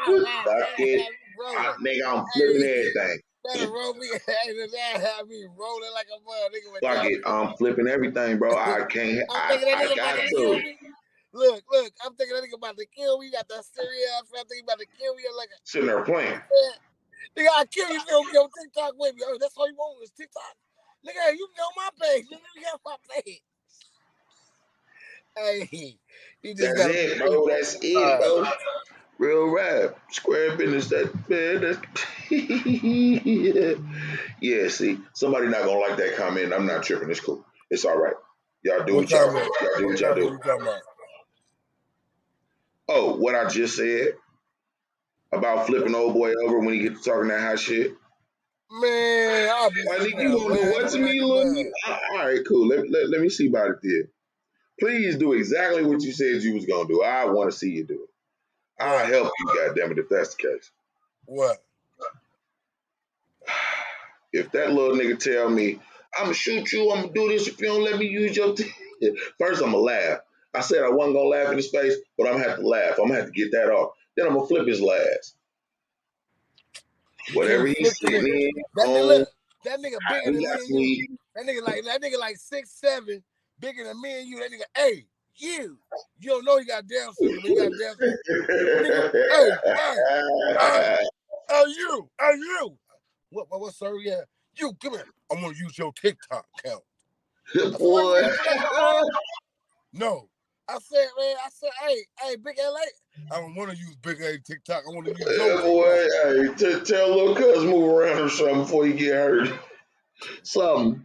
I 0.06 0.12
laugh. 0.12 0.46
Fuck 0.46 0.56
That 0.78 0.80
it. 0.80 1.00
had 1.02 1.10
me 1.10 1.16
I, 1.48 1.66
rolling. 1.66 1.86
nigga, 1.86 2.18
I'm 2.18 2.26
flipping 2.34 2.64
everything. 2.64 3.20
That 3.46 3.70
roll 3.72 3.94
me. 3.94 4.08
Hey, 4.28 4.54
me 5.28 5.48
rolling 5.58 5.92
like 5.94 6.08
a 6.12 6.20
mother 6.24 6.60
Fuck 6.82 7.06
it, 7.06 7.22
I'm 7.26 7.56
flipping 7.58 7.88
everything, 7.88 8.38
bro. 8.38 8.56
I 8.56 8.84
can't. 8.90 9.20
I'm 9.30 9.52
I, 9.52 9.58
that 9.58 9.68
I 9.68 9.86
nigga 9.86 9.94
about 9.94 9.96
got 9.96 10.16
to 10.16 10.28
kill 10.36 10.54
me. 10.56 10.78
Look, 11.32 11.64
look, 11.72 11.94
I'm 12.06 12.16
thinking 12.16 12.36
that 12.36 12.44
nigga 12.44 12.58
about 12.58 12.78
to 12.78 12.86
kill 12.88 13.20
me. 13.20 13.28
You 13.28 13.32
got 13.32 13.48
that 13.48 13.64
serious. 13.66 14.10
I'm 14.18 14.46
thinking 14.48 14.66
about 14.66 14.80
to 14.80 14.88
kill 14.98 15.16
me. 15.16 15.24
Like, 15.38 15.50
Sitting 15.64 15.88
there 15.88 16.04
playing. 16.04 16.40
nigga, 17.38 17.48
I'll 17.56 17.66
kill 17.68 17.90
you 17.90 17.96
if 17.98 18.06
you 18.06 18.12
don't 18.12 18.32
get 18.34 18.40
on 18.40 18.50
TikTok 18.50 18.94
with 18.98 19.16
me. 19.16 19.22
Oh, 19.26 19.38
that's 19.40 19.56
all 19.56 19.68
you 19.68 19.76
want 19.76 20.04
is 20.04 20.12
TikTok. 20.12 20.56
Nigga, 21.06 21.38
you 21.38 21.48
get 21.56 21.64
on 21.64 21.72
my 21.78 21.90
page. 22.02 22.26
Nigga, 22.26 22.40
you 22.56 22.66
on 22.74 22.80
my 22.86 22.96
page. 23.10 23.42
Hey, 25.38 25.98
you 26.44 26.56
just 26.56 26.76
That's 26.76 26.80
got 26.80 26.92
it, 26.92 27.18
bro. 27.20 27.48
That's 27.48 27.78
it, 27.82 27.98
uh, 27.98 28.18
bro. 28.20 28.46
Real 29.18 29.50
rap, 29.50 29.98
square 30.12 30.56
business. 30.56 30.88
That 30.90 31.14
man, 31.30 31.62
that's 31.62 31.80
yeah. 34.42 34.68
See, 34.70 34.98
somebody 35.14 35.48
not 35.48 35.66
gonna 35.66 35.80
like 35.80 35.98
that 35.98 36.16
comment. 36.16 36.54
I'm 36.54 36.66
not 36.66 36.84
tripping. 36.84 37.10
It's 37.12 37.20
cool. 37.20 37.46
It's 37.70 37.84
all 37.86 37.98
right. 37.98 38.14
Y'all 38.64 38.84
do 38.86 38.96
What 38.96 39.04
what 39.04 39.12
y'all, 39.12 39.34
y'all 39.34 39.44
do 39.78 39.88
what 39.88 40.00
y'all 40.00 40.16
do. 40.16 40.22
you 40.22 40.40
talking 40.44 40.62
about? 40.62 40.80
Oh, 42.88 43.16
what 43.18 43.36
I 43.36 43.46
just 43.48 43.76
said 43.78 44.14
about 45.32 45.68
flipping 45.68 45.96
old 45.96 46.14
boy 46.14 46.34
over 46.46 46.60
when 46.60 46.74
he 46.74 46.80
gets 46.82 47.04
talking 47.04 47.28
that 47.30 47.42
hot 47.42 47.60
shit. 47.60 47.94
Man, 48.72 49.50
I'll 49.52 49.72
be 49.72 49.84
I 49.92 49.98
think 50.00 50.22
you 50.22 50.38
gonna 50.38 50.56
do 50.56 50.72
what 50.72 50.90
to 50.92 51.00
me, 51.00 51.20
a 51.20 51.24
All 51.24 52.18
right, 52.18 52.40
cool. 52.48 52.68
Let, 52.68 52.90
let, 52.90 53.10
let 53.10 53.22
me 53.22 53.30
see 53.30 53.48
about 53.48 53.72
it 53.72 53.78
there. 53.82 54.04
Please 54.80 55.18
do 55.18 55.34
exactly 55.34 55.84
what 55.84 56.02
you 56.02 56.12
said 56.12 56.44
you 56.44 56.54
was 56.54 56.66
gonna 56.66 56.88
do. 56.88 57.02
I 57.02 57.26
want 57.26 57.52
to 57.52 57.58
see 57.58 57.72
you 57.72 57.84
do 57.84 58.04
it. 58.04 58.10
I'll 58.82 59.06
help 59.06 59.32
you, 59.40 59.46
goddamn 59.56 59.92
it, 59.92 59.98
if 59.98 60.10
that's 60.10 60.36
the 60.36 60.44
case. 60.44 60.72
What? 61.26 61.58
If 64.32 64.52
that 64.52 64.72
little 64.72 64.96
nigga 64.96 65.20
tell 65.20 65.50
me, 65.50 65.80
I'm 66.18 66.26
gonna 66.26 66.34
shoot 66.34 66.72
you, 66.72 66.92
I'm 66.92 67.02
gonna 67.02 67.14
do 67.14 67.30
this 67.30 67.48
if 67.48 67.60
you 67.60 67.68
don't 67.68 67.84
let 67.84 67.98
me 67.98 68.08
use 68.08 68.38
your 68.38 68.56
t-. 68.56 68.72
First, 69.40 69.62
I'm 69.62 69.72
gonna 69.72 69.78
laugh. 69.78 70.20
I 70.54 70.62
said 70.62 70.84
I 70.84 70.90
wasn't 70.90 71.16
gonna 71.16 71.28
laugh 71.30 71.50
in 71.50 71.58
his 71.58 71.70
face, 71.70 71.96
but 72.18 72.28
I'm 72.28 72.34
gonna 72.34 72.48
have 72.48 72.60
to 72.60 72.68
laugh. 72.68 73.00
I'm 73.00 73.08
gonna 73.08 73.16
have 73.16 73.26
to 73.26 73.32
get 73.32 73.52
that 73.52 73.72
off. 73.72 73.94
Then 74.16 74.28
I'm 74.28 74.36
gonna 74.36 74.48
flip 74.48 74.68
his 74.68 74.82
last. 74.82 75.36
Whatever 77.34 77.66
the 77.66 77.86
sitting 77.86 78.16
in, 78.16 78.52
That 78.76 78.88
nigga, 78.88 79.08
look, 79.08 79.30
that 79.66 79.80
nigga 79.80 79.98
bigger 80.10 80.26
than 80.26 80.36
me 80.36 80.46
got 80.46 80.60
and 80.60 80.70
you. 80.70 80.76
me. 80.76 81.08
That 81.36 81.46
nigga 81.46 81.62
like 81.64 81.84
that 81.86 82.02
nigga 82.02 82.20
like 82.20 82.38
six 82.38 82.72
seven, 82.72 83.24
bigger 83.60 83.84
than 83.84 84.02
me 84.02 84.20
and 84.20 84.28
you. 84.28 84.40
That 84.40 84.52
nigga, 84.52 84.64
hey, 84.76 85.06
you, 85.36 85.78
you 86.20 86.30
don't 86.30 86.46
know 86.46 86.58
he 86.58 86.66
got 86.66 86.88
Down 86.88 87.14
syndrome, 87.14 87.42
but 87.42 87.50
he 87.50 87.56
got 87.56 87.72
Down 87.80 87.96
syndrome. 87.98 89.12
Hey, 89.32 89.52
hey, 89.66 89.96
hey, 91.50 91.64
you, 91.68 92.10
hey, 92.20 92.32
you. 92.36 92.78
What, 93.32 93.46
what, 93.50 93.62
what, 93.62 93.74
sir? 93.74 93.94
Yeah, 94.04 94.22
you, 94.56 94.74
come 94.82 94.94
here. 94.94 95.06
I'm 95.32 95.42
gonna 95.42 95.56
use 95.56 95.78
your 95.78 95.94
TikTok 95.94 96.46
account. 96.58 96.84
Boy. 97.80 98.22
No, 99.94 100.30
I 100.70 100.78
said, 100.80 101.08
man, 101.18 101.36
I 101.44 101.50
said, 101.50 101.70
hey, 101.82 101.98
hey, 102.22 102.36
Big 102.36 102.58
LA. 102.58 103.36
I 103.36 103.42
don't 103.42 103.56
want 103.56 103.72
to 103.72 103.78
use 103.78 103.96
Big 104.04 104.22
A 104.22 104.38
TikTok. 104.40 104.84
I 104.88 104.90
want 104.94 105.08
to 105.08 105.12
use 105.12 105.38
Yeah, 105.38 105.62
boy, 105.62 106.08
hey, 106.24 106.54
t- 106.56 106.86
tell 106.86 107.10
little 107.16 107.36
cuz 107.36 107.64
move 107.64 107.92
around 107.92 108.20
or 108.22 108.30
something 108.30 108.62
before 108.62 108.86
you 108.86 108.94
get 108.94 109.14
hurt. 109.14 109.50
Something. 110.44 111.04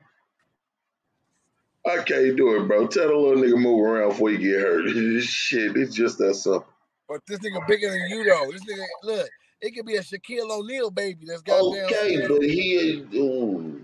I 1.86 1.96
can't 2.02 2.36
do 2.36 2.56
it, 2.56 2.66
bro. 2.66 2.86
Tell 2.86 3.08
the 3.08 3.14
little 3.14 3.42
nigga 3.42 3.60
move 3.60 3.84
around 3.84 4.10
before 4.10 4.30
you 4.30 4.38
get 4.38 4.60
hurt. 4.60 5.22
Shit, 5.22 5.76
it's 5.76 5.94
just 5.94 6.18
that 6.18 6.34
simple. 6.34 6.66
But 7.08 7.20
this 7.26 7.38
nigga 7.40 7.66
bigger 7.66 7.90
than 7.90 8.08
you 8.08 8.24
though. 8.24 8.50
This 8.50 8.64
nigga, 8.64 8.84
look, 9.02 9.28
it 9.60 9.74
could 9.74 9.86
be 9.86 9.96
a 9.96 10.00
Shaquille 10.00 10.50
O'Neal 10.50 10.90
baby 10.90 11.26
that's 11.26 11.42
got 11.42 11.60
down 11.60 11.84
Okay, 11.84 12.16
syndrome. 12.16 12.38
but 12.38 12.48
he, 12.48 13.04
ooh. 13.14 13.80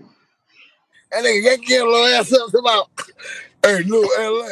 That 1.11 1.23
nigga 1.23 1.67
your 1.67 1.91
little 1.91 2.07
ass 2.07 2.33
up 2.33 2.53
about, 2.53 2.89
hey, 3.63 3.83
little 3.83 4.39
LA. 4.39 4.47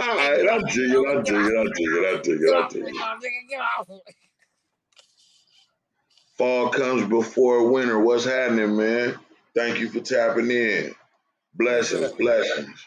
All 0.00 0.16
right, 0.16 0.46
I'm 0.50 0.66
jigging, 0.66 1.04
I'm 1.06 1.24
jigging, 1.24 1.58
I'm 1.58 1.72
jigging, 1.76 2.04
I'm 2.08 2.22
jigging, 2.22 2.46
Get 2.46 2.54
I'm 2.54 2.62
off 2.64 2.72
me, 2.74 2.80
jigging. 2.80 2.94
nigga, 2.94 3.48
get 3.50 3.60
off 3.60 3.88
me. 3.88 4.00
Fall 6.38 6.70
comes 6.70 7.06
before 7.06 7.70
winter. 7.70 7.98
What's 7.98 8.24
happening, 8.24 8.76
man? 8.76 9.18
Thank 9.54 9.78
you 9.78 9.90
for 9.90 10.00
tapping 10.00 10.50
in. 10.50 10.94
Blessings, 11.54 12.12
blessings. 12.12 12.86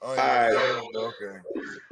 Oh, 0.00 0.14
yeah. 0.14 1.00
okay. 1.00 1.38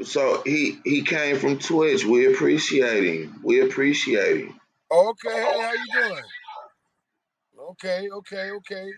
So 0.02 0.42
he 0.44 0.80
he 0.84 1.02
came 1.02 1.36
from 1.38 1.58
Twitch. 1.58 2.04
We 2.04 2.32
appreciate 2.32 3.04
him. 3.04 3.40
We 3.44 3.60
appreciate 3.60 4.46
him. 4.46 4.60
Okay, 4.90 5.30
hey, 5.30 5.60
how 5.60 5.72
you 5.72 6.08
doing? 6.08 6.24
Okay, 7.70 8.08
okay, 8.10 8.50
okay. 8.50 8.90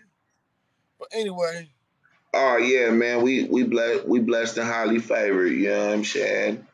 But 0.97 1.09
anyway, 1.13 1.69
Oh 2.33 2.57
yeah, 2.57 2.89
man. 2.91 3.21
We 3.21 3.45
we 3.45 3.63
blessed 3.63 4.07
we 4.07 4.19
blessed 4.19 4.57
and 4.57 4.67
highly 4.67 4.99
favored. 4.99 5.47
You 5.47 5.69
know 5.69 5.85
what 5.87 5.93
I'm 5.93 6.03
saying? 6.05 6.67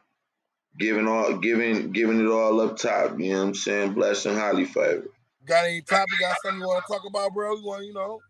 Giving 0.78 1.08
all 1.08 1.38
giving 1.38 1.92
giving 1.92 2.20
it 2.22 2.30
all 2.32 2.62
up 2.62 2.78
top. 2.78 3.20
You 3.20 3.34
know 3.34 3.40
what 3.40 3.48
I'm 3.50 3.56
saying? 3.56 3.94
Blessed 3.94 4.28
and 4.28 4.38
highly 4.38 4.66
favored. 4.66 5.10
got 5.46 5.66
any 5.66 5.82
topic? 5.82 6.20
Got 6.20 6.38
something 6.44 6.62
you 6.62 6.68
want 6.68 6.86
to 6.86 6.94
talk 6.94 7.04
about, 7.08 7.34
bro? 7.34 7.56
You 7.56 7.66
want, 7.66 7.86
you 7.86 7.94
know? 7.94 8.24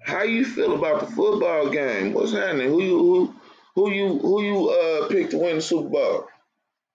How 0.00 0.22
you 0.22 0.44
feel 0.44 0.74
about 0.74 1.00
the 1.00 1.06
football 1.06 1.70
game? 1.70 2.12
What's 2.12 2.32
happening? 2.32 2.68
Who 2.68 2.82
you 2.82 2.98
who 2.98 3.34
who 3.74 3.90
you 3.92 4.18
who 4.18 4.42
you 4.42 4.70
uh 4.70 5.08
picked 5.08 5.30
to 5.32 5.38
win 5.38 5.56
the 5.56 5.62
Super 5.62 5.88
Bowl? 5.88 6.28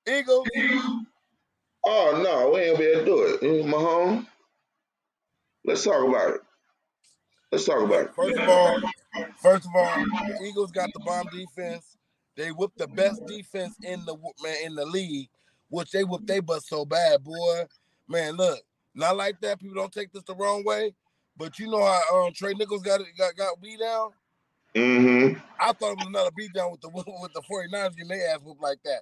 Eagles. 0.08 0.48
Oh 1.86 2.22
no, 2.24 2.52
we 2.52 2.62
ain't 2.62 2.78
gonna 2.78 2.80
be 2.80 2.92
able 2.92 3.00
to 3.02 3.06
do 3.06 3.24
it. 3.26 3.66
Mahomes. 3.66 4.28
Let's 5.66 5.84
talk 5.84 6.08
about 6.08 6.36
it. 6.36 6.42
Let's 7.52 7.66
talk 7.66 7.82
about 7.82 8.08
it. 8.08 8.14
First 8.14 8.38
of 8.38 8.50
all, 8.50 8.82
first 9.42 9.66
of 9.66 9.72
all, 9.76 10.06
Eagles 10.46 10.72
got 10.72 10.90
the 10.94 11.00
bomb 11.00 11.28
defense. 11.32 11.98
They 12.36 12.50
whipped 12.52 12.78
the 12.78 12.88
best 12.88 13.26
defense 13.26 13.76
in 13.84 14.04
the 14.06 14.16
man 14.44 14.56
in 14.66 14.76
the 14.76 14.86
league, 14.86 15.30
which 15.70 15.92
they 15.92 16.04
whipped 16.04 16.28
they 16.28 16.40
butt 16.42 16.64
so 16.64 16.86
bad, 16.86 17.24
boy. 17.24 17.64
Man, 18.08 18.36
look, 18.36 18.60
not 18.94 19.16
like 19.16 19.40
that. 19.42 19.60
People 19.60 19.76
don't 19.76 19.92
take 19.92 20.12
this 20.12 20.24
the 20.24 20.36
wrong 20.36 20.64
way, 20.66 20.94
but 21.38 21.58
you 21.58 21.70
know 21.70 21.84
how 21.84 22.26
um, 22.26 22.34
Tyre 22.34 22.54
Nichols 22.54 22.82
got 22.82 23.00
it 23.00 23.08
got 23.18 23.36
got 23.36 23.62
beat 23.62 23.80
down. 23.80 24.12
Mm-hmm. 24.76 25.40
I 25.60 25.72
thought 25.72 25.94
it 25.94 25.98
was 26.00 26.08
another 26.08 26.32
beat 26.36 26.54
down 26.54 26.72
with 26.72 26.82
the 26.82 26.90
with 26.94 27.34
the 27.34 27.42
49ers 27.42 27.96
getting 27.96 28.10
their 28.10 28.36
ass 28.36 28.42
whooped 28.44 28.62
like 28.62 28.80
that. 28.84 29.02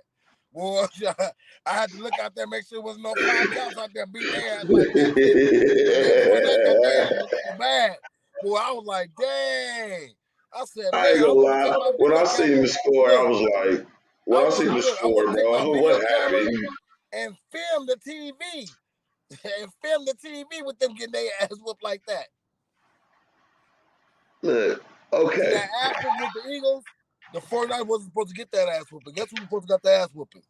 Boy, 0.53 0.85
I 1.65 1.73
had 1.73 1.89
to 1.89 1.97
look 1.97 2.13
out 2.21 2.33
there, 2.35 2.47
make 2.47 2.65
sure 2.65 2.77
there 2.77 2.81
wasn't 2.81 3.03
no 3.03 3.13
five 3.15 3.77
out 3.77 3.89
there 3.93 4.05
beating 4.05 4.31
their 4.31 4.53
ass 4.53 4.63
like 4.65 4.93
that. 4.93 5.15
That 5.15 6.63
got 6.65 6.81
their 6.81 7.03
ass 7.03 7.11
whooped 7.21 7.31
so 7.31 7.57
bad. 7.57 7.97
Boy, 8.43 8.57
I 8.57 8.71
was 8.71 8.85
like, 8.85 9.09
dang. 9.19 10.09
I 10.53 10.65
said, 10.65 10.85
I 10.93 11.11
ain't 11.11 11.21
gonna 11.21 11.33
lie. 11.33 11.91
When 11.97 12.13
I 12.15 12.23
seen 12.23 12.61
the 12.61 12.67
score, 12.67 13.09
I 13.09 13.23
was 13.23 13.41
like, 13.41 13.87
when 14.25 14.43
I 14.43 14.47
I 14.47 14.49
seen 14.51 14.73
the 14.73 14.81
score, 14.81 15.31
bro, 15.31 15.71
what 15.81 16.07
happened? 16.07 16.57
and 17.13 17.35
film 17.51 17.85
the 17.85 17.95
TV. 17.95 18.69
and 19.43 19.71
film 19.83 20.05
the 20.05 20.13
TV 20.13 20.65
with 20.65 20.77
them 20.79 20.93
getting 20.93 21.13
their 21.13 21.29
ass 21.41 21.49
whooped 21.63 21.83
like 21.83 22.01
that. 22.07 22.27
Look, 24.43 24.83
okay. 25.11 25.53
that 25.53 25.69
ass 25.83 26.05
with 26.21 26.43
the 26.43 26.51
Eagles, 26.51 26.83
the 27.33 27.39
49ers 27.39 27.87
wasn't 27.87 28.11
supposed 28.11 28.29
to 28.29 28.35
get 28.35 28.51
that 28.51 28.67
ass 28.69 28.85
whooping. 28.91 29.13
Guess 29.13 29.31
who 29.31 29.41
was 29.41 29.45
supposed 29.45 29.67
to 29.67 29.73
get 29.73 29.81
the 29.83 29.91
ass 29.91 30.09
whooping? 30.13 30.43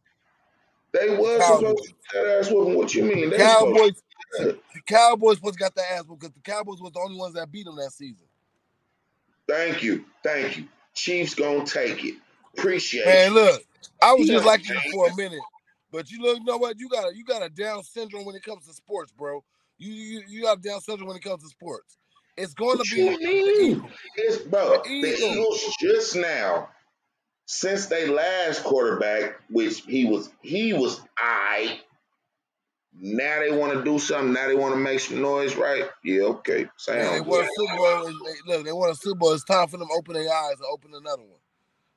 They 0.92 1.16
was 1.16 1.40
Cowboys. 1.40 1.58
supposed 1.58 1.84
to 1.84 1.88
get 1.88 1.98
that 2.12 2.38
ass 2.38 2.50
whooping. 2.50 2.74
What 2.74 2.94
you 2.94 3.04
mean? 3.04 3.30
The 3.30 3.36
They 3.38 3.42
Cowboys. 3.42 4.02
The 4.38 4.58
Cowboys 4.86 5.38
to 5.40 5.58
got 5.58 5.74
the 5.74 5.82
ass 5.92 6.04
because 6.08 6.30
the 6.30 6.40
Cowboys 6.40 6.80
was 6.80 6.92
the 6.92 7.00
only 7.00 7.16
ones 7.16 7.34
that 7.34 7.50
beat 7.50 7.64
them 7.64 7.76
that 7.76 7.92
season. 7.92 8.26
Thank 9.48 9.82
you. 9.82 10.04
Thank 10.22 10.58
you. 10.58 10.68
Chiefs 10.94 11.34
gonna 11.34 11.64
take 11.64 12.04
it. 12.04 12.14
Appreciate 12.56 13.04
Man, 13.04 13.34
look, 13.34 13.62
I 14.02 14.14
was 14.14 14.26
just 14.26 14.46
like 14.46 14.66
you 14.68 14.76
for 14.92 15.08
a 15.08 15.14
minute, 15.16 15.40
but 15.92 16.10
you 16.10 16.20
look, 16.22 16.38
you 16.38 16.44
know 16.44 16.56
what? 16.56 16.78
You 16.78 16.88
got 16.88 17.12
a 17.12 17.16
you 17.16 17.24
got 17.24 17.42
a 17.42 17.48
Down 17.50 17.82
syndrome 17.82 18.24
when 18.24 18.34
it 18.34 18.42
comes 18.42 18.66
to 18.66 18.72
sports, 18.72 19.12
bro. 19.12 19.44
You 19.78 19.92
you 19.92 20.22
you 20.26 20.42
got 20.42 20.62
Down 20.62 20.80
syndrome 20.80 21.08
when 21.08 21.16
it 21.16 21.22
comes 21.22 21.42
to 21.42 21.48
sports. 21.48 21.98
It's 22.36 22.54
going 22.54 22.78
to 22.78 22.78
What 22.78 22.90
be 22.90 22.96
you 22.96 23.18
the 23.18 23.24
mean? 23.24 23.70
Eagles. 23.76 23.90
It's 24.16 24.38
bro, 24.38 24.82
The 24.84 24.88
the 25.02 25.08
Eagles. 25.08 25.22
Eagles 25.22 25.74
just 25.80 26.16
now, 26.16 26.68
since 27.46 27.86
they 27.86 28.08
last 28.08 28.62
quarterback, 28.64 29.36
which 29.50 29.82
he 29.82 30.06
was 30.06 30.30
he 30.42 30.72
was 30.72 31.00
I. 31.18 31.80
Now 32.98 33.40
they 33.40 33.56
want 33.56 33.74
to 33.74 33.84
do 33.84 33.98
something. 33.98 34.32
Now 34.32 34.46
they 34.46 34.54
want 34.54 34.74
to 34.74 34.80
make 34.80 35.00
some 35.00 35.20
noise, 35.20 35.54
right? 35.54 35.84
Yeah, 36.02 36.22
okay. 36.22 36.66
Yeah, 36.88 37.12
they 37.12 37.20
want 37.20 37.44
a 37.44 37.50
Super 37.54 37.76
Bowl. 37.76 38.04
They, 38.04 38.52
look, 38.52 38.64
they 38.64 38.72
won 38.72 38.90
a 38.90 38.94
Super 38.94 39.18
Bowl. 39.18 39.32
It's 39.32 39.44
time 39.44 39.68
for 39.68 39.76
them 39.76 39.88
to 39.88 39.94
open 39.94 40.14
their 40.14 40.32
eyes 40.32 40.54
and 40.58 40.66
open 40.72 40.92
another 40.94 41.22
one. 41.22 41.40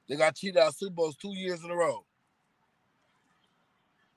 They 0.09 0.15
got 0.15 0.35
cheated 0.35 0.57
out 0.57 0.69
of 0.69 0.75
Super 0.75 0.93
Bowls 0.93 1.15
two 1.15 1.33
years 1.35 1.63
in 1.63 1.71
a 1.71 1.75
row. 1.75 2.03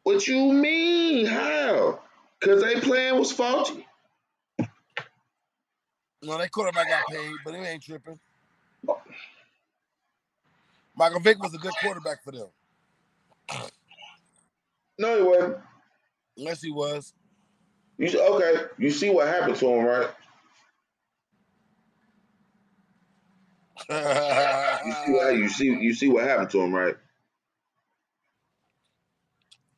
What 0.03 0.27
you 0.27 0.53
mean? 0.53 1.27
How? 1.27 2.01
Cause 2.41 2.61
they 2.61 2.81
plan 2.81 3.19
was 3.19 3.31
faulty. 3.31 3.87
No, 6.25 6.39
they 6.39 6.49
quarterback 6.49 6.89
got 6.89 7.05
paid, 7.09 7.33
but 7.45 7.55
it 7.55 7.59
ain't 7.59 7.83
tripping. 7.83 8.19
Oh. 8.89 9.01
Michael 10.97 11.21
Vick 11.21 11.41
was 11.43 11.55
a 11.55 11.59
good 11.59 11.73
quarterback 11.81 12.25
for 12.25 12.33
them. 12.33 12.49
No, 14.99 15.17
he 15.17 15.23
wasn't. 15.23 15.57
Yes, 16.43 16.63
he 16.63 16.71
was. 16.71 17.15
You 17.99 18.21
okay? 18.21 18.67
You 18.79 18.91
see 18.91 19.11
what 19.11 19.29
happened 19.29 19.57
to 19.57 19.69
him, 19.69 19.85
right? 19.85 20.11
You 24.85 24.93
see 24.93 25.13
what 25.13 25.37
you 25.37 25.49
see 25.49 25.67
you 25.67 25.95
see 25.95 26.09
what 26.09 26.25
happened 26.25 26.51
to 26.51 26.61
him, 26.61 26.75
right? 26.75 26.97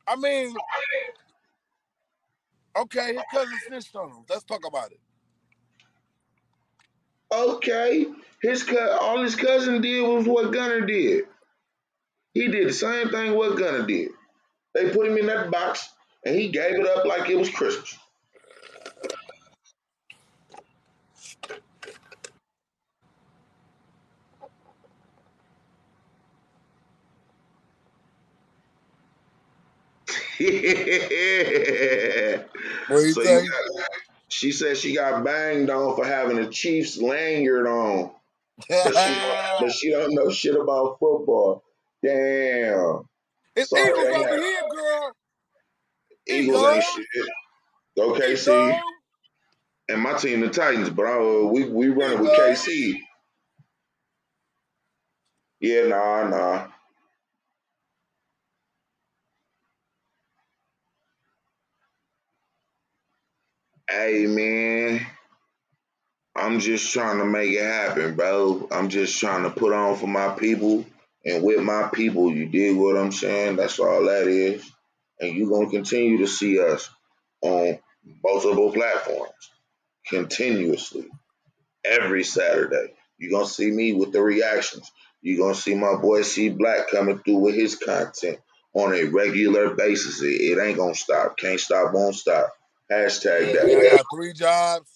I 0.07 0.15
mean, 0.15 0.55
okay, 2.77 3.13
his 3.13 3.23
cousin 3.31 3.59
snitched 3.67 3.95
on 3.95 4.09
him. 4.09 4.25
Let's 4.29 4.43
talk 4.43 4.65
about 4.67 4.91
it. 4.91 4.99
Okay, 7.33 8.07
his 8.41 8.63
co- 8.63 8.97
all 9.01 9.21
his 9.23 9.35
cousin 9.35 9.81
did 9.81 10.01
was 10.07 10.25
what 10.27 10.53
Gunna 10.53 10.85
did. 10.85 11.25
He 12.33 12.47
did 12.49 12.67
the 12.69 12.73
same 12.73 13.09
thing 13.09 13.35
what 13.35 13.57
Gunna 13.57 13.85
did. 13.87 14.11
They 14.73 14.91
put 14.91 15.07
him 15.07 15.17
in 15.17 15.27
that 15.27 15.51
box 15.51 15.89
and 16.25 16.35
he 16.35 16.49
gave 16.49 16.79
it 16.79 16.87
up 16.87 17.05
like 17.05 17.29
it 17.29 17.37
was 17.37 17.49
Christmas. 17.49 17.97
What 32.87 33.01
do 33.01 33.07
you 33.07 33.13
So 33.13 33.23
you 33.23 33.51
got- 33.51 33.87
she 34.29 34.51
said 34.51 34.77
she 34.77 34.95
got 34.95 35.23
banged 35.23 35.69
on 35.69 35.95
for 35.95 36.05
having 36.05 36.39
a 36.39 36.49
Chiefs 36.49 36.97
lanyard 36.97 37.67
on, 37.67 38.11
but 38.69 38.95
she, 38.95 39.13
but 39.59 39.71
she 39.71 39.91
don't 39.91 40.13
know 40.13 40.29
shit 40.31 40.55
about 40.55 40.97
football. 40.99 41.63
Damn, 42.03 43.07
it's 43.55 43.69
Sorry, 43.69 43.91
Eagles 43.91 44.25
over 44.25 44.37
here, 44.37 44.61
girl. 44.71 45.04
Eagles 46.27 46.63
ain't 46.63 46.83
shit. 46.83 47.05
Eagles. 47.97 48.39
see, 48.39 48.79
and 49.89 50.01
my 50.01 50.13
team 50.13 50.41
the 50.41 50.49
Titans, 50.49 50.89
uh, 50.89 51.47
we 51.47 51.65
we 51.65 51.89
running 51.89 52.21
with 52.21 52.31
KC. 52.31 52.99
Yeah, 55.59 55.87
nah, 55.87 56.27
nah. 56.29 56.67
Hey 63.89 64.25
man, 64.27 65.05
I'm 66.35 66.59
just 66.59 66.91
trying 66.93 67.19
to 67.19 67.25
make 67.25 67.53
it 67.53 67.63
happen, 67.63 68.15
bro. 68.15 68.67
I'm 68.71 68.89
just 68.89 69.19
trying 69.19 69.43
to 69.43 69.49
put 69.51 69.73
on 69.73 69.97
for 69.97 70.07
my 70.07 70.29
people 70.29 70.85
and 71.25 71.43
with 71.43 71.61
my 71.61 71.89
people. 71.93 72.31
You 72.31 72.47
dig 72.47 72.77
what 72.77 72.97
I'm 72.97 73.11
saying? 73.11 73.57
That's 73.57 73.79
all 73.79 74.05
that 74.05 74.27
is. 74.27 74.69
And 75.19 75.35
you're 75.35 75.49
gonna 75.49 75.69
continue 75.69 76.19
to 76.19 76.27
see 76.27 76.59
us 76.59 76.89
on 77.41 77.79
multiple 78.23 78.71
platforms 78.71 79.31
continuously 80.07 81.07
every 81.83 82.23
Saturday. 82.23 82.93
You're 83.17 83.31
gonna 83.31 83.47
see 83.47 83.71
me 83.71 83.93
with 83.93 84.11
the 84.11 84.21
reactions. 84.21 84.91
You're 85.21 85.39
gonna 85.39 85.55
see 85.55 85.75
my 85.75 85.95
boy 85.95 86.21
C 86.23 86.49
Black 86.49 86.89
coming 86.89 87.19
through 87.19 87.37
with 87.37 87.55
his 87.55 87.75
content 87.75 88.39
on 88.73 88.93
a 88.93 89.05
regular 89.05 89.73
basis. 89.73 90.21
It, 90.21 90.41
it 90.41 90.61
ain't 90.61 90.77
gonna 90.77 90.95
stop. 90.95 91.37
Can't 91.37 91.59
stop, 91.59 91.93
won't 91.93 92.15
stop. 92.15 92.51
Hashtag 92.91 93.53
that. 93.53 93.65
I 93.65 93.95
got 93.95 94.05
three 94.13 94.33
jobs. 94.33 94.91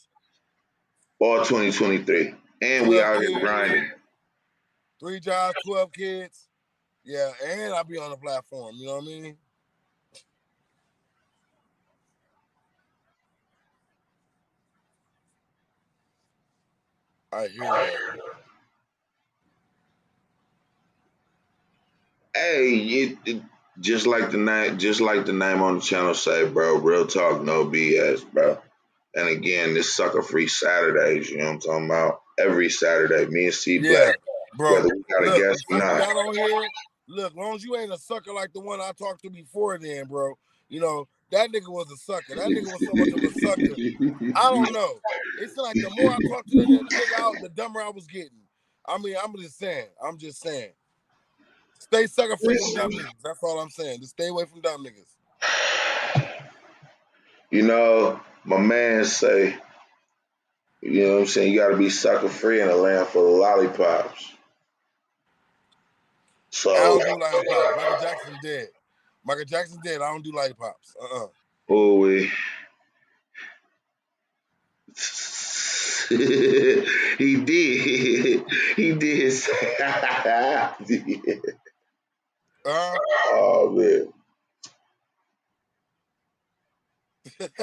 All 1.20 1.38
2023. 1.38 2.36
And 2.61 2.88
we 2.88 3.01
out 3.01 3.22
here 3.22 3.39
grinding. 3.39 3.89
Three 4.99 5.20
jobs, 5.20 5.55
12 5.65 5.91
kids. 5.93 6.47
Yeah, 7.03 7.32
and 7.45 7.74
I'll 7.74 7.84
be 7.86 7.97
on 7.97 8.11
the 8.11 8.17
platform. 8.17 8.76
You 8.78 8.88
know 8.88 8.95
what 8.95 9.03
I 9.03 9.07
mean? 9.07 9.38
I 17.34 17.47
hear 17.47 17.61
that. 17.61 18.19
Hey, 22.36 22.75
it, 22.77 23.17
it- 23.25 23.43
just 23.80 24.07
like 24.07 24.32
the 24.32 24.38
name, 24.38 24.77
just 24.77 25.01
like 25.01 25.25
the 25.25 25.34
name 25.34 25.61
on 25.61 25.75
the 25.75 25.82
channel 25.82 26.13
say, 26.13 26.45
bro. 26.47 26.77
Real 26.80 27.07
talk, 27.07 27.41
no 27.43 27.65
BS, 27.65 28.30
bro. 28.34 28.57
And 29.15 29.30
again, 29.30 29.73
this 29.73 29.97
Sucka 29.97 30.25
Free 30.25 30.47
Saturdays. 30.47 31.30
You 31.30 31.38
know 31.39 31.45
what 31.45 31.53
I'm 31.53 31.59
talking 31.61 31.86
about? 31.86 32.21
Every 32.39 32.69
Saturday, 32.69 33.25
me 33.27 33.45
and 33.45 33.53
C 33.53 33.80
Yeah, 33.80 33.89
Black, 33.89 34.17
bro. 34.57 34.73
whether 34.73 34.89
we 34.89 35.03
got 35.09 35.23
a 35.38 35.41
guest 35.41 35.65
or 35.71 35.77
not. 35.80 35.97
got 35.99 36.15
on 36.17 36.36
here. 36.36 36.67
Look, 37.07 37.36
long 37.36 37.55
as 37.55 37.63
you 37.63 37.75
ain't 37.77 37.93
a 37.93 37.97
sucker 37.97 38.34
like 38.34 38.53
the 38.53 38.61
one 38.61 38.82
I 38.82 38.91
talked 38.97 39.21
to 39.23 39.30
before, 39.30 39.77
then, 39.80 40.05
bro. 40.07 40.38
You 40.69 40.82
know 40.82 41.07
that 41.32 41.51
nigga 41.51 41.69
was 41.69 41.91
a 41.91 41.97
sucker. 41.97 42.36
That 42.36 42.47
nigga 42.47 42.71
was 42.71 42.86
so 42.86 42.91
much 42.93 43.09
of 43.09 43.23
a 43.23 43.39
sucker. 43.39 44.36
I 44.36 44.53
don't 44.53 44.73
know. 44.73 44.99
It's 45.39 45.57
like 45.57 45.75
the 45.75 45.89
more 45.97 46.11
I 46.11 46.17
talked 46.27 46.49
to 46.51 46.57
the 46.57 46.65
nigga 46.65 47.19
out, 47.19 47.36
the 47.41 47.49
dumber 47.49 47.82
I 47.82 47.89
was 47.89 48.07
getting. 48.07 48.41
I 48.88 48.97
mean, 48.97 49.15
I'm 49.23 49.36
just 49.38 49.57
saying. 49.57 49.88
I'm 50.03 50.17
just 50.17 50.41
saying. 50.41 50.71
Stay 51.80 52.07
sucker 52.07 52.38
free 52.43 52.57
from 52.57 52.73
dumb 52.75 52.91
niggas. 52.91 53.13
That's 53.23 53.39
all 53.43 53.59
I'm 53.59 53.69
saying. 53.69 53.99
Just 53.99 54.11
stay 54.11 54.27
away 54.27 54.45
from 54.45 54.61
dumb 54.61 54.84
niggas. 54.86 55.15
You 57.51 57.63
know, 57.63 58.19
my 58.43 58.57
man 58.57 59.05
say, 59.05 59.55
you 60.82 61.03
know 61.03 61.13
what 61.13 61.19
I'm 61.21 61.27
saying, 61.27 61.53
you 61.53 61.59
gotta 61.59 61.77
be 61.77 61.89
sucker 61.89 62.30
free 62.30 62.61
in 62.61 62.69
a 62.69 62.75
land 62.75 63.07
full 63.07 63.34
of 63.34 63.39
lollipops. 63.39 64.34
So 66.51 66.71
I 66.71 66.77
don't 66.77 66.99
do 66.99 67.25
lollipops. 67.25 67.77
Michael 67.77 68.01
Jackson 68.01 68.38
dead. 68.43 68.67
Michael 69.30 69.45
Jackson's 69.45 69.84
dead. 69.84 70.01
I 70.01 70.11
don't 70.11 70.23
do 70.23 70.32
lollipops. 70.34 70.95
Uh 70.99 71.05
uh 71.17 71.27
oh 71.69 71.97
we 71.99 72.32
he 77.19 77.36
did. 77.36 78.43
He 78.75 78.93
did 78.93 79.32
say 79.32 79.77
Uh, 82.65 82.95
Oh 83.27 83.69
man. 83.75 84.11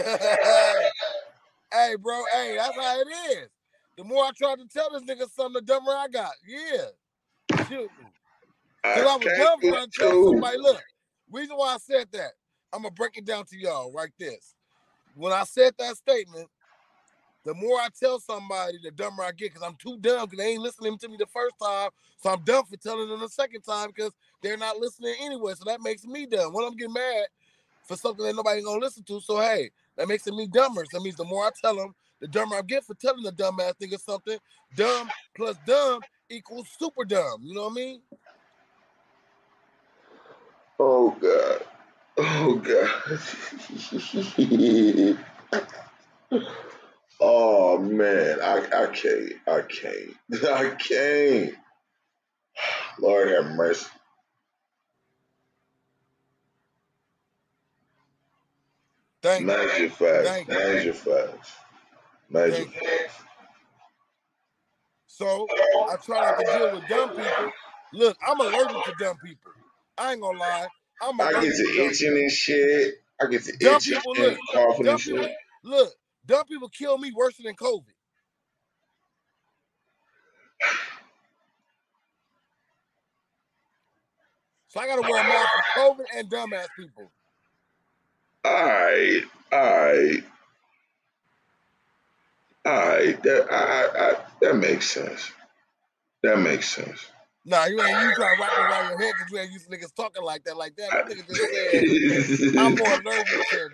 hey, 1.73 1.97
bro. 2.01 2.23
Hey, 2.33 2.55
that's 2.57 2.77
how 2.77 3.01
it 3.01 3.09
is. 3.33 3.49
The 3.99 4.05
more 4.05 4.25
I 4.25 4.31
tried 4.39 4.61
to 4.61 4.69
tell 4.69 4.91
this 4.93 5.03
nigga 5.03 5.29
something, 5.29 5.55
the 5.55 5.63
dumber 5.63 5.91
I 5.91 6.07
got. 6.07 6.31
Yeah. 6.47 6.85
Shoot. 7.69 7.91
Cause 8.85 9.05
I 9.05 9.17
was 9.17 9.25
can't 9.25 9.37
dumb 9.37 9.61
trying 9.61 9.91
to 9.91 9.99
tell 9.99 10.25
somebody, 10.25 10.59
look, 10.59 10.81
reason 11.31 11.57
why 11.57 11.75
I 11.75 11.79
said 11.79 12.09
that, 12.13 12.33
I'm 12.73 12.83
gonna 12.83 12.93
break 12.93 13.17
it 13.17 13.25
down 13.25 13.45
to 13.47 13.59
y'all 13.59 13.93
like 13.93 14.13
this. 14.19 14.55
When 15.15 15.33
I 15.33 15.45
said 15.45 15.75
that 15.79 15.97
statement, 15.97 16.49
the 17.45 17.55
more 17.55 17.79
I 17.79 17.89
tell 17.99 18.19
somebody, 18.19 18.79
the 18.83 18.91
dumber 18.91 19.23
I 19.23 19.31
get, 19.31 19.55
because 19.55 19.63
I'm 19.63 19.77
too 19.77 19.97
dumb 20.01 20.27
because 20.27 20.39
they 20.45 20.53
ain't 20.53 20.63
listening 20.63 20.99
to 20.99 21.09
me 21.09 21.17
the 21.17 21.27
first 21.27 21.55
time. 21.63 21.91
So 22.21 22.31
I'm 22.31 22.43
dumb 22.43 22.65
for 22.65 22.77
telling 22.77 23.09
them 23.09 23.21
the 23.21 23.29
second 23.29 23.63
time 23.63 23.91
because 23.95 24.13
they're 24.43 24.57
not 24.57 24.79
listening 24.79 25.15
anyway. 25.21 25.55
So 25.55 25.65
that 25.67 25.81
makes 25.81 26.05
me 26.05 26.27
dumb. 26.27 26.53
When 26.53 26.65
I'm 26.65 26.77
getting 26.77 26.93
mad 26.93 27.27
for 27.85 27.97
something 27.97 28.27
that 28.27 28.35
nobody 28.35 28.63
gonna 28.63 28.81
listen 28.81 29.05
to, 29.05 29.21
so 29.21 29.39
hey, 29.41 29.71
that 29.97 30.09
makes 30.09 30.27
me 30.27 30.49
dumber. 30.49 30.85
So 30.85 30.99
that 30.99 31.05
means 31.05 31.17
the 31.17 31.25
more 31.25 31.45
I 31.45 31.51
tell 31.61 31.77
them, 31.77 31.95
the 32.21 32.27
dumber 32.27 32.57
I 32.57 32.63
get 32.63 32.85
for 32.85 32.95
telling 32.95 33.23
the 33.23 33.33
dumbass 33.33 33.75
nigga 33.81 34.01
something. 34.01 34.39
Dumb 34.77 35.09
plus 35.37 35.57
dumb 35.67 36.01
equals 36.29 36.69
super 36.77 37.05
dumb. 37.05 37.43
You 37.43 37.55
know 37.55 37.63
what 37.63 37.73
I 37.73 37.75
mean? 37.75 38.01
Oh 40.79 41.11
god. 41.21 41.63
Oh 42.19 42.55
god. 42.57 43.19
oh 47.21 47.79
man, 47.79 48.41
I 48.43 48.59
I 48.59 48.87
can't. 48.87 49.33
I 49.47 49.63
can't. 49.63 50.17
I 50.45 50.71
can't. 50.77 51.55
Lord 53.01 53.29
have 53.29 53.47
mercy. 53.47 53.87
Thank 59.23 59.41
you. 59.41 59.47
Major 59.47 59.91
facts. 59.91 60.29
Thank 60.29 60.49
you. 60.49 60.55
Major 60.55 60.93
facts. 60.93 61.53
Major 62.31 62.57
Thank 62.57 62.75
you. 62.75 62.81
facts. 62.89 63.15
So 65.07 65.47
I 65.91 65.97
try 66.05 66.21
not 66.21 66.39
to 66.39 66.45
deal 66.59 66.75
with 66.75 66.89
dumb 66.89 67.11
people. 67.11 67.53
Look, 67.95 68.19
I'm 68.27 68.41
allergic 68.41 68.85
to 68.85 68.95
dumb 68.99 69.17
people. 69.25 69.53
I 69.99 70.13
ain't 70.13 70.21
gonna 70.21 70.39
lie. 70.39 70.67
I'm 71.03 71.21
I 71.21 71.31
allergic 71.31 71.51
get 71.51 71.57
to 71.57 71.85
itching 71.87 72.19
and 72.19 72.31
shit. 72.31 72.95
I 73.21 73.27
get 73.27 73.45
to 73.45 73.53
Dumb 73.59 73.77
itching 73.77 73.95
people, 73.95 74.15
and 74.17 74.25
look, 74.27 74.39
coughing 74.53 74.85
dumb 74.85 74.95
and 74.95 75.03
people. 75.03 75.23
shit. 75.25 75.37
Look, 75.65 75.93
dumb 76.27 76.45
people 76.47 76.69
kill 76.69 76.99
me 76.99 77.13
worse 77.17 77.37
than 77.39 77.55
COVID. 77.55 77.85
So 84.69 84.81
I 84.81 84.87
gotta 84.87 85.03
wear 85.03 85.21
a 85.21 85.25
mask 85.29 85.49
for 85.75 85.81
COVID 85.81 86.05
and 86.17 86.31
dumbass 86.31 86.67
people. 86.79 87.11
Alright, 88.47 89.23
alright, 89.53 90.25
alright. 92.67 93.23
That 93.23 93.47
I, 93.51 93.57
I, 93.57 94.11
I, 94.13 94.17
that 94.43 94.57
makes 94.57 94.91
sense. 94.91 95.31
That 96.23 96.39
makes 96.39 96.69
sense. 96.75 97.07
Nah, 97.49 97.67
you 97.67 97.81
ain't 97.81 97.89
you 97.89 98.15
trying 98.17 98.37
to 98.37 98.43
wrap 98.43 98.53
it 98.53 98.61
around 98.61 98.89
your 98.91 98.99
head 98.99 99.15
because 99.17 99.33
you 99.33 99.39
ain't 99.39 99.53
used 99.53 99.71
to 99.71 99.77
niggas 99.77 99.95
talking 99.95 100.25
like 100.25 100.43
that, 100.45 100.57
like 100.57 100.75
that. 100.77 100.91
That 100.91 101.07
nigga 101.07 101.27
just 101.29 102.49
said 102.49 102.59
I'm 102.59 102.75
more 102.75 102.93
allergic 102.93 103.49
to 103.51 103.71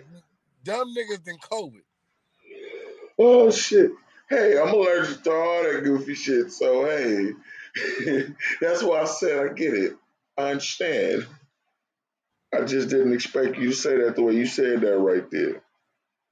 dumb 0.63 0.95
niggas 0.95 1.23
than 1.25 1.37
COVID. 1.39 1.81
oh 3.17 3.49
shit. 3.49 3.91
Hey, 4.29 4.59
I'm 4.59 4.69
allergic 4.69 5.23
to 5.23 5.31
all 5.31 5.63
that 5.63 5.83
goofy 5.83 6.13
shit. 6.13 6.51
So 6.51 6.85
hey, 6.85 7.31
that's 8.61 8.83
why 8.83 9.01
I 9.01 9.05
said 9.05 9.43
I 9.43 9.53
get 9.53 9.73
it. 9.73 9.93
I 10.37 10.51
understand. 10.51 11.25
I 12.53 12.65
just 12.65 12.89
didn't 12.89 13.13
expect 13.13 13.57
you 13.57 13.69
to 13.69 13.75
say 13.75 13.97
that 13.97 14.15
the 14.15 14.21
way 14.21 14.33
you 14.33 14.45
said 14.45 14.81
that 14.81 14.97
right 14.99 15.29
there. 15.31 15.63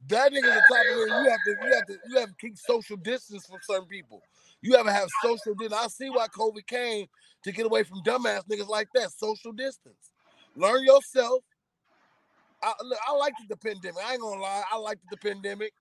That 0.09 0.31
nigga's 0.31 0.43
the 0.43 0.63
type 0.71 0.85
of 0.85 0.97
nigga 0.97 1.23
you 1.23 1.29
have 1.31 1.39
to 1.43 1.55
you 1.65 1.73
have 1.73 1.87
to 1.87 1.97
you 2.07 2.19
have 2.19 2.29
to 2.29 2.35
keep 2.39 2.57
social 2.57 2.97
distance 2.97 3.47
from 3.47 3.57
certain 3.63 3.87
people. 3.87 4.21
You 4.61 4.75
ever 4.75 4.91
have 4.91 5.07
social 5.23 5.55
distance. 5.55 5.81
I 5.81 5.87
see 5.87 6.09
why 6.09 6.27
COVID 6.27 6.65
came 6.67 7.07
to 7.43 7.51
get 7.51 7.65
away 7.65 7.83
from 7.83 8.03
dumbass 8.03 8.47
niggas 8.47 8.67
like 8.67 8.87
that. 8.93 9.11
Social 9.11 9.51
distance. 9.51 10.11
Learn 10.55 10.83
yourself. 10.83 11.41
I, 12.63 12.73
look, 12.83 12.99
I 13.07 13.13
liked 13.15 13.37
the 13.49 13.57
pandemic. 13.57 14.03
I 14.05 14.13
ain't 14.13 14.21
gonna 14.21 14.39
lie. 14.39 14.63
I 14.71 14.77
liked 14.77 15.01
the 15.09 15.17
pandemic. 15.17 15.73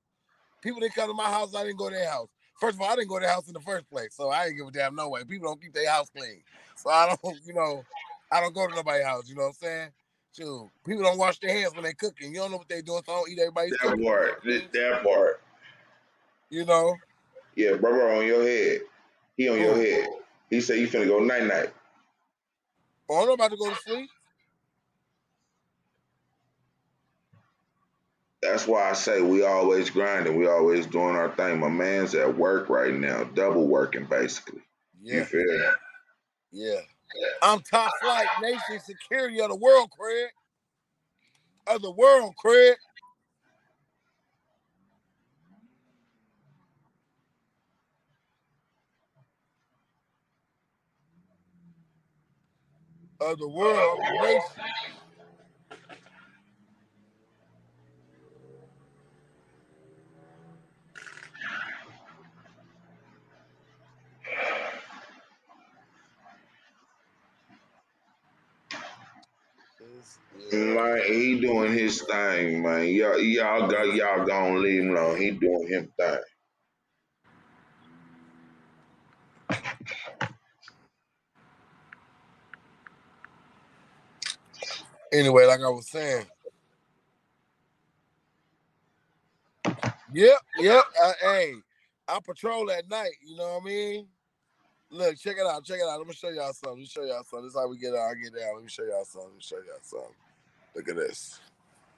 People 0.63 0.81
didn't 0.81 0.95
come 0.95 1.09
to 1.09 1.15
my 1.15 1.25
house. 1.31 1.55
I 1.55 1.65
didn't 1.65 1.79
go 1.79 1.91
to 1.91 1.95
their 1.95 2.09
house. 2.09 2.29
First 2.59 2.77
of 2.77 2.83
all, 2.83 2.91
I 2.91 2.97
didn't 2.97 3.09
go 3.09 3.19
to 3.19 3.25
their 3.25 3.33
house 3.35 3.49
in 3.49 3.55
the 3.55 3.61
first 3.61 3.89
place, 3.91 4.15
so 4.15 4.31
I 4.31 4.45
didn't 4.47 4.59
give 4.59 4.67
a 4.69 4.71
damn 4.71 4.95
no 4.95 5.09
way. 5.09 5.25
People 5.25 5.49
don't 5.49 5.61
keep 5.61 5.73
their 5.73 5.91
house 5.91 6.11
clean, 6.15 6.43
so 6.77 6.91
I 6.91 7.09
don't, 7.23 7.37
you 7.47 7.55
know, 7.55 7.85
I 8.31 8.41
don't 8.41 8.55
go 8.55 8.67
to 8.67 8.75
nobody's 8.75 9.05
house. 9.05 9.29
You 9.29 9.35
know 9.35 9.43
what 9.43 9.49
I'm 9.49 9.55
saying? 9.55 9.89
Shoot, 10.37 10.71
people 10.87 11.03
don't 11.03 11.19
wash 11.19 11.39
their 11.41 11.53
hands 11.53 11.75
when 11.75 11.83
they 11.85 11.93
cooking. 11.95 12.33
You 12.33 12.41
don't 12.41 12.51
know 12.53 12.59
what 12.59 12.69
they 12.69 12.83
doing, 12.83 13.03
so 13.05 13.13
I 13.13 13.17
don't 13.17 13.31
eat 13.31 13.39
everybody's 13.41 13.73
That 13.73 13.81
cooking. 13.81 14.05
part. 14.05 14.43
That 14.45 15.01
part. 15.03 15.43
You 16.51 16.65
know, 16.65 16.95
Yeah, 17.61 17.77
brother 17.77 18.11
on 18.11 18.27
your 18.27 18.43
head. 18.43 18.81
He 19.37 19.49
on 19.51 19.59
your 19.61 19.75
oh. 19.75 19.81
head. 19.81 20.09
He 20.49 20.63
said 20.63 20.79
you 20.79 20.89
finna 20.89 21.07
go 21.07 21.19
night 21.21 21.45
night. 21.45 21.71
oh, 23.11 23.23
I'm 23.25 23.31
about 23.31 23.51
to 23.51 23.57
go 23.59 23.69
to 23.69 23.77
sleep. 23.77 24.11
That's 28.43 28.67
why 28.67 28.89
I 28.89 28.95
say 28.95 29.21
we 29.21 29.45
always 29.45 29.91
grinding. 29.91 30.39
We 30.39 30.49
always 30.49 30.87
doing 30.87 31.17
our 31.17 31.31
thing. 31.37 31.61
My 31.61 31.69
man's 31.69 32.15
at 32.15 32.39
work 32.39 32.71
right 32.71 32.95
now, 32.95 33.25
double 33.25 33.67
working 33.69 34.07
basically. 34.07 34.63
You 35.03 35.19
Yeah, 35.19 35.25
feel 35.25 35.45
me? 35.45 35.65
yeah. 36.53 36.81
I'm 37.43 37.61
top 37.61 37.93
flight 38.01 38.29
nation 38.41 38.81
security 38.81 39.41
of 39.43 39.51
the 39.51 39.57
world, 39.57 39.91
Craig. 39.91 40.31
Of 41.67 41.83
the 41.83 41.91
world, 41.91 42.35
Craig. 42.37 42.77
Of 53.21 53.39
the 53.39 53.49
world, 53.49 53.99
the 54.01 54.43
Man, 70.53 71.03
he 71.09 71.41
doing 71.41 71.73
his 71.73 72.03
thing, 72.03 72.63
man. 72.63 72.89
Y'all, 72.89 73.19
y'all 73.21 73.69
got 73.69 73.95
y'all 73.95 74.27
gonna 74.27 74.59
leave 74.59 74.83
him 74.85 74.91
alone. 74.97 75.19
He 75.21 75.33
doing 75.33 75.69
him 75.69 75.93
thing. 75.99 76.30
Anyway, 85.21 85.45
like 85.45 85.61
I 85.61 85.69
was 85.69 85.91
saying. 85.91 86.25
Yep, 90.15 90.39
yep. 90.61 90.85
Hey, 91.21 91.53
I 92.09 92.19
patrol 92.25 92.71
at 92.71 92.89
night. 92.89 93.13
You 93.23 93.37
know 93.37 93.59
what 93.59 93.63
I 93.63 93.65
mean? 93.67 94.07
Look, 94.91 95.19
check 95.19 95.37
it 95.37 95.47
out. 95.47 95.63
Check 95.63 95.77
it 95.77 95.87
out. 95.87 95.99
Let 95.99 96.07
me 96.07 96.15
show 96.15 96.31
y'all 96.31 96.55
something. 96.55 96.71
Let 96.71 96.79
me 96.79 96.87
show 96.87 97.05
y'all 97.05 97.23
something. 97.23 97.45
This 97.45 97.53
is 97.53 97.61
how 97.61 97.69
we 97.69 97.77
get 97.77 97.93
out. 97.93 98.11
I 98.11 98.15
get 98.15 98.33
down. 98.33 98.55
Let 98.55 98.63
me 98.63 98.71
show 98.71 98.83
y'all 98.83 99.05
something. 99.05 99.29
Let 99.29 99.37
me 99.37 99.43
show 99.43 99.57
y'all 99.57 99.83
something. 99.83 100.15
Look 100.75 100.89
at 100.89 100.97
this. 100.97 101.39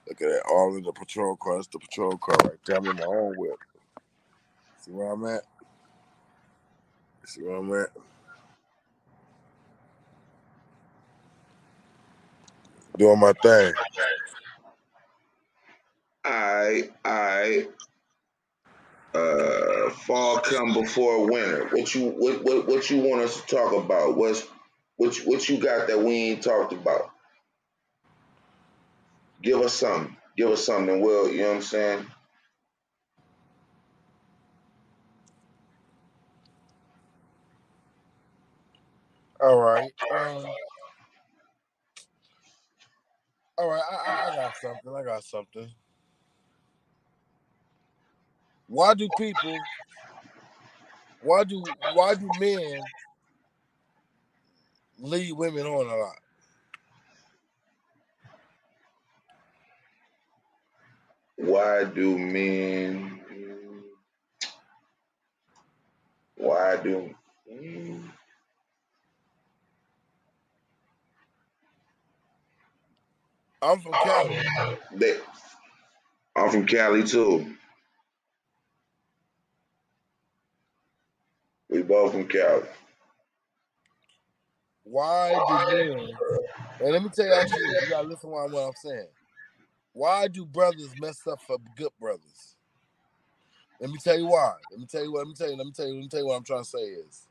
Look 0.09 0.21
at 0.21 0.29
that. 0.29 0.43
All 0.51 0.77
in 0.77 0.83
the 0.83 0.93
patrol 0.93 1.37
car. 1.37 1.57
That's 1.57 1.69
the 1.69 1.79
patrol 1.79 2.19
car 2.19 2.37
right 2.43 2.59
there. 2.67 2.77
I'm 2.79 2.87
in 2.87 2.97
my 2.97 3.05
own 3.05 3.37
whip. 3.39 3.55
See 4.81 4.91
where 4.91 5.13
I'm 5.13 5.25
at? 5.27 5.43
See 7.27 7.43
where 7.45 7.55
I'm 7.55 7.73
at? 7.73 7.91
Doing 12.99 13.21
my 13.21 13.33
thing. 13.35 13.75
I, 16.25 16.91
I, 17.05 17.69
uh, 19.15 19.91
fall 19.91 20.41
come 20.41 20.75
before 20.75 21.27
winter. 21.31 21.69
What 21.73 21.95
you, 21.95 22.11
what, 22.11 22.45
what, 22.45 22.69
what 22.69 22.91
you 22.91 22.99
want 23.03 23.23
us 23.23 23.41
to 23.41 23.57
talk 23.57 23.73
about? 23.75 24.17
What's, 24.17 24.47
what, 24.97 25.19
you- 25.19 25.25
what 25.31 25.49
you 25.49 25.59
got 25.59 25.89
that 25.89 26.01
we 26.01 26.15
ain't 26.31 26.43
talked 26.45 26.73
about? 26.75 27.11
Give 29.43 29.61
us 29.61 29.75
something. 29.75 30.17
Give 30.37 30.51
us 30.51 30.65
something. 30.65 31.01
Well, 31.01 31.29
you 31.29 31.43
know 31.43 31.49
what 31.51 31.57
I'm 31.57 31.63
saying? 31.63 32.07
All 39.41 39.61
right. 39.61 39.93
Um. 40.15 40.45
All 43.63 43.71
right. 43.71 43.81
I, 43.81 44.33
I, 44.33 44.35
got 44.35 44.57
something. 44.57 44.93
I 44.93 45.05
got 45.05 45.23
something. 45.23 45.71
Why 48.67 48.93
do 48.95 49.09
people? 49.09 49.57
Why 51.21 51.45
do 51.45 51.63
why 51.95 52.17
do 52.17 52.29
men 52.41 52.83
lead 54.99 55.33
women 55.35 55.65
on 55.65 55.87
a 55.87 55.97
lot? 55.97 56.17
Why 61.37 61.85
do 61.85 62.19
men? 62.19 63.21
Why 66.35 66.79
do? 66.83 67.15
mm, 67.49 68.11
I'm 73.63 73.81
from 73.81 73.99
Cali. 73.99 74.39
They, 74.93 75.19
I'm 76.37 76.51
from 76.51 76.67
Cali 76.67 77.05
too. 77.05 77.57
We 81.71 81.83
both 81.83 82.13
from 82.13 82.29
Cali. 82.29 82.65
Why 84.85 85.41
do 85.47 85.59
men? 85.59 86.19
And 86.81 86.93
let 86.93 87.03
me 87.03 87.11
tell 87.11 87.27
y'all 87.27 87.47
shit. 87.47 87.81
You 87.81 87.89
gotta 87.89 88.09
listen 88.09 88.31
to 88.31 88.37
what 88.37 88.61
I'm 88.61 88.75
saying. 88.75 89.09
Why 89.93 90.29
do 90.29 90.47
brothers 90.47 90.95
mess 90.99 91.27
up 91.27 91.41
for 91.47 91.59
good 91.77 91.93
brothers? 92.01 92.57
Let 93.81 93.91
me 93.91 93.99
tell 93.99 94.19
you 94.19 94.29
why. 94.29 94.55
Let 94.71 94.81
me 94.81 94.87
tell 94.87 95.05
you 95.05 95.13
what. 95.13 95.21
Let 95.21 95.29
me 95.29 95.35
tell 95.35 95.51
you. 95.51 95.57
Let 95.57 95.67
me 95.67 95.73
tell 95.73 95.87
you. 95.87 95.95
Let 95.95 96.03
me 96.03 96.09
tell 96.09 96.21
you 96.21 96.27
what 96.27 96.37
I'm 96.37 96.45
trying 96.45 96.65
to 96.65 96.69
say 96.71 96.79
is. 96.79 97.29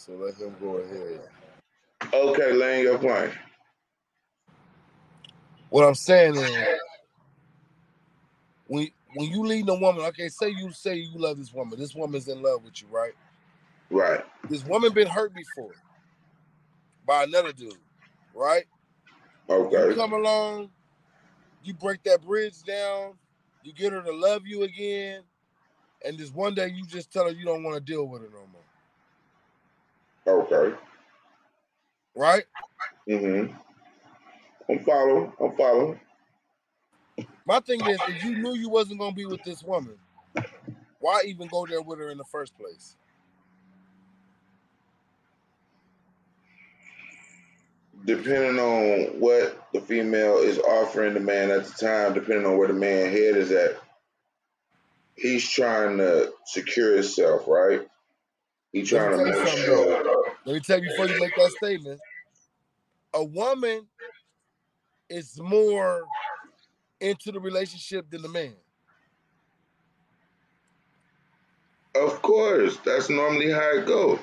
So 0.00 0.12
let 0.12 0.34
him 0.36 0.56
go 0.58 0.78
ahead. 0.78 1.20
Okay, 2.14 2.52
laying 2.52 2.84
your 2.84 2.96
plane. 2.96 3.32
What 5.68 5.86
I'm 5.86 5.94
saying 5.94 6.36
is, 6.36 6.56
when 8.66 8.88
when 9.14 9.30
you 9.30 9.44
lead 9.44 9.68
a 9.68 9.74
woman, 9.74 10.02
okay, 10.06 10.30
say 10.30 10.48
you 10.48 10.72
say 10.72 10.94
you 10.94 11.18
love 11.18 11.36
this 11.36 11.52
woman. 11.52 11.78
This 11.78 11.94
woman's 11.94 12.28
in 12.28 12.40
love 12.40 12.64
with 12.64 12.80
you, 12.80 12.88
right? 12.90 13.12
Right. 13.90 14.24
This 14.48 14.64
woman 14.64 14.94
been 14.94 15.06
hurt 15.06 15.34
before 15.34 15.74
by 17.06 17.24
another 17.24 17.52
dude, 17.52 17.74
right? 18.34 18.64
Okay. 19.50 19.90
You 19.90 19.94
come 19.96 20.14
along, 20.14 20.70
you 21.62 21.74
break 21.74 22.02
that 22.04 22.24
bridge 22.24 22.62
down, 22.62 23.18
you 23.62 23.74
get 23.74 23.92
her 23.92 24.00
to 24.00 24.12
love 24.12 24.46
you 24.46 24.62
again, 24.62 25.20
and 26.06 26.16
just 26.16 26.34
one 26.34 26.54
day 26.54 26.68
you 26.68 26.86
just 26.86 27.12
tell 27.12 27.24
her 27.24 27.32
you 27.32 27.44
don't 27.44 27.62
want 27.62 27.76
to 27.76 27.82
deal 27.82 28.08
with 28.08 28.22
her 28.22 28.30
no 28.32 28.46
more. 28.50 28.62
Okay. 30.30 30.76
Right? 32.14 32.44
Mm-hmm. 33.08 33.54
I'm 34.70 34.84
following. 34.84 35.32
I'm 35.40 35.56
following. 35.56 36.00
My 37.46 37.60
thing 37.60 37.84
is, 37.86 37.98
if 38.08 38.24
you 38.24 38.36
knew 38.36 38.54
you 38.54 38.68
wasn't 38.68 39.00
gonna 39.00 39.14
be 39.14 39.26
with 39.26 39.42
this 39.42 39.62
woman, 39.62 39.98
why 41.00 41.22
even 41.26 41.48
go 41.48 41.66
there 41.66 41.82
with 41.82 41.98
her 41.98 42.10
in 42.10 42.18
the 42.18 42.24
first 42.24 42.56
place? 42.56 42.96
Depending 48.04 48.58
on 48.58 49.20
what 49.20 49.68
the 49.72 49.80
female 49.80 50.38
is 50.38 50.58
offering 50.58 51.14
the 51.14 51.20
man 51.20 51.50
at 51.50 51.66
the 51.66 51.72
time, 51.72 52.14
depending 52.14 52.46
on 52.46 52.56
where 52.56 52.68
the 52.68 52.74
man 52.74 53.10
head 53.10 53.36
is 53.36 53.50
at, 53.50 53.78
he's 55.16 55.48
trying 55.48 55.98
to 55.98 56.32
secure 56.46 56.94
himself, 56.94 57.46
right? 57.46 57.86
He's 58.72 58.88
trying 58.88 59.18
to 59.18 59.24
make 59.24 59.48
sure. 59.48 60.04
Let 60.44 60.54
me 60.54 60.60
tell 60.60 60.82
you 60.82 60.88
before 60.88 61.06
you 61.06 61.20
make 61.20 61.34
that 61.36 61.52
statement. 61.58 62.00
A 63.14 63.24
woman 63.24 63.86
is 65.08 65.40
more 65.40 66.04
into 67.00 67.32
the 67.32 67.40
relationship 67.40 68.08
than 68.10 68.22
the 68.22 68.28
man. 68.28 68.54
Of 71.96 72.22
course, 72.22 72.78
that's 72.84 73.10
normally 73.10 73.50
how 73.50 73.78
it 73.78 73.86
goes. 73.86 74.20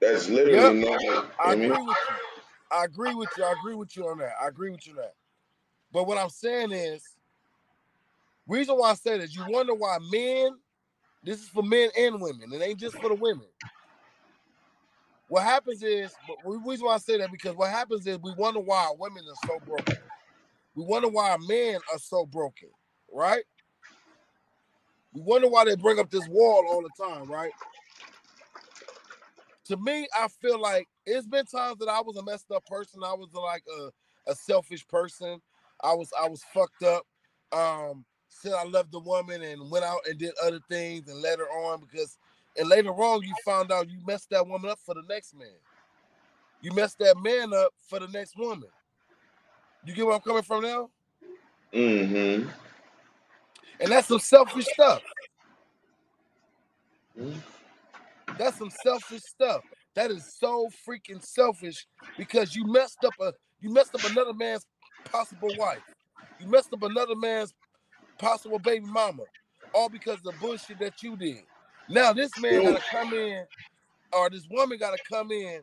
That's 0.00 0.28
literally 0.28 0.80
yep. 0.80 1.00
normal. 1.00 1.30
I 1.44 1.52
agree 1.52 1.68
with 1.68 1.78
you. 1.78 1.94
I 2.70 2.84
agree 2.84 3.14
with 3.14 3.28
you. 3.36 3.44
I 3.44 3.52
agree 3.52 3.74
with 3.74 3.96
you 3.96 4.08
on 4.08 4.18
that. 4.18 4.32
I 4.42 4.48
agree 4.48 4.70
with 4.70 4.86
you 4.86 4.92
on 4.92 4.98
that. 4.98 5.14
But 5.92 6.06
what 6.06 6.18
I'm 6.18 6.28
saying 6.28 6.72
is, 6.72 7.02
reason 8.46 8.76
why 8.76 8.90
I 8.90 8.94
say 8.94 9.18
this, 9.18 9.34
you 9.34 9.44
wonder 9.48 9.74
why 9.74 9.98
men, 10.10 10.56
this 11.24 11.42
is 11.42 11.48
for 11.48 11.62
men 11.62 11.90
and 11.98 12.20
women. 12.20 12.52
It 12.52 12.62
ain't 12.62 12.80
just 12.80 12.96
for 12.96 13.08
the 13.08 13.14
women. 13.14 13.46
What 15.28 15.42
happens 15.42 15.82
is, 15.82 16.12
the 16.26 16.58
reason 16.66 16.86
why 16.86 16.94
I 16.94 16.98
say 16.98 17.18
that 17.18 17.30
because 17.30 17.54
what 17.54 17.70
happens 17.70 18.06
is 18.06 18.18
we 18.18 18.32
wonder 18.36 18.60
why 18.60 18.90
women 18.98 19.24
are 19.28 19.48
so 19.48 19.60
broken. 19.66 19.98
We 20.74 20.84
wonder 20.84 21.08
why 21.08 21.36
men 21.46 21.80
are 21.92 21.98
so 21.98 22.24
broken, 22.24 22.70
right? 23.12 23.44
We 25.12 25.22
wonder 25.22 25.48
why 25.48 25.64
they 25.64 25.76
bring 25.76 25.98
up 25.98 26.10
this 26.10 26.26
wall 26.28 26.66
all 26.68 26.82
the 26.82 27.04
time, 27.04 27.30
right? 27.30 27.52
To 29.66 29.76
me, 29.76 30.08
I 30.18 30.28
feel 30.40 30.58
like 30.60 30.88
it's 31.04 31.26
been 31.26 31.44
times 31.44 31.78
that 31.78 31.88
I 31.88 32.00
was 32.00 32.16
a 32.16 32.22
messed 32.22 32.50
up 32.50 32.64
person. 32.64 33.00
I 33.04 33.12
was 33.12 33.28
like 33.34 33.64
a, 33.80 33.90
a 34.30 34.34
selfish 34.34 34.86
person. 34.86 35.40
I 35.82 35.92
was 35.92 36.10
I 36.18 36.28
was 36.28 36.42
fucked 36.54 36.82
up. 36.82 37.06
Um, 37.52 38.04
said 38.28 38.52
I 38.52 38.64
loved 38.64 38.92
the 38.92 39.00
woman 39.00 39.42
and 39.42 39.70
went 39.70 39.84
out 39.84 40.00
and 40.08 40.18
did 40.18 40.32
other 40.42 40.60
things 40.68 41.08
and 41.08 41.20
let 41.20 41.38
her 41.38 41.46
on 41.46 41.80
because 41.80 42.18
and 42.58 42.68
later 42.68 42.90
on, 42.90 43.22
you 43.22 43.32
found 43.44 43.70
out 43.70 43.88
you 43.88 43.98
messed 44.04 44.30
that 44.30 44.46
woman 44.46 44.70
up 44.70 44.80
for 44.84 44.94
the 44.94 45.04
next 45.08 45.34
man. 45.34 45.48
You 46.60 46.72
messed 46.72 46.98
that 46.98 47.16
man 47.22 47.52
up 47.54 47.72
for 47.88 48.00
the 48.00 48.08
next 48.08 48.36
woman. 48.36 48.68
You 49.84 49.94
get 49.94 50.04
where 50.04 50.16
I'm 50.16 50.20
coming 50.20 50.42
from 50.42 50.62
now? 50.62 50.90
Mm-hmm. 51.72 52.48
And 53.80 53.92
that's 53.92 54.08
some 54.08 54.18
selfish 54.18 54.66
stuff. 54.66 55.02
Mm-hmm. 57.18 57.38
That's 58.36 58.58
some 58.58 58.70
selfish 58.82 59.22
stuff. 59.22 59.62
That 59.94 60.10
is 60.10 60.36
so 60.38 60.68
freaking 60.86 61.24
selfish 61.24 61.86
because 62.16 62.56
you 62.56 62.66
messed 62.66 63.04
up 63.04 63.14
a 63.20 63.32
you 63.60 63.72
messed 63.72 63.94
up 63.94 64.04
another 64.10 64.34
man's 64.34 64.66
possible 65.04 65.50
wife. 65.56 65.82
You 66.40 66.48
messed 66.48 66.72
up 66.72 66.82
another 66.82 67.16
man's 67.16 67.54
possible 68.18 68.58
baby 68.58 68.84
mama, 68.86 69.22
all 69.72 69.88
because 69.88 70.16
of 70.16 70.24
the 70.24 70.34
bullshit 70.40 70.78
that 70.80 71.02
you 71.02 71.16
did. 71.16 71.42
Now 71.88 72.12
this 72.12 72.30
man 72.38 72.64
gotta 72.64 72.84
come 72.90 73.12
in, 73.14 73.44
or 74.12 74.30
this 74.30 74.46
woman 74.50 74.78
gotta 74.78 74.98
come 75.10 75.30
in 75.30 75.60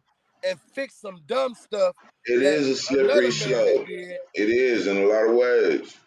and 0.47 0.59
fix 0.73 0.95
some 0.95 1.21
dumb 1.27 1.53
stuff. 1.53 1.95
It 2.25 2.41
is 2.41 2.67
a 2.67 2.75
slippery 2.75 3.31
slope. 3.31 3.85
It 3.87 4.49
is 4.49 4.87
in 4.87 4.97
a 4.97 5.05
lot 5.05 5.29
of 5.29 5.35
ways. 5.35 5.97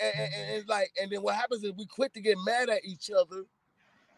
And, 0.00 0.14
and, 0.16 0.34
and, 0.34 0.56
it's 0.56 0.68
like, 0.68 0.90
and 1.00 1.10
then 1.10 1.22
what 1.22 1.34
happens 1.34 1.64
is 1.64 1.72
we 1.76 1.84
quit 1.86 2.14
to 2.14 2.20
get 2.20 2.38
mad 2.46 2.70
at 2.70 2.84
each 2.84 3.10
other 3.10 3.44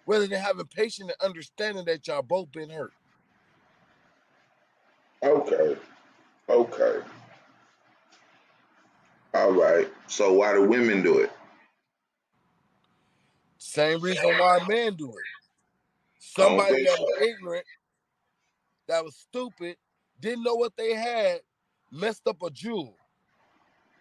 rather 0.06 0.26
than 0.26 0.38
having 0.40 0.66
patience 0.66 1.10
and 1.10 1.28
understanding 1.28 1.84
that 1.86 2.06
y'all 2.06 2.22
both 2.22 2.52
been 2.52 2.68
hurt. 2.68 2.92
Okay. 5.22 5.76
Okay. 6.48 7.00
All 9.34 9.52
right. 9.52 9.88
So 10.06 10.32
why 10.34 10.52
do 10.52 10.64
women 10.64 11.02
do 11.02 11.18
it? 11.18 11.32
Same 13.60 14.00
reason 14.00 14.26
why 14.38 14.58
men 14.66 14.94
do 14.94 15.10
it. 15.10 15.14
Oh, 15.14 15.18
somebody 16.18 16.82
that 16.82 16.98
was 16.98 17.22
ignorant, 17.22 17.64
that 18.88 19.04
was 19.04 19.14
stupid, 19.14 19.76
didn't 20.18 20.42
know 20.42 20.54
what 20.54 20.74
they 20.78 20.94
had, 20.94 21.40
messed 21.92 22.26
up 22.26 22.42
a 22.42 22.50
jewel. 22.50 22.96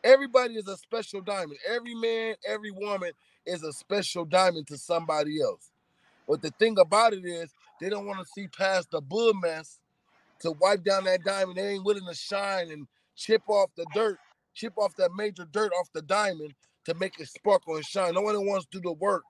Everybody 0.01 0.55
is 0.55 0.68
a 0.70 0.78
special 0.78 1.20
diamond. 1.20 1.60
Every 1.68 1.93
man, 1.93 2.36
every 2.47 2.72
woman 2.72 3.12
is 3.45 3.64
a 3.64 3.74
special 3.74 4.24
diamond 4.24 4.66
to 4.68 4.78
somebody 4.78 5.41
else. 5.41 5.72
But 6.26 6.41
the 6.41 6.51
thing 6.51 6.80
about 6.80 7.14
it 7.14 7.26
is, 7.26 7.53
they 7.82 7.89
don't 7.89 8.05
want 8.05 8.20
to 8.20 8.32
see 8.34 8.47
past 8.47 8.91
the 8.91 9.01
bull 9.01 9.34
mess 9.34 9.80
to 10.39 10.51
wipe 10.51 10.86
down 10.86 11.03
that 11.03 11.26
diamond. 11.26 11.57
They 11.57 11.74
ain't 11.74 11.86
willing 11.86 12.07
to 12.07 12.16
shine 12.16 12.72
and 12.72 12.88
chip 13.18 13.41
off 13.49 13.72
the 13.76 13.86
dirt, 13.93 14.20
chip 14.53 14.78
off 14.78 14.95
that 14.95 15.12
major 15.18 15.45
dirt 15.51 15.74
off 15.78 15.89
the 15.93 16.01
diamond 16.01 16.53
to 16.86 16.93
make 16.93 17.20
it 17.20 17.28
sparkle 17.28 17.76
and 17.76 17.86
shine. 17.86 18.14
No 18.14 18.22
one 18.22 18.45
wants 18.45 18.66
to 18.68 18.80
do 18.80 18.89
the 18.89 18.93
work. 18.93 19.24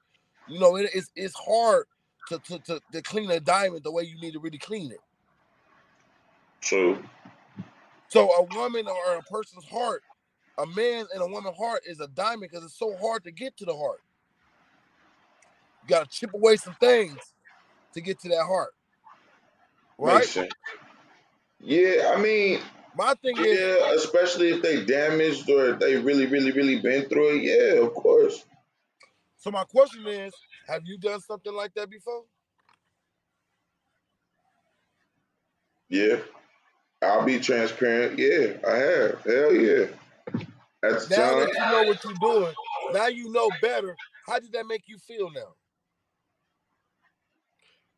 You 0.49 0.59
know, 0.59 0.75
it, 0.75 0.89
it's 0.93 1.11
it's 1.15 1.35
hard 1.35 1.85
to, 2.29 2.39
to, 2.39 2.59
to, 2.59 2.81
to 2.91 3.01
clean 3.01 3.29
a 3.31 3.39
diamond 3.39 3.83
the 3.83 3.91
way 3.91 4.03
you 4.03 4.19
need 4.19 4.33
to 4.33 4.39
really 4.39 4.57
clean 4.57 4.91
it. 4.91 4.99
True. 6.61 7.03
So 8.09 8.29
a 8.31 8.43
woman 8.55 8.87
or 8.87 9.15
a 9.15 9.21
person's 9.31 9.65
heart, 9.65 10.03
a 10.57 10.65
man 10.65 11.05
and 11.13 11.21
a 11.21 11.27
woman's 11.27 11.57
heart 11.57 11.81
is 11.85 11.99
a 11.99 12.07
diamond 12.07 12.49
because 12.51 12.63
it's 12.63 12.77
so 12.77 12.95
hard 12.97 13.23
to 13.23 13.31
get 13.31 13.55
to 13.57 13.65
the 13.65 13.75
heart. 13.75 14.01
You 15.83 15.89
gotta 15.89 16.09
chip 16.09 16.33
away 16.33 16.57
some 16.57 16.75
things 16.79 17.17
to 17.93 18.01
get 18.01 18.19
to 18.21 18.29
that 18.29 18.43
heart. 18.45 18.73
Right? 19.97 20.49
Yeah, 21.59 22.13
I 22.15 22.21
mean 22.21 22.59
my 22.95 23.13
thing 23.15 23.35
yeah, 23.37 23.43
is 23.43 23.59
Yeah, 23.59 23.93
especially 23.93 24.49
if 24.49 24.61
they 24.61 24.83
damaged 24.85 25.49
or 25.49 25.73
they 25.73 25.95
really, 25.97 26.25
really, 26.25 26.51
really 26.51 26.79
been 26.79 27.07
through 27.07 27.37
it. 27.37 27.43
Yeah, 27.43 27.85
of 27.85 27.93
course. 27.93 28.45
So 29.39 29.51
my 29.51 29.63
question 29.63 30.05
is, 30.05 30.33
have 30.67 30.83
you 30.85 30.97
done 30.97 31.21
something 31.21 31.53
like 31.53 31.73
that 31.73 31.89
before? 31.89 32.23
Yeah. 35.89 36.17
I'll 37.01 37.23
be 37.23 37.39
transparent. 37.39 38.19
Yeah, 38.19 38.57
I 38.67 38.75
have. 38.75 39.23
Hell 39.23 39.55
yeah. 39.55 39.85
That's 40.81 41.09
now 41.09 41.31
time, 41.31 41.39
that 41.39 41.53
you 41.53 41.59
know 41.59 41.83
what 41.89 42.03
you're 42.03 42.13
doing, 42.21 42.53
now 42.93 43.07
you 43.07 43.31
know 43.31 43.49
better. 43.61 43.95
How 44.27 44.39
did 44.39 44.51
that 44.53 44.65
make 44.67 44.83
you 44.87 44.97
feel 44.97 45.31
now? 45.31 45.55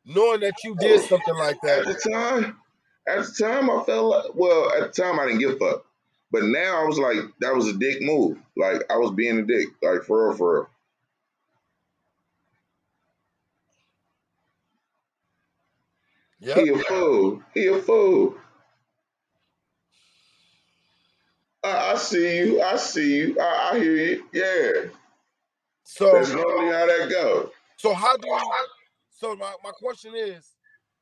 Knowing 0.06 0.40
that 0.42 0.56
you 0.64 0.76
did 0.80 1.02
something 1.02 1.36
like 1.36 1.60
that. 1.62 1.80
At 1.80 1.86
the 1.86 2.10
time, 2.12 2.58
at 3.08 3.20
the 3.20 3.44
time 3.44 3.70
I 3.70 3.84
felt 3.84 4.06
like 4.06 4.36
well, 4.36 4.72
at 4.74 4.94
the 4.94 5.02
time 5.02 5.20
I 5.20 5.26
didn't 5.26 5.40
give 5.40 5.52
a 5.52 5.58
fuck. 5.58 5.86
But 6.32 6.44
now 6.44 6.82
I 6.82 6.86
was 6.86 6.98
like, 6.98 7.20
that 7.42 7.56
was 7.56 7.68
a 7.68 7.74
dick 7.74 8.02
move. 8.02 8.38
Like 8.56 8.84
I 8.90 8.98
was 8.98 9.12
being 9.12 9.40
a 9.40 9.44
dick. 9.44 9.68
Like 9.84 10.04
for 10.04 10.30
real, 10.30 10.38
for 10.38 10.54
real. 10.54 10.70
Yep. 16.42 16.58
He 16.58 16.70
a 16.70 16.78
fool. 16.80 17.44
He 17.54 17.68
a 17.68 17.78
fool. 17.80 18.36
I, 21.64 21.92
I 21.92 21.96
see 21.96 22.38
you. 22.38 22.62
I 22.62 22.76
see 22.78 23.18
you. 23.18 23.40
I, 23.40 23.72
I, 23.74 23.80
hear 23.80 23.96
you. 23.96 24.26
Yeah. 24.34 24.90
So 25.84 26.14
that's 26.14 26.32
normally 26.32 26.72
how 26.72 26.88
that 26.88 27.10
goes. 27.12 27.50
So 27.78 27.94
how 27.94 28.18
do 28.18 28.28
you? 28.28 28.40
So 29.12 29.36
my, 29.36 29.54
my 29.64 29.70
question 29.70 30.14
is, 30.16 30.56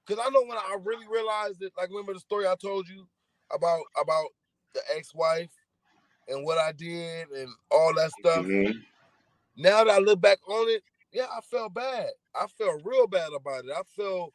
because 0.05 0.21
I 0.25 0.29
know 0.31 0.41
when 0.41 0.57
I 0.57 0.77
really 0.83 1.07
realized 1.09 1.61
it, 1.61 1.71
like 1.77 1.89
remember 1.89 2.13
the 2.13 2.19
story 2.19 2.45
I 2.45 2.55
told 2.61 2.89
you 2.89 3.07
about 3.53 3.81
about 3.99 4.25
the 4.73 4.81
ex-wife 4.95 5.51
and 6.27 6.43
what 6.43 6.57
I 6.57 6.73
did 6.73 7.29
and 7.29 7.47
all 7.71 7.93
that 7.95 8.11
stuff. 8.19 8.45
Mm-hmm. 8.45 8.77
Now 9.55 9.85
that 9.85 9.91
I 9.91 9.99
look 9.99 10.19
back 10.19 10.39
on 10.49 10.69
it, 10.69 10.83
yeah, 11.13 11.25
I 11.25 11.39
felt 11.41 11.73
bad. 11.73 12.09
I 12.35 12.47
felt 12.47 12.81
real 12.83 13.07
bad 13.07 13.29
about 13.35 13.65
it. 13.65 13.71
I 13.71 13.81
felt 13.95 14.33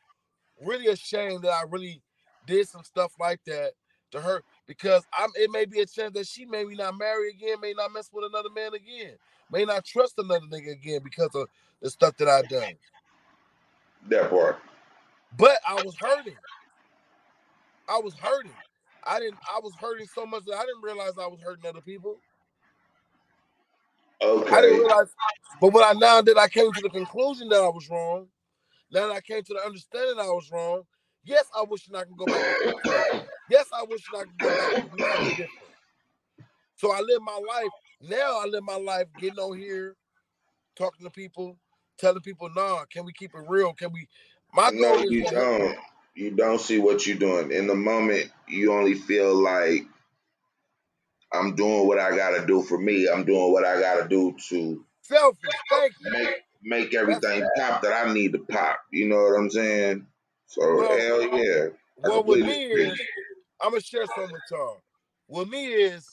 really 0.62 0.86
ashamed 0.86 1.42
that 1.42 1.52
I 1.52 1.64
really 1.68 2.02
did 2.46 2.68
some 2.68 2.84
stuff 2.84 3.12
like 3.18 3.40
that 3.46 3.72
to 4.10 4.20
her 4.20 4.42
because 4.66 5.04
I'm 5.16 5.30
it 5.34 5.50
may 5.50 5.64
be 5.64 5.80
a 5.80 5.86
chance 5.86 6.12
that 6.14 6.26
she 6.26 6.44
may 6.44 6.64
be 6.64 6.76
not 6.76 6.96
marry 6.96 7.30
again, 7.30 7.60
may 7.60 7.74
not 7.76 7.92
mess 7.92 8.10
with 8.12 8.24
another 8.24 8.50
man 8.50 8.74
again, 8.74 9.14
may 9.50 9.64
not 9.64 9.84
trust 9.84 10.14
another 10.18 10.46
nigga 10.46 10.72
again 10.72 11.00
because 11.02 11.34
of 11.34 11.48
the 11.82 11.90
stuff 11.90 12.16
that 12.18 12.28
I've 12.28 12.48
done. 12.48 12.74
That 14.08 14.30
part. 14.30 14.60
But 15.36 15.58
I 15.68 15.74
was 15.82 15.96
hurting. 15.96 16.36
I 17.88 17.98
was 17.98 18.14
hurting. 18.14 18.52
I 19.04 19.18
didn't 19.18 19.38
I 19.54 19.60
was 19.60 19.74
hurting 19.80 20.06
so 20.14 20.24
much 20.24 20.44
that 20.46 20.56
I 20.56 20.62
didn't 20.62 20.82
realize 20.82 21.12
I 21.20 21.26
was 21.26 21.40
hurting 21.40 21.66
other 21.66 21.80
people. 21.80 22.18
Okay. 24.22 24.54
I 24.54 24.60
didn't 24.62 24.78
realize, 24.78 25.08
but 25.60 25.72
when 25.72 25.84
I 25.84 25.92
now 25.92 26.22
that 26.22 26.38
I 26.38 26.48
came 26.48 26.72
to 26.72 26.80
the 26.80 26.88
conclusion 26.88 27.48
that 27.50 27.60
I 27.60 27.68
was 27.68 27.88
wrong, 27.90 28.28
now 28.90 29.08
that 29.08 29.14
I 29.14 29.20
came 29.20 29.42
to 29.42 29.54
the 29.54 29.64
understanding 29.64 30.18
I 30.18 30.26
was 30.26 30.50
wrong, 30.52 30.82
yes, 31.24 31.46
I 31.56 31.64
wish 31.68 31.88
I 31.94 32.04
could 32.04 32.16
go 32.16 32.26
back. 32.26 32.56
Yes, 33.50 33.66
I 33.72 33.84
wish 33.84 34.02
I 34.14 34.20
could 34.20 34.40
go 34.40 34.48
back 34.48 34.76
and 34.80 34.90
do 34.90 34.98
something 34.98 35.30
different. 35.30 35.50
So 36.76 36.92
I 36.92 37.00
live 37.00 37.22
my 37.22 37.40
life 37.48 37.70
now. 38.00 38.40
I 38.42 38.46
live 38.46 38.62
my 38.64 38.76
life 38.76 39.06
getting 39.18 39.38
on 39.38 39.58
here, 39.58 39.96
talking 40.76 41.04
to 41.04 41.10
people, 41.10 41.56
telling 41.98 42.20
people, 42.20 42.48
"Nah, 42.50 42.84
can 42.86 43.04
we 43.04 43.12
keep 43.12 43.34
it 43.34 43.44
real? 43.48 43.72
Can 43.74 43.92
we?" 43.92 44.08
My 44.52 44.70
no, 44.70 44.96
goal 44.96 45.10
you 45.10 45.24
don't. 45.24 45.78
You 46.14 46.30
don't 46.30 46.60
see 46.60 46.78
what 46.78 47.06
you're 47.06 47.16
doing. 47.16 47.50
In 47.52 47.66
the 47.66 47.74
moment, 47.74 48.30
you 48.46 48.72
only 48.72 48.94
feel 48.94 49.34
like 49.34 49.82
I'm 51.32 51.56
doing 51.56 51.86
what 51.86 51.98
I 51.98 52.16
gotta 52.16 52.46
do 52.46 52.62
for 52.62 52.78
me. 52.78 53.08
I'm 53.08 53.24
doing 53.24 53.52
what 53.52 53.64
I 53.64 53.80
gotta 53.80 54.08
do 54.08 54.36
to 54.48 54.84
selfish. 55.02 55.50
Thank 55.70 55.92
you. 56.00 56.12
make 56.12 56.44
make 56.64 56.94
everything 56.94 57.46
pop 57.56 57.82
that 57.82 58.06
I 58.06 58.12
need 58.12 58.32
to 58.32 58.38
pop. 58.38 58.80
You 58.90 59.08
know 59.08 59.22
what 59.22 59.38
I'm 59.38 59.50
saying? 59.50 60.06
So 60.46 60.76
Well, 60.76 60.98
hell 60.98 61.22
yeah. 61.22 61.66
I 62.04 62.08
well, 62.08 62.24
with 62.24 62.40
me 62.40 62.64
agree. 62.64 62.86
is, 62.86 63.00
I'm 63.60 63.70
gonna 63.70 63.80
share 63.80 64.06
something 64.06 64.32
with 64.32 64.42
y'all. 64.50 64.82
With 65.28 65.48
me 65.48 65.66
is, 65.66 66.08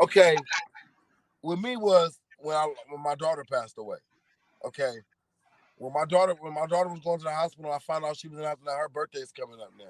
okay. 0.00 0.36
With 1.42 1.60
me 1.60 1.76
was 1.76 2.18
when 2.38 2.56
I 2.56 2.72
when 2.88 3.02
my 3.02 3.14
daughter 3.14 3.44
passed 3.50 3.78
away. 3.78 3.98
Okay. 4.64 4.92
When 5.78 5.92
my 5.92 6.04
daughter 6.04 6.34
when 6.38 6.54
my 6.54 6.66
daughter 6.66 6.88
was 6.88 7.00
going 7.00 7.18
to 7.18 7.24
the 7.24 7.32
hospital, 7.32 7.72
I 7.72 7.78
found 7.78 8.04
out 8.04 8.16
she 8.16 8.28
was 8.28 8.38
in 8.38 8.42
the 8.42 8.48
hospital. 8.48 8.74
Her 8.74 8.88
birthday 8.88 9.20
is 9.20 9.32
coming 9.32 9.60
up 9.60 9.72
now. 9.78 9.84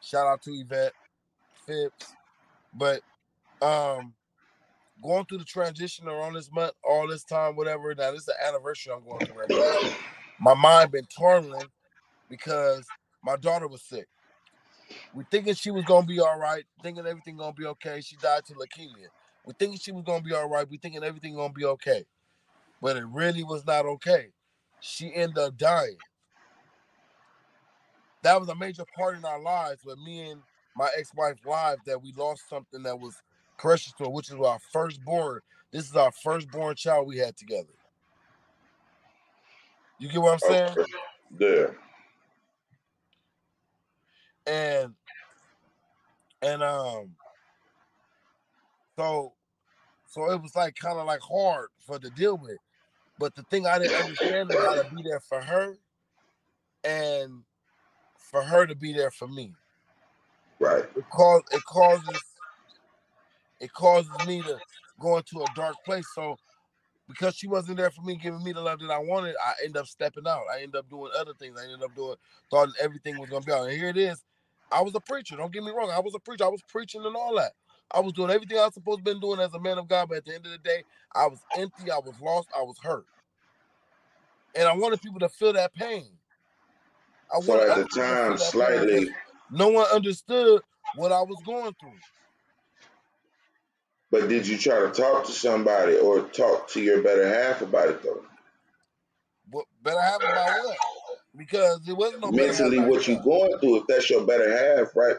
Shout 0.00 0.26
out 0.26 0.42
to 0.42 0.50
Yvette 0.52 0.92
Phipps. 1.66 2.14
But 2.74 3.02
um 3.62 4.14
going 5.02 5.24
through 5.26 5.38
the 5.38 5.44
transition 5.44 6.08
around 6.08 6.34
this 6.34 6.50
month, 6.50 6.72
all 6.82 7.06
this 7.08 7.24
time, 7.24 7.56
whatever. 7.56 7.94
Now 7.94 8.10
this 8.10 8.20
is 8.20 8.26
the 8.26 8.46
anniversary 8.46 8.92
I'm 8.92 9.04
going 9.04 9.26
through 9.26 9.40
right 9.40 9.50
now. 9.50 9.90
My 10.40 10.54
mind 10.54 10.92
been 10.92 11.06
twirling 11.06 11.68
because 12.28 12.86
my 13.22 13.36
daughter 13.36 13.68
was 13.68 13.82
sick. 13.82 14.06
We 15.14 15.24
thinking 15.30 15.54
she 15.54 15.70
was 15.70 15.84
gonna 15.84 16.06
be 16.06 16.20
all 16.20 16.38
right, 16.38 16.64
thinking 16.82 17.06
everything 17.06 17.36
gonna 17.36 17.52
be 17.52 17.66
okay. 17.66 18.00
She 18.00 18.16
died 18.16 18.44
to 18.46 18.54
leukemia. 18.54 19.08
We 19.44 19.54
thinking 19.58 19.78
she 19.78 19.92
was 19.92 20.04
gonna 20.04 20.22
be 20.22 20.34
all 20.34 20.48
right. 20.48 20.68
We 20.68 20.78
thinking 20.78 21.04
everything 21.04 21.34
gonna 21.34 21.52
be 21.52 21.64
okay, 21.64 22.04
but 22.80 22.96
it 22.96 23.04
really 23.06 23.44
was 23.44 23.66
not 23.66 23.86
okay. 23.86 24.28
She 24.80 25.12
ended 25.14 25.38
up 25.38 25.56
dying. 25.56 25.96
That 28.22 28.40
was 28.40 28.48
a 28.48 28.54
major 28.54 28.84
part 28.96 29.16
in 29.16 29.24
our 29.24 29.40
lives, 29.40 29.84
with 29.84 29.98
me 29.98 30.30
and 30.30 30.42
my 30.76 30.90
ex-wife 30.98 31.38
lives, 31.46 31.80
that 31.86 32.02
we 32.02 32.12
lost 32.12 32.48
something 32.48 32.82
that 32.82 32.98
was 32.98 33.14
precious 33.58 33.92
to 33.94 34.04
her, 34.04 34.10
which 34.10 34.30
is 34.30 34.36
our 34.36 34.58
firstborn. 34.72 35.40
This 35.72 35.88
is 35.88 35.96
our 35.96 36.12
firstborn 36.12 36.76
child 36.76 37.06
we 37.06 37.18
had 37.18 37.36
together. 37.36 37.72
You 39.98 40.08
get 40.08 40.20
what 40.20 40.34
I'm 40.34 40.38
saying? 40.38 40.70
Okay. 40.70 40.82
Yeah. 41.38 41.66
and 44.46 44.94
and 46.42 46.62
um 46.62 47.10
so 48.98 49.32
so 50.06 50.30
it 50.30 50.40
was 50.40 50.54
like 50.54 50.74
kind 50.76 50.98
of 50.98 51.06
like 51.06 51.20
hard 51.20 51.68
for 51.84 51.98
to 51.98 52.10
deal 52.10 52.38
with 52.38 52.58
but 53.18 53.34
the 53.34 53.42
thing 53.44 53.66
i 53.66 53.78
didn't 53.78 53.94
understand 53.96 54.50
is 54.50 54.62
how 54.62 54.74
to 54.74 54.84
be 54.84 55.02
there 55.02 55.20
for 55.20 55.40
her 55.42 55.76
and 56.84 57.42
for 58.16 58.42
her 58.42 58.66
to 58.66 58.74
be 58.76 58.92
there 58.92 59.10
for 59.10 59.26
me 59.28 59.52
Right. 60.58 60.84
it 60.94 61.04
cause 61.10 61.42
it 61.52 61.64
causes 61.64 62.22
it 63.60 63.72
causes 63.72 64.10
me 64.26 64.42
to 64.42 64.58
go 65.00 65.16
into 65.16 65.40
a 65.40 65.46
dark 65.54 65.76
place 65.84 66.06
so 66.14 66.36
because 67.08 67.36
she 67.36 67.46
wasn't 67.46 67.76
there 67.76 67.90
for 67.90 68.02
me 68.02 68.16
giving 68.16 68.42
me 68.42 68.52
the 68.52 68.60
love 68.60 68.80
that 68.80 68.90
i 68.90 68.98
wanted 68.98 69.34
i 69.44 69.52
end 69.64 69.76
up 69.76 69.86
stepping 69.86 70.26
out. 70.26 70.42
I 70.52 70.62
end 70.62 70.74
up 70.76 70.88
doing 70.90 71.10
other 71.18 71.34
things. 71.34 71.58
I 71.60 71.64
ended 71.64 71.82
up 71.82 71.94
doing 71.94 72.16
thought 72.50 72.68
everything 72.80 73.18
was 73.18 73.30
gonna 73.30 73.44
be 73.44 73.52
out 73.52 73.68
and 73.68 73.72
here 73.76 73.88
it 73.88 73.96
is. 73.96 74.24
I 74.70 74.82
was 74.82 74.94
a 74.94 75.00
preacher 75.00 75.36
don't 75.36 75.52
get 75.52 75.64
me 75.64 75.72
wrong. 75.72 75.90
I 75.90 76.00
was 76.00 76.14
a 76.14 76.20
preacher. 76.20 76.44
I 76.44 76.48
was 76.48 76.62
preaching 76.68 77.04
and 77.04 77.16
all 77.16 77.36
that. 77.36 77.52
I 77.90 78.00
was 78.00 78.12
doing 78.12 78.30
everything 78.30 78.58
i 78.58 78.64
was 78.64 78.74
supposed 78.74 78.98
to 78.98 79.04
been 79.04 79.20
doing 79.20 79.40
as 79.40 79.54
a 79.54 79.60
man 79.60 79.78
of 79.78 79.88
god 79.88 80.08
but 80.08 80.18
at 80.18 80.24
the 80.24 80.34
end 80.34 80.46
of 80.46 80.52
the 80.52 80.58
day 80.58 80.84
i 81.14 81.26
was 81.26 81.40
empty. 81.56 81.90
I 81.90 81.98
was 81.98 82.14
lost. 82.20 82.48
I 82.56 82.62
was 82.62 82.78
hurt. 82.82 83.06
And 84.56 84.68
i 84.68 84.74
wanted 84.76 85.00
people 85.02 85.20
to 85.20 85.28
feel 85.28 85.52
that 85.54 85.74
pain. 85.74 86.06
I 87.34 87.40
So 87.40 87.52
wanted 87.52 87.68
at 87.68 87.74
the 87.74 87.84
other 87.84 87.86
people 87.86 88.08
to 88.10 88.16
feel 88.16 88.36
time, 88.36 88.38
slightly, 88.38 89.10
no 89.50 89.68
one 89.68 89.86
understood 89.92 90.62
what 90.96 91.12
i 91.12 91.22
was 91.22 91.40
going 91.44 91.74
through 91.80 91.98
but 94.10 94.28
did 94.28 94.46
you 94.46 94.56
try 94.58 94.80
to 94.80 94.90
talk 94.90 95.26
to 95.26 95.32
somebody 95.32 95.96
or 95.96 96.22
talk 96.22 96.68
to 96.70 96.80
your 96.80 97.02
better 97.02 97.26
half 97.28 97.62
about 97.62 97.88
it 97.88 98.02
though? 98.02 98.22
what 99.50 99.66
better 99.82 100.00
half 100.00 100.16
about 100.16 100.64
what 100.64 100.76
because 101.36 101.86
it 101.88 101.96
wasn't 101.96 102.22
no 102.22 102.30
Mentally, 102.30 102.80
what 102.80 103.06
you 103.06 103.16
that. 103.16 103.24
going 103.24 103.58
through, 103.58 103.78
if 103.78 103.86
that's 103.86 104.08
your 104.08 104.24
better 104.24 104.50
half, 104.50 104.96
right? 104.96 105.16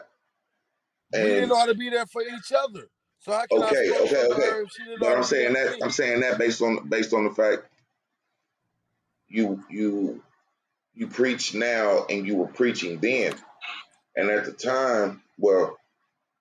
And 1.12 1.22
we 1.24 1.28
didn't 1.30 1.48
know 1.48 1.56
how 1.56 1.66
to 1.66 1.74
be 1.74 1.88
there 1.88 2.06
for 2.06 2.22
each 2.22 2.52
other. 2.52 2.88
So 3.20 3.32
how 3.32 3.46
can 3.46 3.62
okay, 3.62 3.88
I 3.88 4.00
okay, 4.04 4.26
okay. 4.32 4.50
her 4.50 4.62
if 4.62 4.72
she 4.72 4.84
didn't 4.84 5.00
know 5.00 5.08
But 5.08 5.16
I'm 5.16 5.24
saying 5.24 5.52
that 5.54 5.72
me? 5.72 5.78
I'm 5.82 5.90
saying 5.90 6.20
that 6.20 6.38
based 6.38 6.60
on 6.60 6.88
based 6.88 7.12
on 7.12 7.24
the 7.24 7.30
fact 7.30 7.64
you 9.28 9.62
you 9.70 10.22
you 10.94 11.06
preach 11.06 11.54
now 11.54 12.04
and 12.10 12.26
you 12.26 12.36
were 12.36 12.46
preaching 12.48 12.98
then. 12.98 13.34
And 14.16 14.30
at 14.30 14.44
the 14.44 14.52
time, 14.52 15.22
well, 15.38 15.78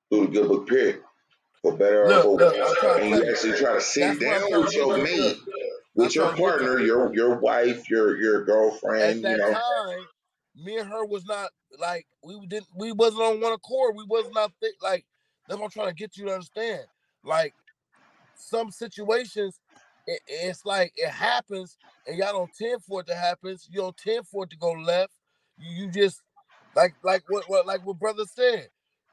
through 0.10 0.28
the 0.28 0.32
good 0.32 0.48
book 0.48 0.68
period, 0.68 1.04
for 1.72 1.78
better 1.78 2.06
or 2.08 2.22
for 2.22 2.38
worse. 2.38 2.58
I'm 2.58 2.76
trying 2.76 3.00
to 3.00 3.04
And 3.04 3.10
you 3.10 3.26
you. 3.26 3.32
actually 3.32 3.58
try 3.58 3.74
to 3.74 3.82
sit 3.82 4.02
That's 4.02 4.22
what 4.22 4.36
I'm 4.44 4.50
down 4.50 4.62
with 4.64 4.76
your 4.76 4.98
mate, 5.04 5.38
with 5.96 6.16
your 6.16 6.26
trying 6.26 6.36
to 6.38 6.42
get 6.42 6.50
partner, 6.50 6.80
your 6.80 7.14
your 7.14 7.40
wife, 7.40 7.90
your 7.90 8.18
your 8.18 8.44
At 8.44 8.46
girlfriend, 8.46 9.22
you 9.22 9.24
that 9.24 9.38
know. 9.38 9.54
time, 9.54 10.08
me 10.56 10.78
and 10.78 10.90
her 10.90 11.06
was 11.06 11.26
not 11.26 11.52
like 11.80 12.08
we 12.24 12.46
didn't 12.48 12.68
we 12.76 12.92
wasn't 12.92 13.22
on 13.22 13.42
one 13.42 13.54
accord. 13.54 13.96
We 13.96 14.06
was 14.06 14.30
not 14.34 14.52
like 14.82 15.06
that's 15.48 15.60
what 15.60 15.66
I'm 15.66 15.72
trying 15.72 15.90
to 15.90 15.94
get 15.96 16.18
you 16.18 16.26
to 16.26 16.34
understand. 16.34 16.84
Like 17.24 17.54
some 18.36 18.72
situations, 18.72 19.60
it, 20.06 20.22
it's 20.28 20.66
like 20.66 20.94
it 20.96 21.10
happens, 21.10 21.78
and 22.06 22.18
y'all 22.18 22.34
don't 22.34 22.52
tend 22.58 22.84
for 22.84 23.02
it 23.02 23.08
to 23.08 23.16
happen. 23.16 23.58
You 23.70 23.82
don't 23.82 23.98
tend 23.98 24.28
for 24.28 24.44
it 24.46 24.50
to 24.52 24.58
go 24.58 24.72
left. 24.72 25.14
You, 25.58 25.86
you 25.86 25.92
just 25.92 26.22
like 26.76 26.96
like 27.04 27.24
what, 27.28 27.50
what 27.50 27.66
like 27.66 27.86
what 27.86 28.00
brother 28.00 28.24
said. 28.26 28.70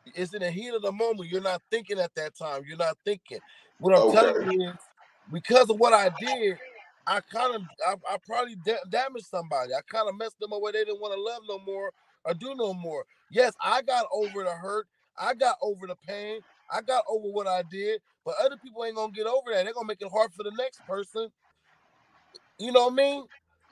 It's 0.07 0.35
in 0.35 0.41
the 0.41 0.51
heat 0.51 0.75
of 0.75 0.83
the 0.83 0.93
moment. 0.93 1.31
You're 1.31 1.41
not 1.41 1.63
thinking 1.71 1.99
at 1.99 2.15
that 2.15 2.37
time. 2.37 2.63
You're 2.67 2.77
not 2.77 2.97
thinking. 3.05 3.39
What 3.79 3.95
I'm 3.95 4.13
telling 4.13 4.51
you 4.51 4.69
is 4.69 4.75
because 5.33 5.71
of 5.71 5.79
what 5.79 5.93
I 5.93 6.11
did, 6.21 6.59
I 7.07 7.21
kind 7.21 7.55
of 7.55 7.63
I, 7.87 7.95
I 8.13 8.17
probably 8.27 8.57
da- 8.65 8.85
damaged 8.91 9.27
somebody. 9.27 9.73
I 9.75 9.81
kind 9.91 10.09
of 10.09 10.17
messed 10.17 10.39
them 10.39 10.53
up 10.53 10.61
where 10.61 10.73
they 10.73 10.85
didn't 10.85 11.01
want 11.01 11.15
to 11.15 11.21
love 11.21 11.43
no 11.49 11.59
more 11.65 11.93
or 12.25 12.35
do 12.35 12.55
no 12.55 12.75
more. 12.75 13.05
Yes, 13.31 13.53
I 13.61 13.83
got 13.83 14.07
over 14.13 14.45
the 14.45 14.53
hurt. 14.53 14.87
I 15.19 15.35
got 15.35 15.57
over 15.63 15.87
the 15.87 15.97
pain. 16.07 16.41
I 16.71 16.81
got 16.83 17.05
over 17.09 17.29
what 17.29 17.47
I 17.47 17.63
did. 17.71 18.01
But 18.25 18.37
other 18.43 18.57
people 18.57 18.85
ain't 18.85 18.97
gonna 18.97 19.13
get 19.13 19.27
over 19.27 19.51
that. 19.53 19.65
They're 19.65 19.75
gonna 19.75 19.87
make 19.87 20.01
it 20.01 20.11
hard 20.11 20.33
for 20.33 20.43
the 20.43 20.53
next 20.59 20.85
person. 20.87 21.29
You 22.59 22.73
know 22.73 22.85
what 22.85 22.93
I 22.93 22.97
mean? 22.97 23.25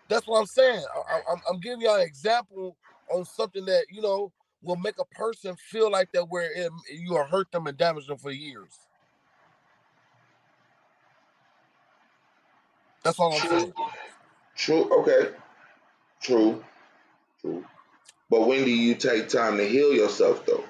That's 0.08 0.26
what 0.26 0.40
I'm 0.40 0.46
saying. 0.46 0.84
I, 1.10 1.34
I'm 1.48 1.60
giving 1.60 1.80
y'all 1.80 1.96
an 1.96 2.02
example 2.02 2.76
on 3.10 3.24
something 3.24 3.64
that 3.66 3.86
you 3.90 4.02
know 4.02 4.32
will 4.62 4.76
make 4.76 4.98
a 4.98 5.04
person 5.06 5.56
feel 5.56 5.90
like 5.90 6.10
that 6.12 6.24
where 6.24 6.50
it, 6.52 6.70
you 6.92 7.12
will 7.12 7.24
hurt 7.24 7.50
them 7.52 7.66
and 7.66 7.76
damage 7.76 8.06
them 8.06 8.18
for 8.18 8.30
years. 8.30 8.78
That's 13.02 13.18
all 13.18 13.32
I'm 13.32 13.40
saying. 13.48 13.72
True. 14.56 15.00
Okay. 15.00 15.30
True. 16.20 16.64
True. 17.40 17.64
But 18.30 18.46
when 18.46 18.64
do 18.64 18.70
you 18.70 18.94
take 18.94 19.28
time 19.28 19.56
to 19.56 19.68
heal 19.68 19.92
yourself 19.92 20.46
though? 20.46 20.64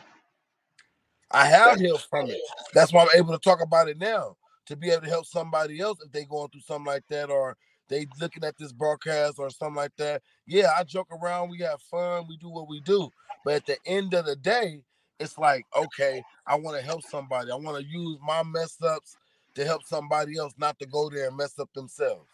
I 1.31 1.47
have 1.47 1.79
healed 1.79 2.03
from 2.11 2.31
it. 2.31 2.41
That's 2.75 2.93
why 2.93 3.03
I'm 3.03 3.19
able 3.19 3.33
to 3.33 3.39
talk 3.39 3.63
about 3.63 3.89
it 3.89 3.99
now 3.99 4.37
to 4.67 4.77
be 4.77 4.91
able 4.91 5.03
to 5.03 5.09
help 5.09 5.27
somebody 5.27 5.81
else 5.81 5.99
if 6.05 6.13
they're 6.13 6.25
going 6.25 6.49
through 6.49 6.61
something 6.63 6.87
like 6.87 7.05
that 7.09 7.31
or 7.31 7.57
they 7.93 8.07
looking 8.21 8.43
at 8.43 8.57
this 8.57 8.73
broadcast 8.73 9.39
or 9.39 9.51
something 9.51 9.77
like 9.77 9.95
that. 9.99 10.23
Yeah, 10.47 10.73
I 10.77 10.85
joke 10.85 11.09
around, 11.13 11.51
we 11.51 11.59
have 11.59 11.81
fun, 11.83 12.25
we 12.29 12.39
do 12.39 12.49
what 12.49 12.69
we 12.69 12.81
do. 12.81 13.11
But 13.45 13.55
at 13.55 13.67
the 13.67 13.77
end 13.85 14.15
of 14.15 14.25
the 14.25 14.37
day, 14.37 14.83
it's 15.21 15.37
like, 15.37 15.67
okay, 15.77 16.23
I 16.47 16.57
want 16.57 16.79
to 16.79 16.83
help 16.83 17.03
somebody. 17.03 17.51
I 17.51 17.57
want 17.57 17.77
to 17.79 17.85
use 17.85 18.19
my 18.27 18.43
mess 18.43 18.81
ups 18.83 19.17
to 19.55 19.65
help 19.65 19.83
somebody 19.85 20.39
else, 20.39 20.55
not 20.57 20.79
to 20.79 20.87
go 20.87 21.11
there 21.11 21.29
and 21.29 21.37
mess 21.37 21.59
up 21.59 21.69
themselves. 21.75 22.29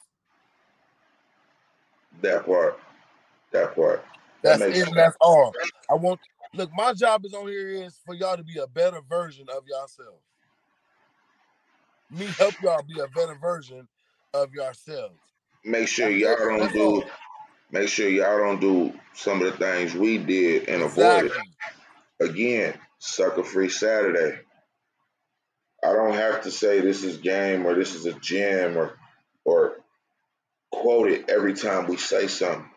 That 2.22 2.46
part. 2.46 2.78
That 3.50 3.74
part. 3.74 4.04
That 4.42 4.60
That's 4.60 4.76
it. 4.76 4.84
sense. 4.84 4.94
That's 4.94 5.16
all. 5.20 5.52
I 5.90 5.94
want. 5.94 6.20
Look, 6.54 6.70
my 6.74 6.94
job 6.94 7.24
is 7.24 7.34
on 7.34 7.48
here 7.48 7.68
is 7.68 7.98
for 8.06 8.14
y'all 8.14 8.36
to 8.36 8.44
be 8.44 8.58
a 8.58 8.66
better 8.66 9.00
version 9.08 9.46
of 9.54 9.64
yourself. 9.66 10.20
Me 12.10 12.26
help 12.38 12.54
y'all 12.62 12.82
be 12.82 13.00
a 13.00 13.08
better 13.08 13.34
version 13.34 13.86
of 14.32 14.54
yourselves. 14.54 15.18
Make 15.68 15.88
sure 15.88 16.08
y'all 16.08 16.36
don't 16.36 16.72
do 16.72 17.04
make 17.70 17.88
sure 17.88 18.08
y'all 18.08 18.38
don't 18.38 18.60
do 18.60 18.98
some 19.14 19.42
of 19.42 19.52
the 19.52 19.58
things 19.58 19.94
we 19.94 20.16
did 20.16 20.68
and 20.68 20.82
avoid 20.82 21.26
it. 21.26 21.32
Again, 22.20 22.74
Sucka 23.00 23.44
Free 23.44 23.68
Saturday. 23.68 24.40
I 25.84 25.92
don't 25.92 26.14
have 26.14 26.42
to 26.42 26.50
say 26.50 26.80
this 26.80 27.04
is 27.04 27.18
game 27.18 27.66
or 27.66 27.74
this 27.74 27.94
is 27.94 28.06
a 28.06 28.14
gym 28.14 28.76
or 28.76 28.98
or 29.44 29.76
quote 30.72 31.10
it 31.10 31.28
every 31.28 31.54
time 31.54 31.86
we 31.86 31.96
say 31.96 32.26
something. 32.26 32.68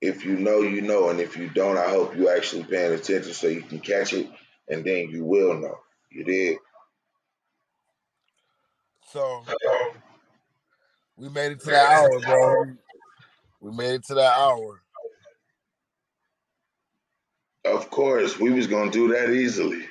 If 0.00 0.24
you 0.24 0.36
know, 0.36 0.62
you 0.62 0.80
know, 0.80 1.10
and 1.10 1.20
if 1.20 1.36
you 1.36 1.48
don't, 1.48 1.76
I 1.76 1.90
hope 1.90 2.16
you 2.16 2.30
actually 2.30 2.64
paying 2.64 2.94
attention 2.94 3.32
so 3.32 3.48
you 3.48 3.62
can 3.62 3.80
catch 3.80 4.12
it, 4.12 4.28
and 4.68 4.84
then 4.84 5.10
you 5.10 5.24
will 5.24 5.54
know. 5.54 5.78
You 6.10 6.24
did. 6.24 6.58
So 9.12 9.44
we 11.18 11.28
made 11.28 11.52
it 11.52 11.60
to 11.60 11.66
that 11.70 11.90
hour, 11.90 12.20
bro. 12.20 12.64
We 13.60 13.72
made 13.72 13.94
it 13.94 14.04
to 14.06 14.14
that 14.14 14.38
hour. 14.38 14.82
Of 17.64 17.90
course, 17.90 18.38
we 18.38 18.50
was 18.50 18.66
gonna 18.66 18.90
do 18.90 19.08
that 19.08 19.30
easily. 19.30 19.84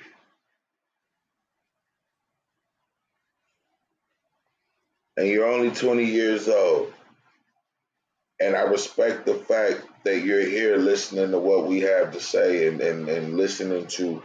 And 5.18 5.28
you're 5.28 5.48
only 5.48 5.72
20 5.72 6.06
years 6.06 6.48
old. 6.48 6.94
And 8.40 8.56
I 8.56 8.62
respect 8.62 9.26
the 9.26 9.34
fact 9.34 9.82
that 10.06 10.22
you're 10.22 10.46
here 10.46 10.78
listening 10.78 11.32
to 11.32 11.40
what 11.40 11.66
we 11.66 11.82
have 11.82 12.14
to 12.14 12.20
say 12.20 12.68
and, 12.68 12.80
and, 12.82 13.10
and 13.10 13.36
listening 13.36 13.88
to 13.88 14.22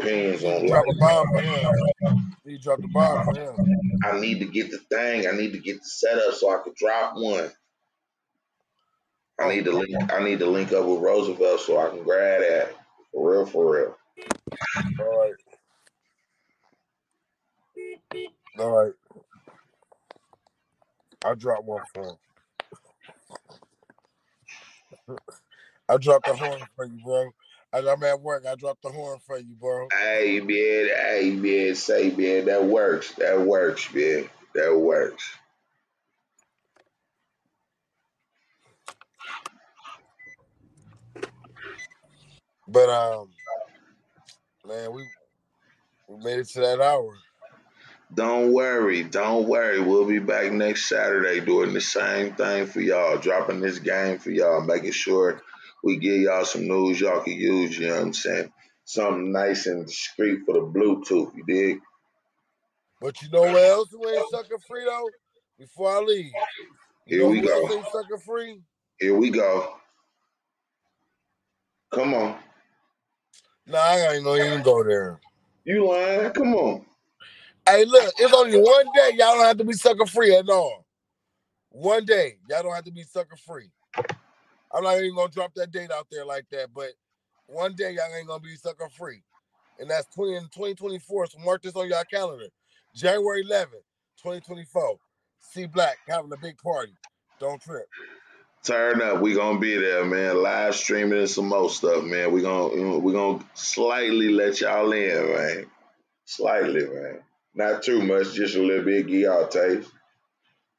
opinions 0.00 0.44
on 0.44 0.66
Drop 0.66 0.86
life. 0.86 0.96
a 0.96 0.98
bomb 0.98 1.26
for 1.28 1.40
him. 1.42 2.36
You 2.44 2.58
dropped 2.58 2.82
the 2.82 2.88
bomb 2.88 3.24
for 3.24 3.34
him. 3.40 3.56
I 4.04 4.20
need 4.20 4.38
to 4.40 4.46
get 4.46 4.70
the 4.70 4.78
thing. 4.78 5.26
I 5.26 5.32
need 5.32 5.52
to 5.52 5.58
get 5.58 5.78
the 5.78 5.88
setup 5.88 6.34
so 6.34 6.50
I 6.54 6.62
could 6.62 6.74
drop 6.74 7.16
one. 7.16 7.50
I 9.38 9.48
need 9.54 9.64
to 9.66 9.72
link. 9.72 9.94
I 10.12 10.22
need 10.22 10.38
to 10.38 10.46
link 10.46 10.72
up 10.72 10.86
with 10.86 11.00
Roosevelt 11.00 11.60
so 11.60 11.78
I 11.78 11.90
can 11.90 12.02
grab 12.02 12.40
that 12.40 12.74
for 13.12 13.30
real, 13.32 13.46
for 13.46 13.74
real. 13.74 13.96
All 15.00 15.18
right. 15.20 15.34
All 18.58 18.70
right. 18.70 18.92
I 21.24 21.34
dropped 21.34 21.64
one 21.64 21.82
for 21.92 22.16
him. 25.08 25.18
I 25.88 25.96
dropped 25.98 26.26
the 26.26 26.34
horn 26.34 26.60
for 26.74 26.86
you, 26.86 26.98
bro. 27.04 27.30
I'm 27.84 28.02
at 28.04 28.20
work, 28.20 28.44
I 28.46 28.54
dropped 28.54 28.82
the 28.82 28.90
horn 28.90 29.18
for 29.26 29.38
you, 29.38 29.54
bro. 29.60 29.88
Hey 29.92 30.40
man, 30.40 30.88
hey 30.88 31.30
man, 31.30 31.74
say 31.74 32.10
man, 32.10 32.46
that 32.46 32.64
works. 32.64 33.12
That 33.14 33.40
works, 33.40 33.92
man. 33.92 34.28
That 34.54 34.76
works. 34.78 35.28
But 42.68 42.88
um, 42.88 43.28
man, 44.66 44.92
we 44.92 45.06
we 46.08 46.24
made 46.24 46.40
it 46.40 46.48
to 46.50 46.60
that 46.60 46.80
hour. 46.80 47.16
Don't 48.14 48.52
worry, 48.52 49.02
don't 49.02 49.48
worry. 49.48 49.80
We'll 49.80 50.04
be 50.04 50.20
back 50.20 50.52
next 50.52 50.88
Saturday 50.88 51.40
doing 51.40 51.74
the 51.74 51.80
same 51.80 52.34
thing 52.34 52.66
for 52.66 52.80
y'all, 52.80 53.18
dropping 53.18 53.60
this 53.60 53.80
game 53.80 54.18
for 54.18 54.30
y'all, 54.30 54.60
making 54.60 54.92
sure 54.92 55.42
we 55.84 55.96
give 55.96 56.20
y'all 56.20 56.44
some 56.44 56.66
news 56.66 57.00
y'all 57.00 57.22
can 57.22 57.34
use, 57.34 57.78
you 57.78 57.88
know 57.88 57.94
what 57.94 58.02
I'm 58.02 58.12
saying? 58.12 58.52
Something 58.84 59.32
nice 59.32 59.66
and 59.66 59.86
discreet 59.86 60.40
for 60.46 60.54
the 60.54 60.60
Bluetooth, 60.60 61.34
you 61.34 61.44
dig? 61.46 61.80
But 63.00 63.20
you 63.22 63.28
know 63.30 63.42
what 63.42 63.62
else 63.62 63.90
who 63.90 64.08
ain't 64.08 64.28
sucker 64.30 64.58
free 64.66 64.84
though? 64.84 65.10
Before 65.58 65.96
I 65.96 66.00
leave, 66.00 66.32
you 67.06 67.18
Here 67.20 67.28
we 67.28 67.40
go. 67.40 67.82
sucker 67.92 68.18
free? 68.18 68.60
Here 68.98 69.14
we 69.14 69.30
go. 69.30 69.74
Come 71.92 72.14
on. 72.14 72.36
Nah, 73.66 73.78
I 73.78 74.14
ain't 74.14 74.24
gonna 74.24 74.44
even 74.44 74.62
go 74.62 74.82
there. 74.84 75.20
You 75.64 75.88
lying? 75.88 76.30
Come 76.32 76.54
on. 76.54 76.86
Hey, 77.68 77.84
look, 77.84 78.12
it's 78.18 78.32
only 78.32 78.58
one 78.58 78.86
day 78.94 79.10
y'all 79.16 79.34
don't 79.34 79.44
have 79.44 79.58
to 79.58 79.64
be 79.64 79.72
sucker 79.72 80.06
free 80.06 80.36
at 80.36 80.48
all. 80.48 80.86
One 81.70 82.04
day 82.04 82.36
y'all 82.48 82.62
don't 82.62 82.74
have 82.74 82.84
to 82.84 82.92
be 82.92 83.02
sucker 83.02 83.36
free. 83.36 83.70
I'm 84.74 84.84
not 84.84 84.98
even 84.98 85.14
gonna 85.14 85.30
drop 85.30 85.54
that 85.54 85.70
date 85.70 85.90
out 85.90 86.06
there 86.10 86.24
like 86.24 86.46
that, 86.50 86.68
but 86.74 86.90
one 87.46 87.74
day 87.74 87.92
y'all 87.92 88.14
ain't 88.16 88.26
gonna 88.26 88.40
be 88.40 88.56
sucker 88.56 88.88
free, 88.88 89.22
and 89.78 89.90
that's 89.90 90.06
20 90.14 90.36
in 90.36 90.42
2024. 90.44 91.26
So 91.26 91.38
mark 91.38 91.62
this 91.62 91.76
on 91.76 91.88
your 91.88 92.04
calendar, 92.04 92.46
January 92.94 93.44
11th, 93.44 93.84
2024. 94.22 94.96
C 95.40 95.66
Black 95.66 95.98
having 96.08 96.32
a 96.32 96.36
big 96.36 96.58
party. 96.58 96.92
Don't 97.38 97.60
trip. 97.62 97.86
Turn 98.64 99.00
up. 99.00 99.20
We 99.20 99.34
gonna 99.34 99.60
be 99.60 99.76
there, 99.76 100.04
man. 100.04 100.42
Live 100.42 100.74
streaming 100.74 101.20
and 101.20 101.30
some 101.30 101.48
more 101.48 101.70
stuff, 101.70 102.02
man. 102.02 102.32
We 102.32 102.42
gonna 102.42 102.98
we 102.98 103.12
gonna 103.12 103.44
slightly 103.54 104.30
let 104.30 104.60
y'all 104.60 104.90
in, 104.92 105.34
man. 105.34 105.66
Slightly, 106.24 106.84
man. 106.86 107.20
Not 107.54 107.84
too 107.84 108.02
much, 108.02 108.34
just 108.34 108.56
a 108.56 108.62
little 108.62 108.84
bit. 108.84 109.06
Give 109.06 109.20
y'all 109.20 109.46
taste. 109.46 109.88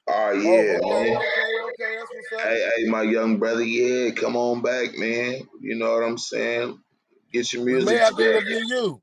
Oh 0.09 0.31
yeah, 0.31 0.79
oh, 0.83 0.93
okay, 0.93 1.09
man. 1.09 1.17
okay, 1.17 1.56
Hey, 2.31 2.69
hey, 2.77 2.89
my 2.89 3.03
young 3.03 3.37
brother. 3.37 3.63
Yeah, 3.63 4.11
come 4.11 4.35
on 4.35 4.61
back, 4.61 4.97
man. 4.97 5.47
You 5.61 5.75
know 5.75 5.93
what 5.93 6.03
I'm 6.03 6.17
saying? 6.17 6.79
Get 7.31 7.53
your 7.53 7.63
may 7.63 7.73
music 7.73 7.99
to 7.99 8.07
together. 8.07 8.37
interview 8.37 8.57
you. 8.75 9.01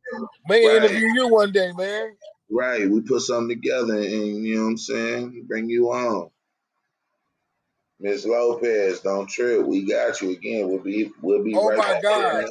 May 0.49 0.67
Right. 0.67 0.77
interview 0.77 1.13
you 1.15 1.29
one 1.29 1.53
day, 1.53 1.73
man. 1.73 2.17
Right. 2.51 2.89
We 2.89 3.01
put 3.01 3.23
something 3.23 3.57
together, 3.57 3.95
and 3.95 4.45
you 4.45 4.57
know 4.57 4.63
what 4.63 4.69
I'm 4.71 4.77
saying. 4.79 5.45
Bring 5.47 5.69
you 5.69 5.93
on. 5.93 6.31
Miss 8.01 8.27
Lopez, 8.27 9.01
don't 9.01 9.29
trip. 9.29 9.65
We 9.65 9.87
got 9.87 10.21
you 10.21 10.31
again. 10.33 10.69
We'll 10.69 10.81
be 10.81 11.11
we'll 11.23 11.43
be 11.43 11.55
Oh 11.55 11.69
right 11.69 11.79
my 11.79 12.01
God. 12.03 12.45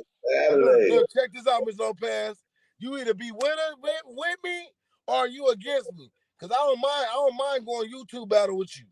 Look, 0.52 0.90
look, 0.90 1.10
check 1.14 1.34
this 1.34 1.48
out, 1.48 1.64
Miss 1.66 1.78
Lopez. 1.78 2.38
You 2.80 2.98
either 2.98 3.14
be 3.14 3.32
with 3.32 3.44
us, 3.44 3.76
with, 3.82 4.02
with 4.06 4.38
me, 4.44 4.68
or 5.08 5.28
you 5.28 5.48
against 5.50 5.94
me. 5.94 6.12
Cause 6.40 6.50
I 6.52 6.56
don't 6.56 6.82
mind. 6.82 7.06
I 7.10 7.14
don't 7.14 7.38
mind 7.38 7.66
going 7.66 7.92
YouTube 7.92 8.30
battle 8.30 8.58
with 8.58 8.78
you. 8.78 8.86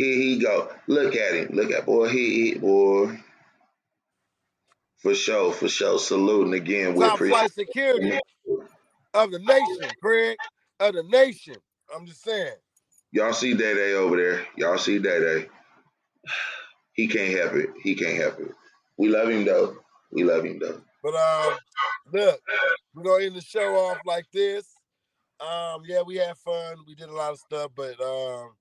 Here 0.00 0.16
he 0.16 0.38
go. 0.38 0.70
Look 0.86 1.14
at 1.14 1.34
him. 1.34 1.50
Look 1.52 1.70
at 1.72 1.84
boy. 1.84 2.08
He, 2.08 2.54
boy. 2.54 3.20
For 4.96 5.14
sure. 5.14 5.52
For 5.52 5.68
sure. 5.68 5.98
Saluting 5.98 6.54
again. 6.54 6.94
We 6.94 7.04
Top 7.04 7.18
flight 7.18 7.52
security 7.52 8.18
of 9.12 9.30
the 9.30 9.38
nation, 9.40 9.94
Craig, 10.00 10.38
of 10.78 10.94
the 10.94 11.02
nation. 11.02 11.56
I'm 11.94 12.06
just 12.06 12.24
saying. 12.24 12.54
Y'all 13.12 13.34
see 13.34 13.52
Day 13.52 13.74
Day 13.74 13.92
over 13.92 14.16
there. 14.16 14.46
Y'all 14.56 14.78
see 14.78 14.98
Day 14.98 15.20
Day. 15.20 15.48
He 16.94 17.06
can't 17.06 17.36
help 17.36 17.52
it. 17.56 17.68
He 17.82 17.94
can't 17.94 18.16
help 18.16 18.40
it. 18.40 18.52
We 18.96 19.10
love 19.10 19.28
him 19.28 19.44
though. 19.44 19.76
We 20.12 20.24
love 20.24 20.46
him 20.46 20.60
though. 20.60 20.80
But 21.02 21.14
um, 21.14 21.58
look, 22.10 22.40
we're 22.94 23.02
gonna 23.02 23.24
end 23.24 23.36
the 23.36 23.42
show 23.42 23.74
off 23.74 23.98
like 24.06 24.24
this. 24.32 24.66
Um, 25.40 25.82
yeah, 25.86 26.00
we 26.00 26.16
had 26.16 26.38
fun. 26.38 26.76
We 26.86 26.94
did 26.94 27.10
a 27.10 27.14
lot 27.14 27.32
of 27.32 27.38
stuff, 27.38 27.72
but 27.76 28.00
um, 28.00 28.52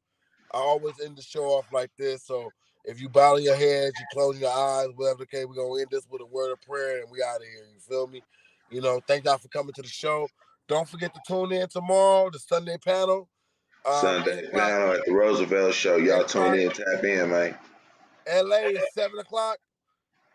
I 0.54 0.58
always 0.58 1.00
end 1.04 1.18
the 1.18 1.22
show 1.22 1.46
off 1.46 1.72
like 1.72 1.92
this. 1.98 2.24
So 2.24 2.52
if 2.86 3.02
you 3.02 3.10
bow 3.10 3.38
your 3.38 3.56
heads, 3.56 3.94
you 4.00 4.06
close 4.12 4.40
your 4.40 4.52
eyes, 4.52 4.88
whatever 4.96 5.20
the 5.20 5.28
case, 5.28 5.46
we're 5.46 5.56
gonna 5.56 5.82
end 5.82 5.90
this 5.92 6.08
with 6.10 6.22
a 6.22 6.26
word 6.26 6.52
of 6.52 6.62
prayer 6.62 7.02
and 7.02 7.12
we 7.12 7.22
out 7.22 7.38
of 7.38 7.44
here. 7.44 7.66
You 7.74 7.80
feel 7.80 8.08
me? 8.08 8.22
You 8.70 8.82
know, 8.82 9.00
thank 9.08 9.26
y'all 9.26 9.38
for 9.38 9.48
coming 9.48 9.74
to 9.74 9.82
the 9.82 9.88
show. 9.88 10.28
Don't 10.68 10.88
forget 10.88 11.14
to 11.14 11.20
tune 11.28 11.52
in 11.52 11.68
tomorrow, 11.68 12.30
the 12.32 12.40
Sunday 12.40 12.78
panel. 12.78 13.28
Um, 13.86 14.02
Sunday 14.02 14.44
8 14.46 14.52
panel 14.52 14.92
at 14.92 15.06
the 15.06 15.14
Roosevelt 15.14 15.74
Show. 15.74 15.98
Y'all 15.98 16.24
tune 16.24 16.54
in, 16.54 16.70
tap 16.70 17.04
in, 17.04 17.30
man. 17.30 17.58
LA 18.28 18.58
is 18.58 18.84
seven 18.94 19.18
o'clock. 19.20 19.58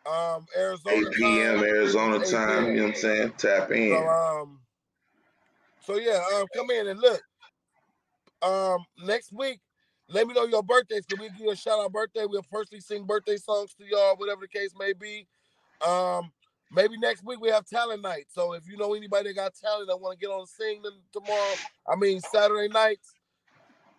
Um, 0.07 0.47
Arizona 0.57 0.97
8 0.97 1.13
p.m. 1.13 1.55
time. 1.57 1.65
Arizona 1.65 2.21
8 2.21 2.31
time. 2.31 2.67
You 2.67 2.75
know 2.75 2.83
what 2.83 2.89
I'm 2.89 2.95
saying? 2.97 3.33
Tap 3.39 3.71
in. 3.71 3.91
So 3.91 4.09
um, 4.09 4.61
so 5.81 5.99
yeah, 5.99 6.21
um, 6.35 6.47
come 6.55 6.71
in 6.71 6.89
and 6.89 7.01
look. 7.01 7.21
Um, 8.43 8.85
next 9.05 9.33
week, 9.33 9.61
let 10.09 10.27
me 10.27 10.35
know 10.35 10.45
your 10.45 10.63
birthdays. 10.63 11.07
Can 11.07 11.21
we 11.21 11.29
give 11.29 11.41
you 11.41 11.51
a 11.51 11.57
shout 11.57 11.79
out 11.79 11.93
birthday? 11.93 12.27
We'll 12.27 12.43
personally 12.43 12.81
sing 12.81 13.05
birthday 13.05 13.37
songs 13.37 13.75
to 13.75 13.85
y'all, 13.85 14.17
whatever 14.17 14.43
the 14.43 14.49
case 14.49 14.73
may 14.79 14.93
be. 14.93 15.27
Um, 15.87 16.31
maybe 16.71 16.99
next 16.99 17.25
week 17.25 17.41
we 17.41 17.51
have 17.51 17.67
talent 17.67 18.03
night. 18.03 18.27
So 18.29 18.53
if 18.53 18.69
you 18.69 18.77
know 18.77 18.95
anybody 18.95 19.31
that 19.31 19.35
got 19.35 19.55
talent 19.55 19.89
that 19.89 19.97
want 19.97 20.19
to 20.19 20.25
get 20.25 20.33
on 20.33 20.41
and 20.41 20.49
sing 20.49 20.83
them 20.83 20.95
tomorrow, 21.13 21.55
I 21.91 21.97
mean 21.97 22.21
Saturday 22.21 22.69
nights, 22.69 23.15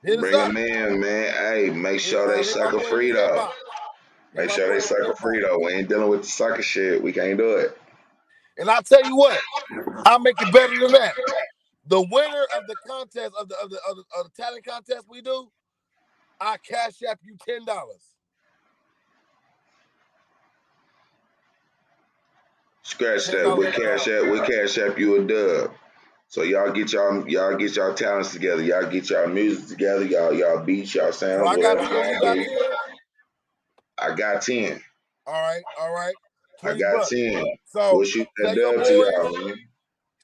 hit 0.03 0.20
Bring 0.20 0.32
them 0.32 0.58
in, 0.58 0.99
man. 0.99 1.34
Hey, 1.34 1.70
make 1.70 1.99
sure 1.99 2.28
they 2.28 2.38
my 2.38 2.43
sucker 2.43 2.80
free 2.80 3.12
though. 3.12 3.49
Make 4.34 4.49
sure 4.51 4.72
they 4.72 4.80
sucker 4.80 5.08
Hop. 5.08 5.20
free 5.20 5.41
though. 5.41 5.60
We 5.60 5.72
ain't 5.72 5.89
dealing 5.89 6.10
with 6.10 6.24
the 6.24 6.30
sucker 6.30 6.62
shit. 6.62 7.01
We 7.01 7.12
can't 7.12 7.38
do 7.38 7.56
it. 7.56 7.78
And 8.58 8.70
I'll 8.70 8.84
tell 8.84 9.03
you 9.03 9.16
what, 9.18 9.39
I'll 10.06 10.20
make 10.20 10.41
it 10.41 10.53
better 10.53 10.80
than 10.80 10.91
that. 10.93 11.14
The 11.88 12.01
winner 12.01 12.45
of 12.58 12.68
the 12.68 12.76
contest 12.88 13.34
of 13.39 13.49
the 13.49 13.56
of 13.62 13.70
the 13.70 13.80
of 13.89 13.97
the, 13.97 14.03
of 14.18 14.26
the 14.26 14.41
talent 14.41 14.66
contest 14.66 15.06
we 15.10 15.22
do, 15.22 15.49
I 16.39 16.57
cash 16.57 17.01
app 17.09 17.19
you 17.23 17.38
ten 17.45 17.65
dollars. 17.65 18.03
Scratch 22.83 23.27
that. 23.27 23.55
We 23.57 23.65
cash 23.71 24.07
app. 24.07 24.31
We 24.31 24.39
cash 24.41 24.77
app 24.77 24.99
you 24.99 25.21
a 25.21 25.23
dub. 25.25 25.71
So 26.27 26.43
y'all 26.43 26.71
get 26.71 26.91
y'all 26.93 27.27
y'all 27.27 27.55
get 27.55 27.75
y'all 27.75 27.93
talents 27.93 28.33
together. 28.33 28.61
Y'all 28.61 28.89
get 28.89 29.09
y'all 29.09 29.27
music 29.27 29.69
together. 29.69 30.05
Y'all 30.05 30.33
y'all 30.33 30.63
beats, 30.63 30.93
y'all 30.93 31.11
So 31.11 31.11
sounds, 31.11 31.47
I 31.47 31.55
got 31.55 31.77
whatever 31.77 31.93
ten. 31.93 32.21
y'all 32.21 32.36
got 32.36 32.47
I 33.97 34.15
got 34.15 34.41
ten. 34.41 34.81
All 35.25 35.33
right, 35.33 35.63
all 35.79 35.93
right. 35.93 36.13
I 36.63 36.77
got 36.77 36.97
bucks. 36.97 37.09
ten. 37.09 37.45
So 37.65 37.95
We'll 37.95 38.05
shoot 38.05 38.27
that 38.38 38.55
dub 38.55 38.83
to 38.86 38.93
y'all, 38.93 39.45
man. 39.47 39.57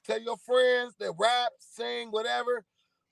tell 0.06 0.22
your 0.22 0.38
friends 0.38 0.94
that 1.00 1.14
rap, 1.18 1.52
sing, 1.60 2.10
whatever. 2.12 2.64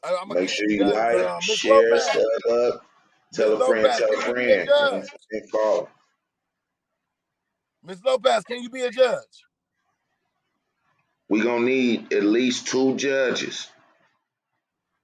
I, 0.03 0.17
I'm 0.21 0.27
gonna 0.29 0.41
Make 0.41 0.49
sure 0.49 0.69
you 0.69 0.85
you 0.85 0.85
like, 0.85 1.17
Uh, 1.17 1.39
share, 1.39 1.99
sub 1.99 2.51
up, 2.51 2.85
tell 3.33 3.57
Miss 3.57 3.61
a 3.61 3.65
friend, 3.65 3.83
Lopez, 3.83 3.97
tell 3.97 4.09
a 4.09 4.11
can 4.11 4.27
you 4.29 4.35
be 4.35 4.51
a 4.53 4.65
friend, 4.65 4.93
and, 4.93 5.09
and 5.31 5.51
call. 5.51 5.89
Miss 7.83 8.03
Lopez, 8.03 8.43
can 8.43 8.61
you 8.61 8.69
be 8.69 8.81
a 8.81 8.91
judge? 8.91 9.45
We're 11.29 11.43
gonna 11.43 11.65
need 11.65 12.11
at 12.11 12.23
least 12.23 12.67
two 12.67 12.95
judges, 12.95 13.67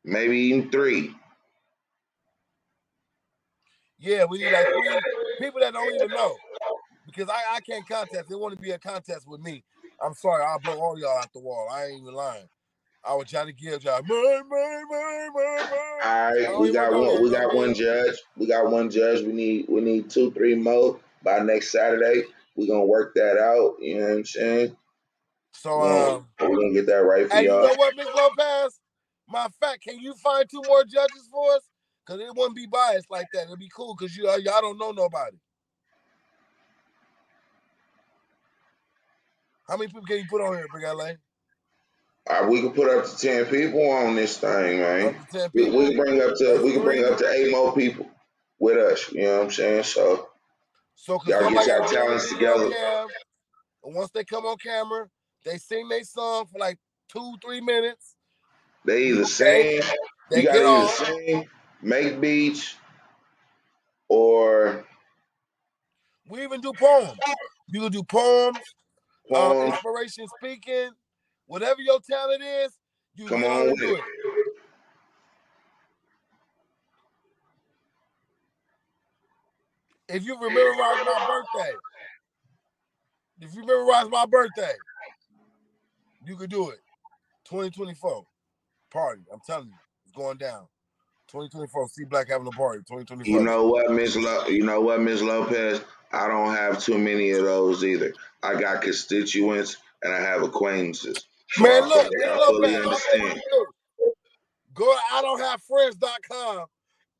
maybe 0.03 0.37
even 0.37 0.71
three. 0.71 1.15
Yeah, 3.99 4.25
we 4.25 4.39
need 4.39 4.51
like 4.51 4.65
three 4.65 4.99
people 5.39 5.61
that 5.61 5.73
don't 5.73 5.95
even 5.95 6.09
know. 6.09 6.35
Because 7.05 7.29
I, 7.29 7.55
I 7.55 7.59
can't 7.61 7.87
contest. 7.87 8.27
They 8.27 8.35
want 8.35 8.55
to 8.55 8.59
be 8.59 8.71
a 8.71 8.79
contest 8.79 9.27
with 9.27 9.39
me. 9.41 9.63
I'm 10.03 10.13
sorry, 10.15 10.43
I'll 10.43 10.59
blow 10.59 10.79
all 10.79 10.99
y'all 10.99 11.17
out 11.17 11.31
the 11.33 11.39
wall. 11.39 11.69
I 11.71 11.85
ain't 11.85 12.01
even 12.01 12.13
lying. 12.13 12.47
I 13.07 13.13
was 13.13 13.29
trying 13.29 13.45
to 13.45 13.53
give 13.53 13.83
y'all 13.83 14.01
my, 14.07 14.41
my, 14.49 14.83
my, 14.89 15.29
my. 15.33 15.99
All 16.03 16.33
right, 16.33 16.59
we 16.59 16.71
got 16.71 16.91
one. 16.91 17.21
We 17.21 17.29
got 17.29 17.53
one 17.53 17.73
judge. 17.73 18.15
We 18.35 18.47
got 18.47 18.71
one 18.71 18.89
judge. 18.89 19.23
We 19.23 19.31
need 19.31 19.65
we 19.69 19.81
need 19.81 20.09
two, 20.09 20.31
three 20.31 20.55
more 20.55 20.99
by 21.23 21.39
next 21.39 21.71
Saturday. 21.71 22.23
We're 22.55 22.67
gonna 22.67 22.85
work 22.85 23.13
that 23.15 23.37
out. 23.37 23.75
You 23.79 23.99
know 23.99 24.07
what 24.07 24.17
I'm 24.17 24.25
saying? 24.25 24.75
So, 25.53 25.81
um, 25.81 26.27
we 26.39 26.55
gonna 26.55 26.73
get 26.73 26.87
that 26.87 27.03
right 27.03 27.29
for 27.29 27.37
you 27.37 27.49
y'all. 27.49 27.61
know 27.61 27.75
what, 27.75 27.95
Miss 27.95 28.07
Lopez? 28.15 28.79
My 29.27 29.47
fact, 29.59 29.83
can 29.83 29.99
you 29.99 30.13
find 30.15 30.49
two 30.49 30.61
more 30.67 30.83
judges 30.83 31.29
for 31.31 31.53
us? 31.53 31.61
Because 32.05 32.21
it 32.21 32.35
wouldn't 32.35 32.55
be 32.55 32.67
biased 32.67 33.09
like 33.09 33.27
that. 33.33 33.43
It'd 33.43 33.59
be 33.59 33.69
cool 33.75 33.95
because 33.97 34.15
you, 34.15 34.29
uh, 34.29 34.37
y'all 34.37 34.61
don't 34.61 34.77
know 34.77 34.91
nobody. 34.91 35.37
How 39.67 39.77
many 39.77 39.87
people 39.87 40.05
can 40.05 40.17
you 40.17 40.25
put 40.29 40.41
on 40.41 40.55
here, 40.55 40.67
Big 40.71 40.83
LA? 40.83 41.13
Right, 42.27 42.49
we 42.49 42.61
can 42.61 42.71
put 42.71 42.89
up 42.89 43.05
to 43.05 43.17
ten 43.17 43.45
people 43.45 43.87
on 43.91 44.15
this 44.15 44.37
thing, 44.39 44.79
man. 44.79 45.15
Up 45.15 45.29
to 45.29 45.39
10 45.39 45.49
We, 45.53 45.69
we 45.69 45.87
can 45.89 45.97
bring 45.97 46.21
up 46.21 46.35
to 46.37 46.61
we 46.63 46.73
can 46.73 46.81
bring 46.81 47.05
up 47.05 47.17
to 47.19 47.29
eight 47.29 47.51
more 47.51 47.73
people 47.75 48.09
with 48.59 48.77
us. 48.77 49.11
You 49.11 49.23
know 49.23 49.37
what 49.37 49.43
I'm 49.45 49.51
saying? 49.51 49.83
So 49.83 50.29
So, 50.95 51.19
y'all 51.27 51.49
get 51.49 51.67
got 51.67 51.67
y'all 51.67 51.87
to 51.87 51.93
get 51.93 52.01
on 52.01 52.17
the 52.17 52.23
talents 52.23 52.29
together. 52.29 52.69
cam. 52.71 53.07
And 53.83 53.95
once 53.95 54.09
they 54.11 54.23
come 54.23 54.45
on 54.45 54.57
camera, 54.57 55.07
they 55.45 55.57
sing 55.57 55.87
their 55.87 56.03
song 56.03 56.47
for 56.47 56.57
like 56.57 56.79
two, 57.09 57.35
three 57.45 57.61
minutes. 57.61 58.15
They 58.85 59.09
either 59.09 59.25
sing, 59.25 59.81
They 60.31 60.37
you 60.37 60.43
get 60.43 60.53
gotta 60.55 60.67
either 60.67 60.87
sing, 60.87 61.49
make 61.81 62.19
beats, 62.19 62.75
or 64.09 64.85
We 66.27 66.43
even 66.43 66.61
do 66.61 66.73
poems. 66.73 67.19
You 67.67 67.81
can 67.81 67.91
do 67.91 68.03
poems, 68.03 68.57
um, 68.57 69.33
poems. 69.35 69.73
inspiration 69.73 70.27
speaking, 70.39 70.91
whatever 71.47 71.81
your 71.81 71.99
talent 71.99 72.43
is, 72.43 72.73
you 73.15 73.27
Come 73.27 73.43
on 73.43 73.67
do 73.75 73.95
it. 73.95 73.99
it. 73.99 74.03
If 80.07 80.23
you 80.25 80.35
remember 80.35 80.73
my 80.77 81.25
birthday, 81.27 81.73
if 83.41 83.55
you 83.55 83.65
memorize 83.65 84.07
my 84.09 84.25
birthday, 84.25 84.73
you 86.25 86.35
could 86.35 86.49
do 86.49 86.69
it. 86.69 86.79
2024 87.45 88.25
party. 88.91 89.23
I'm 89.31 89.39
telling 89.45 89.67
you, 89.67 89.73
it's 90.05 90.15
going 90.15 90.37
down. 90.37 90.67
2024. 91.29 91.87
C 91.89 92.03
Black 92.05 92.29
having 92.29 92.47
a 92.47 92.51
party. 92.51 92.83
You 93.25 93.41
know 93.41 93.65
what, 93.65 93.91
Miss 93.91 94.15
Lo- 94.15 94.45
you 94.47 94.63
know 94.63 94.81
what, 94.81 95.01
Miss 95.01 95.21
Lopez? 95.21 95.81
I 96.11 96.27
don't 96.27 96.53
have 96.55 96.81
too 96.81 96.97
many 96.97 97.31
of 97.31 97.43
those 97.43 97.83
either. 97.83 98.13
I 98.43 98.59
got 98.59 98.83
constituents 98.83 99.77
and 100.03 100.13
I 100.13 100.19
have 100.19 100.43
acquaintances. 100.43 101.25
Man, 101.59 101.83
I 101.83 101.87
look, 101.87 102.09
Miss 102.11 102.27
I 102.27 102.37
fully 102.47 102.75
understand. 102.75 103.41
go 104.73 104.93
to 104.93 104.99
I 105.13 105.21
don't 105.21 105.39
have 105.39 105.61
friends.com. 105.61 106.65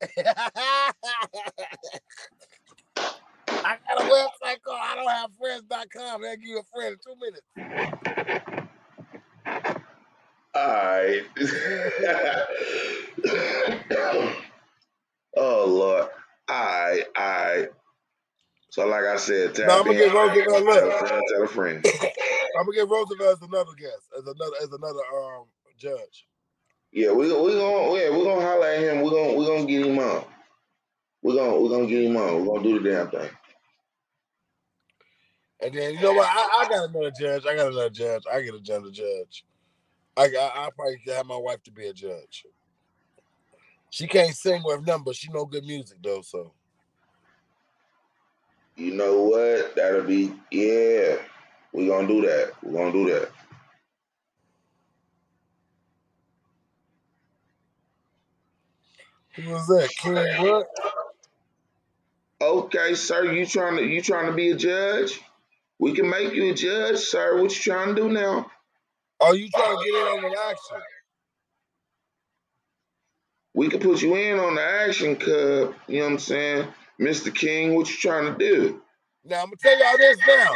I 3.48 3.78
got 3.88 3.98
a 3.98 4.02
website 4.04 4.60
called 4.62 4.78
I 4.80 4.94
don't 4.94 5.08
have 5.08 5.30
friends.com. 5.40 6.22
They'll 6.22 6.36
give 6.36 6.44
you 6.44 6.60
a 6.60 6.64
friend 6.74 6.94
in 6.94 6.98
two 7.02 7.16
minutes. 7.20 7.46
Alright. 10.54 11.24
oh 15.36 15.64
Lord. 15.66 16.08
Alright, 16.50 17.04
alright. 17.18 17.68
So 18.76 18.86
like 18.86 19.04
I 19.04 19.16
said, 19.16 19.54
tap 19.54 19.70
I'm 19.70 19.84
gonna 19.86 19.94
get 19.94 20.12
Roosevelt. 20.12 20.50
tell 20.50 20.60
Look, 20.60 20.92
a 20.92 21.08
friend, 21.08 21.22
tell 21.30 21.42
a 21.42 21.48
friend. 21.48 21.86
I'm 22.58 22.66
gonna 22.66 22.76
get 22.76 22.86
Roosevelt 22.86 23.38
as 23.38 23.48
another 23.48 23.72
guest, 23.78 24.02
as 24.18 24.24
another 24.24 24.56
as 24.62 24.68
another 24.70 25.00
um 25.16 25.46
judge. 25.78 26.26
Yeah, 26.92 27.12
we 27.12 27.24
we 27.24 27.54
gonna 27.54 27.98
yeah, 27.98 28.10
we 28.10 28.22
gonna 28.22 28.42
holler 28.42 28.66
at 28.66 28.80
him. 28.80 29.00
We're 29.00 29.12
gonna 29.12 29.32
we 29.32 29.46
gonna 29.46 29.64
get 29.64 29.86
him 29.86 29.98
on. 29.98 30.24
We're 31.22 31.36
gonna 31.36 31.58
we're 31.58 31.70
gonna 31.70 31.86
get 31.86 32.02
him 32.02 32.18
on. 32.18 32.44
We're 32.44 32.52
gonna 32.52 32.68
do 32.68 32.82
the 32.82 32.90
damn 32.90 33.10
thing. 33.10 33.30
And 35.62 35.74
then 35.74 35.94
you 35.94 36.00
know 36.02 36.12
what? 36.12 36.28
I, 36.30 36.66
I 36.66 36.68
got 36.68 36.90
another 36.90 37.12
judge. 37.18 37.46
I 37.46 37.56
got 37.56 37.68
another 37.68 37.88
judge. 37.88 38.24
I 38.30 38.42
get 38.42 38.52
another 38.56 38.90
judge. 38.90 39.46
I 40.18 40.24
I, 40.24 40.66
I 40.66 40.68
probably 40.76 41.00
have 41.06 41.24
my 41.24 41.38
wife 41.38 41.62
to 41.62 41.70
be 41.70 41.86
a 41.86 41.94
judge. 41.94 42.44
She 43.88 44.06
can't 44.06 44.36
sing 44.36 44.60
with 44.66 44.86
nothing, 44.86 45.04
but 45.04 45.16
she 45.16 45.32
know 45.32 45.46
good 45.46 45.64
music 45.64 45.96
though. 46.02 46.20
So 46.20 46.52
You 48.76 48.94
know 48.94 49.22
what? 49.22 49.74
That'll 49.74 50.02
be 50.04 50.32
yeah. 50.50 51.16
We're 51.72 51.88
gonna 51.88 52.08
do 52.08 52.22
that. 52.22 52.52
We're 52.62 52.78
gonna 52.78 52.92
do 52.92 53.10
that. 53.10 53.30
who 59.36 59.50
was 59.50 59.66
that? 59.66 59.88
King 59.98 60.14
what? 60.14 60.66
Okay, 62.40 62.94
sir, 62.94 63.32
you 63.32 63.46
trying 63.46 63.76
to 63.76 63.84
you 63.84 64.02
trying 64.02 64.26
to 64.26 64.32
be 64.32 64.50
a 64.50 64.56
judge? 64.56 65.20
We 65.78 65.92
can 65.92 66.08
make 66.08 66.32
you 66.34 66.50
a 66.50 66.54
judge, 66.54 66.98
sir. 66.98 67.40
What 67.40 67.54
you 67.54 67.62
trying 67.62 67.94
to 67.94 68.02
do 68.02 68.08
now? 68.08 68.50
Are 69.20 69.34
you 69.34 69.48
trying 69.50 69.76
to 69.76 69.84
get 69.84 69.94
in 69.94 70.24
on 70.24 70.30
the 70.30 70.38
action? 70.50 70.78
We 73.54 73.68
can 73.68 73.80
put 73.80 74.02
you 74.02 74.14
in 74.16 74.38
on 74.38 74.54
the 74.56 74.62
action 74.62 75.16
cub. 75.16 75.74
You 75.88 75.98
know 76.00 76.04
what 76.04 76.12
I'm 76.12 76.18
saying? 76.18 76.68
Mr. 77.00 77.34
King, 77.34 77.74
what 77.74 77.88
you 77.88 77.96
trying 77.96 78.32
to 78.32 78.38
do? 78.38 78.82
Now 79.24 79.42
I'm 79.42 79.46
gonna 79.46 79.56
tell 79.56 79.78
y'all 79.78 79.98
this 79.98 80.18
now. 80.26 80.52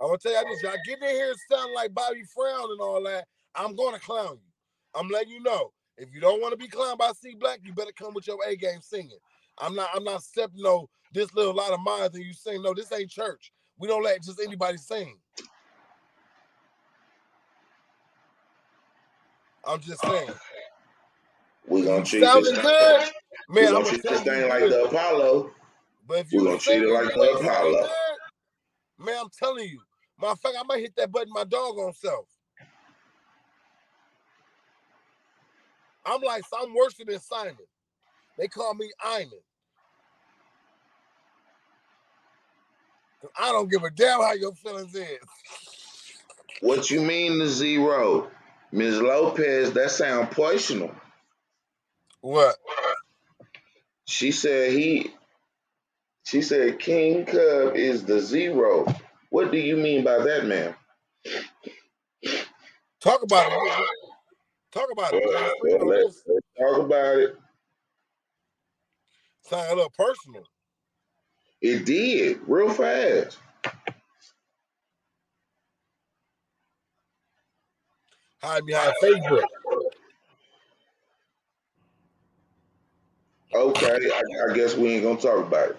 I'm 0.00 0.08
gonna 0.08 0.18
tell 0.18 0.32
y'all 0.32 0.44
this. 0.48 0.62
Y'all 0.62 0.74
get 0.86 1.02
in 1.02 1.08
here 1.08 1.34
sounding 1.50 1.74
like 1.74 1.94
Bobby 1.94 2.22
Frown 2.34 2.70
and 2.70 2.80
all 2.80 3.02
that. 3.04 3.26
I'm 3.54 3.74
gonna 3.74 3.98
clown 3.98 4.38
you. 4.42 5.00
I'm 5.00 5.08
letting 5.08 5.30
you 5.30 5.42
know. 5.42 5.72
If 5.98 6.12
you 6.12 6.20
don't 6.20 6.40
want 6.42 6.52
to 6.52 6.58
be 6.58 6.68
clowned 6.68 6.98
by 6.98 7.12
C 7.12 7.34
Black, 7.38 7.60
you 7.64 7.72
better 7.72 7.92
come 7.98 8.14
with 8.14 8.26
your 8.26 8.38
A 8.46 8.54
game 8.56 8.80
singing. 8.82 9.18
I'm 9.58 9.74
not. 9.74 9.88
I'm 9.94 10.04
not 10.04 10.20
accepting 10.20 10.62
no 10.62 10.88
this 11.12 11.34
little 11.34 11.54
lot 11.54 11.72
of 11.72 11.80
minds 11.80 12.14
and 12.14 12.24
you 12.24 12.34
sing. 12.34 12.62
No, 12.62 12.74
this 12.74 12.92
ain't 12.92 13.10
church. 13.10 13.52
We 13.78 13.88
don't 13.88 14.02
let 14.04 14.22
just 14.22 14.40
anybody 14.40 14.76
sing. 14.76 15.18
I'm 19.64 19.80
just 19.80 20.02
saying. 20.02 20.30
We 21.66 21.82
If 21.82 21.86
gonna 21.86 22.04
treat 22.04 22.20
this 22.20 22.32
sounding 22.32 22.54
thing. 22.54 22.62
good, 22.62 23.10
man, 23.48 23.68
I'm 23.68 23.72
gonna 23.74 23.84
treat 23.86 24.02
this 24.02 24.20
thing 24.22 24.48
like 24.48 24.60
the 24.68 24.84
Apollo. 24.84 25.50
But 26.06 26.18
if 26.18 26.32
you 26.32 26.44
gonna 26.44 26.58
treat 26.58 26.82
it 26.82 26.88
like 26.88 27.14
the 27.14 27.32
Apollo. 27.32 27.88
man, 28.98 29.16
I'm 29.20 29.30
telling 29.38 29.68
you. 29.68 29.80
Matter 30.20 30.32
of 30.32 30.40
fact, 30.40 30.56
I 30.58 30.62
might 30.64 30.80
hit 30.80 30.96
that 30.96 31.12
button 31.12 31.32
my 31.32 31.44
dog 31.44 31.78
on 31.78 31.92
self. 31.92 32.26
I'm 36.04 36.22
like, 36.22 36.44
I'm 36.58 36.74
worse 36.74 36.94
than 36.94 37.18
Simon. 37.18 37.56
They 38.38 38.48
call 38.48 38.74
me 38.74 38.90
Iman. 39.04 39.30
I 43.38 43.50
don't 43.50 43.70
give 43.70 43.82
a 43.82 43.90
damn 43.90 44.20
how 44.20 44.34
your 44.34 44.52
feelings 44.52 44.94
is. 44.94 45.18
What 46.60 46.90
you 46.90 47.00
mean 47.00 47.38
the 47.38 47.46
zero? 47.46 48.30
Ms. 48.72 49.00
Lopez, 49.00 49.72
that 49.72 49.90
sound 49.90 50.30
personal. 50.30 50.94
What? 52.20 52.56
She 54.06 54.32
said 54.32 54.72
he 54.72 55.12
she 56.26 56.42
said 56.42 56.80
King 56.80 57.24
Cub 57.24 57.76
is 57.76 58.04
the 58.04 58.18
zero. 58.18 58.84
What 59.30 59.52
do 59.52 59.58
you 59.58 59.76
mean 59.76 60.02
by 60.02 60.18
that, 60.18 60.46
ma'am? 60.46 60.74
Talk 63.00 63.22
about 63.22 63.52
it. 63.52 63.86
Talk 64.72 64.88
about 64.90 65.14
it. 65.14 65.22
Speak 65.22 65.78
Well, 65.78 65.86
let's, 65.86 66.24
let's 66.26 66.46
talk 66.58 66.84
about 66.84 67.18
it. 67.18 67.36
Sound 69.42 69.76
little 69.76 69.92
personal. 69.96 70.42
It 71.62 71.86
did 71.86 72.40
real 72.48 72.70
fast. 72.70 73.38
Hide 78.42 78.66
behind 78.66 78.92
Facebook. 79.00 79.44
Okay, 83.54 84.10
I, 84.12 84.50
I 84.50 84.54
guess 84.54 84.74
we 84.74 84.94
ain't 84.94 85.04
gonna 85.04 85.20
talk 85.20 85.46
about 85.46 85.70
it. 85.70 85.76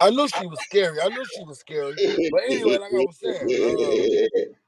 I 0.00 0.10
knew 0.10 0.28
she 0.28 0.46
was 0.46 0.60
scary. 0.62 1.00
I 1.00 1.08
knew 1.08 1.24
she 1.24 1.44
was 1.44 1.58
scary. 1.60 1.94
But 2.30 2.42
anyway, 2.48 2.78
like 2.78 2.92
I 2.92 2.96
was 2.96 3.18
saying, 3.18 3.48
um, 3.64 4.54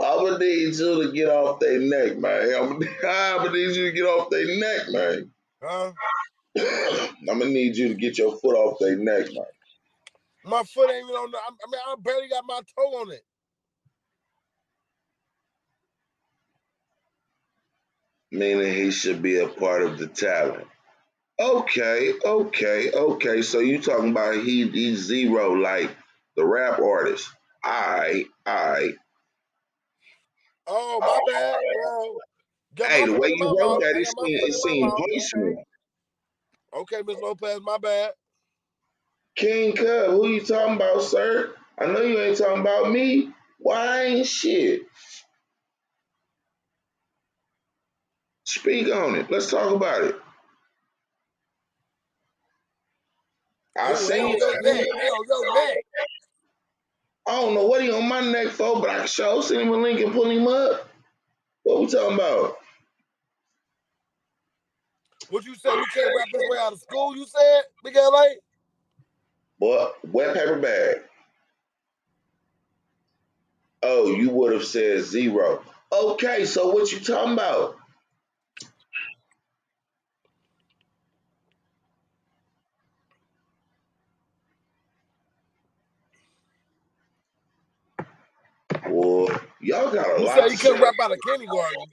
I'm 0.00 0.24
gonna 0.24 0.38
need 0.38 0.76
you 0.76 1.02
to 1.02 1.12
get 1.12 1.28
off 1.28 1.58
their 1.58 1.80
neck, 1.80 2.18
man. 2.18 2.54
I'm 2.54 2.78
gonna, 2.78 3.52
need 3.52 3.76
you 3.76 3.86
to 3.86 3.92
get 3.92 4.04
off 4.04 4.30
their 4.30 4.46
neck, 4.58 4.88
man. 4.90 5.30
Huh? 5.62 5.92
I'm 7.28 7.38
gonna 7.38 7.46
need 7.46 7.76
you 7.76 7.88
to 7.88 7.94
get 7.94 8.16
your 8.16 8.36
foot 8.38 8.54
off 8.54 8.78
their 8.78 8.96
neck, 8.96 9.26
man. 9.32 9.44
My 10.44 10.62
foot 10.62 10.90
ain't 10.90 11.04
even 11.04 11.16
on 11.16 11.30
the. 11.30 11.38
I 11.38 11.48
I 11.48 11.70
mean, 11.70 11.80
I 11.86 11.94
barely 12.00 12.28
got 12.28 12.44
my 12.46 12.60
toe 12.76 13.00
on 13.00 13.12
it. 13.12 13.22
Meaning 18.30 18.74
he 18.74 18.90
should 18.90 19.20
be 19.20 19.38
a 19.38 19.48
part 19.48 19.82
of 19.82 19.98
the 19.98 20.06
talent. 20.06 20.68
Okay, 21.40 22.14
okay, 22.24 22.90
okay. 22.90 23.42
So 23.42 23.60
you 23.60 23.80
talking 23.80 24.10
about 24.10 24.34
he 24.34 24.68
he's 24.68 25.04
zero 25.04 25.52
like 25.52 25.90
the 26.36 26.44
rap 26.44 26.80
artist. 26.80 27.30
I, 27.62 28.24
I. 28.44 28.92
Oh, 30.66 30.98
my 31.00 31.06
oh, 31.06 31.32
bad. 31.32 31.56
Well, 31.84 32.16
got 32.74 32.90
Hey, 32.90 33.06
the 33.06 33.18
way 33.18 33.28
you 33.28 33.56
wrote 33.58 33.80
that, 33.80 33.96
it 33.96 34.06
seemed 34.06 34.40
it 34.42 34.54
seemed 34.54 34.92
personal. 34.92 35.64
Okay, 36.74 37.02
Miss 37.06 37.20
Lopez, 37.20 37.60
my 37.62 37.78
bad. 37.78 38.10
King 39.36 39.74
Cub, 39.74 40.10
who 40.10 40.28
you 40.28 40.40
talking 40.40 40.74
about, 40.74 41.02
sir? 41.02 41.54
I 41.78 41.86
know 41.86 42.00
you 42.02 42.18
ain't 42.20 42.36
talking 42.36 42.60
about 42.60 42.90
me. 42.90 43.30
Why 43.58 44.02
ain't 44.02 44.26
shit? 44.26 44.82
Speak 48.44 48.92
on 48.92 49.14
it. 49.14 49.30
Let's 49.30 49.50
talk 49.50 49.72
about 49.72 50.02
it. 50.02 50.16
I 53.78 53.94
seen 53.94 54.16
hey, 54.16 54.22
on 54.22 54.30
you. 54.30 54.38
your 54.38 54.62
neck. 54.62 54.74
Hey, 54.74 55.08
on 55.08 55.24
your 55.28 55.66
neck. 55.66 55.78
I 57.26 57.40
don't 57.42 57.54
know 57.54 57.66
what 57.66 57.82
he 57.82 57.92
on 57.92 58.08
my 58.08 58.20
neck 58.20 58.48
for, 58.48 58.80
but 58.80 58.90
I 58.90 58.98
can 58.98 59.06
show 59.06 59.40
send 59.40 59.60
him 59.60 59.68
a 59.68 59.76
link 59.76 60.00
and 60.00 60.12
pull 60.12 60.30
him 60.30 60.48
up. 60.48 60.88
What 61.62 61.80
we 61.80 61.86
talking 61.86 62.14
about? 62.14 62.56
What 65.30 65.44
you 65.44 65.54
said? 65.54 65.74
You 65.74 65.84
can't 65.92 66.10
rap 66.16 66.28
this 66.32 66.42
way 66.48 66.58
out 66.58 66.72
of 66.72 66.80
school, 66.80 67.14
you 67.14 67.26
said? 67.26 67.62
Big 67.84 67.96
LA? 67.96 68.24
Boy, 69.58 69.88
wet 70.10 70.34
paper 70.34 70.58
bag. 70.58 71.02
Oh, 73.82 74.10
you 74.10 74.30
would 74.30 74.52
have 74.52 74.64
said 74.64 75.02
zero. 75.02 75.62
Okay, 75.92 76.46
so 76.46 76.70
what 76.70 76.90
you 76.90 77.00
talking 77.00 77.34
about? 77.34 77.76
Boy, 89.08 89.34
y'all 89.60 89.90
got 89.92 90.20
a 90.20 90.22
You 90.22 90.26
lot 90.26 90.34
said 90.34 90.50
to 90.50 90.50
he 90.50 90.58
couldn't 90.58 90.80
say. 90.80 90.82
rap 90.82 90.96
out 91.00 91.12
of 91.12 91.20
kindergarten. 91.22 91.86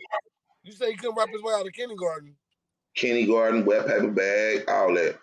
You 0.63 0.73
said 0.73 0.89
he 0.89 0.97
couldn't 0.97 1.15
rap 1.17 1.29
his 1.31 1.41
way 1.43 1.53
out 1.53 1.67
of 1.67 1.73
kindergarten. 1.73 2.35
Kindergarten, 2.95 3.65
wet 3.65 3.87
paper 3.87 4.09
bag, 4.11 4.65
all 4.69 4.93
that. 4.95 5.19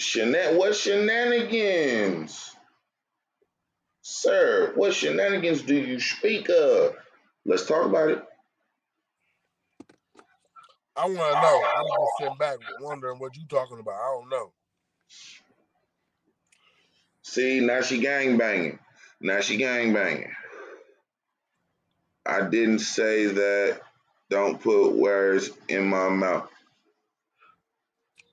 Shenan- 0.00 0.56
what 0.58 0.76
shenanigans? 0.76 2.56
Sir, 4.02 4.72
what 4.76 4.94
shenanigans 4.94 5.62
do 5.62 5.74
you 5.76 6.00
speak 6.00 6.48
of? 6.50 6.96
Let's 7.46 7.66
talk 7.66 7.86
about 7.86 8.10
it. 8.10 8.24
I 10.96 11.06
want 11.06 11.16
to 11.36 11.40
know. 11.40 11.70
I'm 11.76 11.86
just 11.86 12.18
sitting 12.18 12.36
back 12.38 12.58
wondering 12.80 13.18
what 13.20 13.36
you're 13.36 13.46
talking 13.48 13.80
about. 13.80 13.94
I 13.94 14.14
don't 14.20 14.30
know. 14.30 14.52
See, 17.28 17.60
now 17.60 17.82
she 17.82 17.98
gang 18.00 18.38
banging. 18.38 18.78
Now 19.20 19.40
she 19.40 19.58
gang 19.58 19.92
banging. 19.92 20.32
I 22.24 22.48
didn't 22.48 22.78
say 22.78 23.26
that. 23.26 23.82
Don't 24.30 24.58
put 24.60 24.92
words 24.92 25.50
in 25.68 25.86
my 25.88 26.08
mouth. 26.08 26.48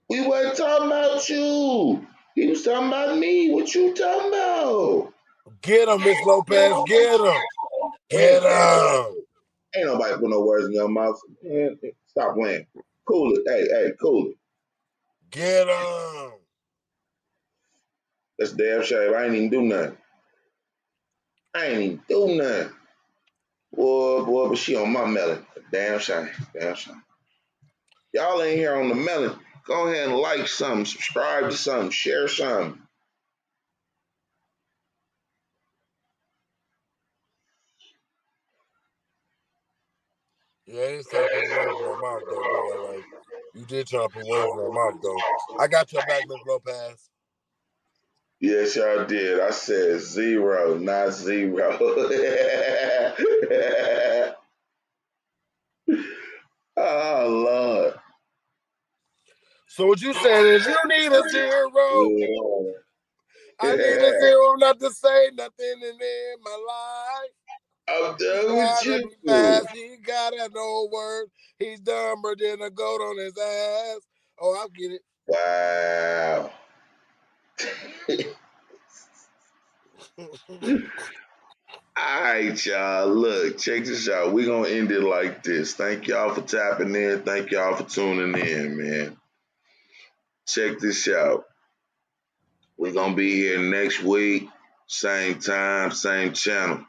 We 0.10 0.26
weren't 0.26 0.56
talking 0.56 0.88
about 0.88 1.28
you. 1.28 2.08
He 2.36 2.48
was 2.48 2.64
talking 2.64 2.88
about 2.88 3.18
me. 3.18 3.52
What 3.52 3.76
you 3.76 3.94
talking 3.94 4.30
about? 4.30 5.14
Get 5.62 5.90
him, 5.90 6.02
Miss 6.02 6.22
Lopez. 6.26 6.74
Get 6.88 7.20
him. 7.20 7.42
Get 8.10 8.44
him. 8.44 9.16
Ain't 9.76 9.88
nobody 9.88 10.14
put 10.14 10.30
no 10.30 10.42
words 10.42 10.68
in 10.68 10.74
your 10.74 10.88
mouth. 10.88 11.20
Man, 11.44 11.78
stop 12.08 12.36
playing. 12.36 12.66
Cool 13.06 13.34
it. 13.36 13.44
Hey, 13.46 13.68
hey, 13.70 13.92
cool 14.02 14.30
it. 14.30 14.38
Get 15.32 15.68
him. 15.68 16.45
That's 18.40 18.54
damn 18.54 18.84
shame. 18.84 19.14
I 19.16 19.26
ain't 19.26 19.36
even 19.36 19.50
do 19.50 19.62
nothing. 19.64 19.98
I 21.56 21.66
ain't 21.68 21.82
even 21.84 22.02
do 22.10 22.36
nothing. 22.36 22.74
Boy, 23.74 24.26
boy, 24.26 24.50
but 24.50 24.58
she 24.58 24.76
on 24.76 24.92
my 24.94 25.06
melon. 25.06 25.46
Damn 25.72 26.00
shame. 26.00 26.30
Damn 26.60 26.76
shame. 26.76 27.04
Y'all 28.14 28.42
ain't 28.44 28.58
here 28.58 28.76
on 28.76 28.90
the 28.90 28.96
melon. 28.96 29.38
Go 29.68 29.88
ahead 29.88 30.10
and 30.10 30.18
like 30.18 30.48
something, 30.48 30.86
subscribe 30.86 31.50
to 31.50 31.58
something, 31.58 31.92
share 31.92 32.28
something. 32.28 32.82
Yeah, 40.68 40.82
I 40.82 40.86
ain't 40.88 41.06
to 41.24 41.30
put 41.34 41.50
words 41.50 41.80
in 41.80 41.86
her 41.88 41.98
mouth, 41.98 42.24
though, 42.30 42.46
Big 42.46 42.66
LA. 42.66 43.04
You 43.54 43.66
did 43.66 43.88
try 43.88 44.04
to 44.04 44.10
put 44.10 44.26
words 44.26 44.54
in 44.56 44.60
her 44.62 44.70
mouth, 44.70 44.96
though. 45.02 45.26
I 45.58 45.68
got 45.68 45.94
your 45.94 46.04
back, 46.04 46.26
Miss 46.28 46.42
Lopez. 46.46 47.10
Yes, 48.40 48.76
y'all 48.76 49.06
did. 49.06 49.40
I 49.40 49.52
said 49.52 50.02
zero, 50.02 50.78
not 50.78 51.14
zero. 51.14 51.78
oh 56.78 57.28
Lord. 57.30 57.94
So 59.68 59.88
what 59.88 60.02
you 60.02 60.14
saying 60.14 60.56
is 60.56 60.68
you 60.68 60.78
need 60.88 61.12
a 61.12 61.30
zero. 61.30 61.64
I 63.60 63.76
need 63.76 64.02
a 64.02 64.20
zero 64.20 64.56
not 64.58 64.80
to 64.80 64.92
say 64.92 65.32
nothing 65.34 65.82
in, 65.82 65.98
my 66.44 66.58
life. 66.68 67.32
I'm 67.88 68.18
done 68.18 68.58
with 68.58 68.86
you. 68.86 69.12
fast. 69.26 69.70
He 69.72 69.98
gotta 70.06 70.50
know 70.54 70.90
word. 70.92 71.28
He's 71.60 71.80
dumber 71.80 72.36
than 72.38 72.62
a 72.62 72.70
goat 72.70 73.02
on 73.02 73.18
his 73.18 73.38
ass. 73.38 74.02
Oh, 74.40 74.54
I 74.56 74.68
get 74.78 74.92
it. 74.92 75.02
Wow. 75.28 76.52
All 81.98 82.22
right, 82.22 82.66
y'all. 82.66 83.08
Look, 83.08 83.58
check 83.58 83.86
this 83.86 84.10
out. 84.10 84.34
We're 84.34 84.46
going 84.46 84.66
to 84.66 84.78
end 84.78 84.92
it 84.92 85.02
like 85.02 85.44
this. 85.44 85.74
Thank 85.74 86.08
y'all 86.08 86.34
for 86.34 86.42
tapping 86.42 86.94
in. 86.96 87.22
Thank 87.24 87.52
y'all 87.52 87.76
for 87.76 87.84
tuning 87.84 88.38
in, 88.38 88.78
man. 88.78 89.18
Check 90.48 90.80
this 90.80 91.08
out. 91.08 91.46
We're 92.78 92.94
going 92.94 93.12
to 93.12 93.18
be 93.18 93.36
here 93.36 93.60
next 93.60 94.04
week, 94.04 94.50
same 94.88 95.40
time, 95.40 95.92
same 95.92 96.34
channel. 96.34 96.86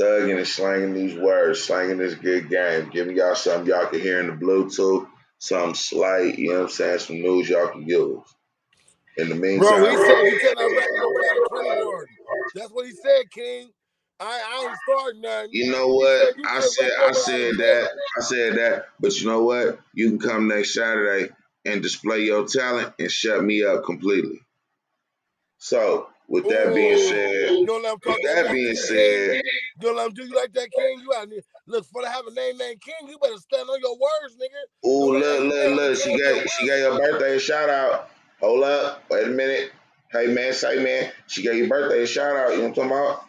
Thugging 0.00 0.38
and 0.38 0.46
slanging 0.46 0.94
these 0.94 1.14
words, 1.14 1.62
slanging 1.62 1.98
this 1.98 2.14
good 2.14 2.48
game, 2.48 2.88
giving 2.90 3.16
y'all 3.16 3.34
something 3.34 3.68
y'all 3.68 3.86
can 3.86 4.00
hear 4.00 4.20
in 4.20 4.26
the 4.28 4.32
Bluetooth, 4.32 5.06
something 5.38 5.74
slight, 5.74 6.38
you 6.38 6.48
know 6.48 6.60
what 6.60 6.62
I'm 6.64 6.68
saying? 6.70 6.98
Some 6.98 7.20
news 7.20 7.48
y'all 7.48 7.68
can 7.68 7.84
give 7.84 8.00
us. 8.00 8.34
In 9.18 9.28
the 9.28 9.34
meantime, 9.34 9.82
Bro, 9.82 9.90
he 9.90 9.96
said 9.96 10.40
cannot 10.56 10.70
rap 10.76 10.88
your 10.94 11.14
way 11.14 11.28
out 11.30 11.36
of 11.36 11.50
kindergarten. 11.50 12.06
That's 12.54 12.70
what 12.70 12.86
he 12.86 12.92
said, 12.92 13.30
King. 13.30 13.70
I, 14.20 14.24
I 14.24 14.68
ain't 14.68 14.78
starting 14.88 15.20
nothing. 15.20 15.48
You 15.52 15.70
know 15.72 15.88
He 15.88 15.94
what? 15.94 16.34
said 16.34 16.44
I 16.46 16.60
said 16.60 16.90
I 17.00 17.12
said 17.12 17.54
that. 17.58 17.90
I 18.16 18.20
said 18.22 18.54
that. 18.56 18.86
But 19.00 19.20
you 19.20 19.26
know 19.26 19.42
what? 19.42 19.80
You 19.94 20.08
can 20.10 20.18
come 20.18 20.48
next 20.48 20.74
Saturday 20.74 21.30
and 21.64 21.82
display 21.82 22.20
your 22.20 22.46
talent 22.46 22.94
and 22.98 23.10
shut 23.10 23.42
me 23.44 23.64
up 23.64 23.84
completely. 23.84 24.40
So 25.58 26.08
with 26.28 26.48
that 26.48 26.74
being 26.74 26.96
said, 26.98 27.50
you 27.50 27.66
don't 27.66 27.82
let 27.82 27.92
him 27.92 28.00
talk 28.00 28.16
with 28.16 28.22
that 28.22 28.36
that 28.36 28.44
back 28.46 28.52
to 28.52 28.54
being 28.54 28.74
King. 28.74 28.76
said, 28.76 29.42
don't 29.80 29.96
let 29.96 30.06
him 30.06 30.14
do 30.14 30.24
you 30.24 30.34
like 30.34 30.52
that, 30.54 30.70
King. 30.70 31.00
You 31.00 31.12
out 31.16 31.28
here. 31.28 31.42
Look, 31.66 31.84
for 31.86 32.02
to 32.02 32.08
have 32.08 32.26
a 32.26 32.32
name 32.32 32.56
named 32.58 32.80
King, 32.80 33.08
you 33.08 33.18
better 33.20 33.36
stand 33.36 33.68
on 33.68 33.80
your 33.80 33.92
words, 33.98 34.36
nigga. 34.36 34.88
ooh, 34.88 35.18
look, 35.18 35.44
look, 35.44 35.76
look, 35.76 35.98
she 35.98 36.18
got 36.18 36.48
she 36.50 36.66
got 36.66 36.76
your 36.76 36.98
birthday 36.98 37.36
a 37.36 37.40
shout 37.40 37.68
out. 37.68 38.10
Hold 38.42 38.64
up, 38.64 39.04
wait 39.08 39.24
a 39.28 39.30
minute. 39.30 39.70
Hey 40.10 40.26
man, 40.26 40.52
say 40.52 40.82
man, 40.82 41.12
she 41.28 41.42
gave 41.42 41.54
your 41.54 41.68
birthday 41.68 42.02
a 42.02 42.06
shout 42.06 42.36
out. 42.36 42.50
You 42.50 42.56
know 42.56 42.62
what 42.64 42.68
I'm 42.70 42.74
talking 42.74 42.90
about? 42.90 43.24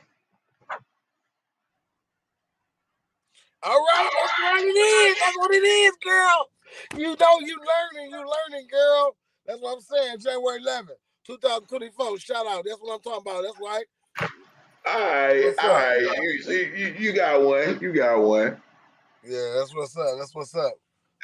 All 3.61 3.77
right, 3.79 4.09
that's 4.11 4.39
what 4.41 4.61
it 4.63 4.67
is. 4.77 5.17
That's 5.19 5.37
what 5.37 5.51
it 5.51 5.63
is, 5.63 5.93
girl. 6.03 6.49
You 6.97 7.15
know, 7.19 7.39
you 7.41 7.57
learning, 7.57 8.11
you 8.11 8.17
learning, 8.17 8.67
girl. 8.71 9.15
That's 9.45 9.61
what 9.61 9.75
I'm 9.75 9.81
saying. 9.81 10.17
January 10.19 10.59
11th, 10.61 10.97
2024. 11.27 12.19
Shout 12.19 12.47
out. 12.47 12.63
That's 12.65 12.79
what 12.81 12.95
I'm 12.95 13.01
talking 13.01 13.21
about. 13.31 13.43
That's 13.43 13.59
right. 13.61 13.85
All 14.85 14.99
right, 14.99 15.45
What's 15.45 15.59
all 15.59 15.69
up? 15.69 15.75
right. 15.75 16.01
You, 16.47 16.55
you, 16.75 16.95
you 16.99 17.13
got 17.13 17.41
one. 17.41 17.79
You 17.79 17.93
got 17.93 18.19
one. 18.19 18.57
Yeah, 19.23 19.53
that's 19.57 19.73
what's 19.75 19.95
up. 19.95 20.17
That's 20.17 20.35
what's 20.35 20.55
up. 20.55 20.73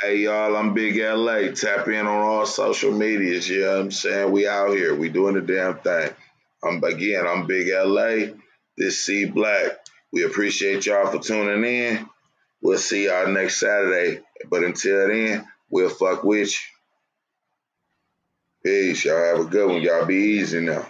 Hey 0.02 0.20
y'all, 0.20 0.56
I'm 0.56 0.74
Big 0.74 0.96
LA. 0.96 1.52
Tap 1.52 1.90
in 1.90 2.08
on 2.08 2.08
all 2.08 2.46
social 2.46 2.94
medias. 2.94 3.50
You 3.50 3.64
know 3.64 3.72
what 3.72 3.80
I'm 3.82 3.92
saying? 3.92 4.32
We 4.32 4.48
out 4.48 4.70
here. 4.70 4.96
We 4.96 5.10
doing 5.10 5.36
the 5.36 5.42
damn 5.42 5.78
thing. 5.80 6.12
I'm 6.64 6.82
again, 6.82 7.28
I'm 7.28 7.48
Big 7.48 7.68
LA. 7.68 8.34
This 8.78 9.06
C 9.06 9.26
Black. 9.26 9.74
We 10.14 10.24
appreciate 10.24 10.86
y'all 10.86 11.12
for 11.12 11.20
tuning 11.20 11.66
in. 11.70 12.10
We'll 12.62 12.78
see 12.78 13.08
y'all 13.08 13.28
next 13.28 13.60
Saturday. 13.60 14.22
But 14.50 14.64
until 14.64 15.10
then, 15.10 15.46
we'll 15.70 15.90
fuck 15.90 16.24
with 16.24 16.48
you. 16.48 16.60
Peace. 18.64 19.04
Y'all 19.04 19.22
have 19.22 19.48
a 19.48 19.50
good 19.50 19.68
one. 19.68 19.82
Y'all 19.82 20.06
be 20.06 20.16
easy 20.16 20.62
now. 20.62 20.88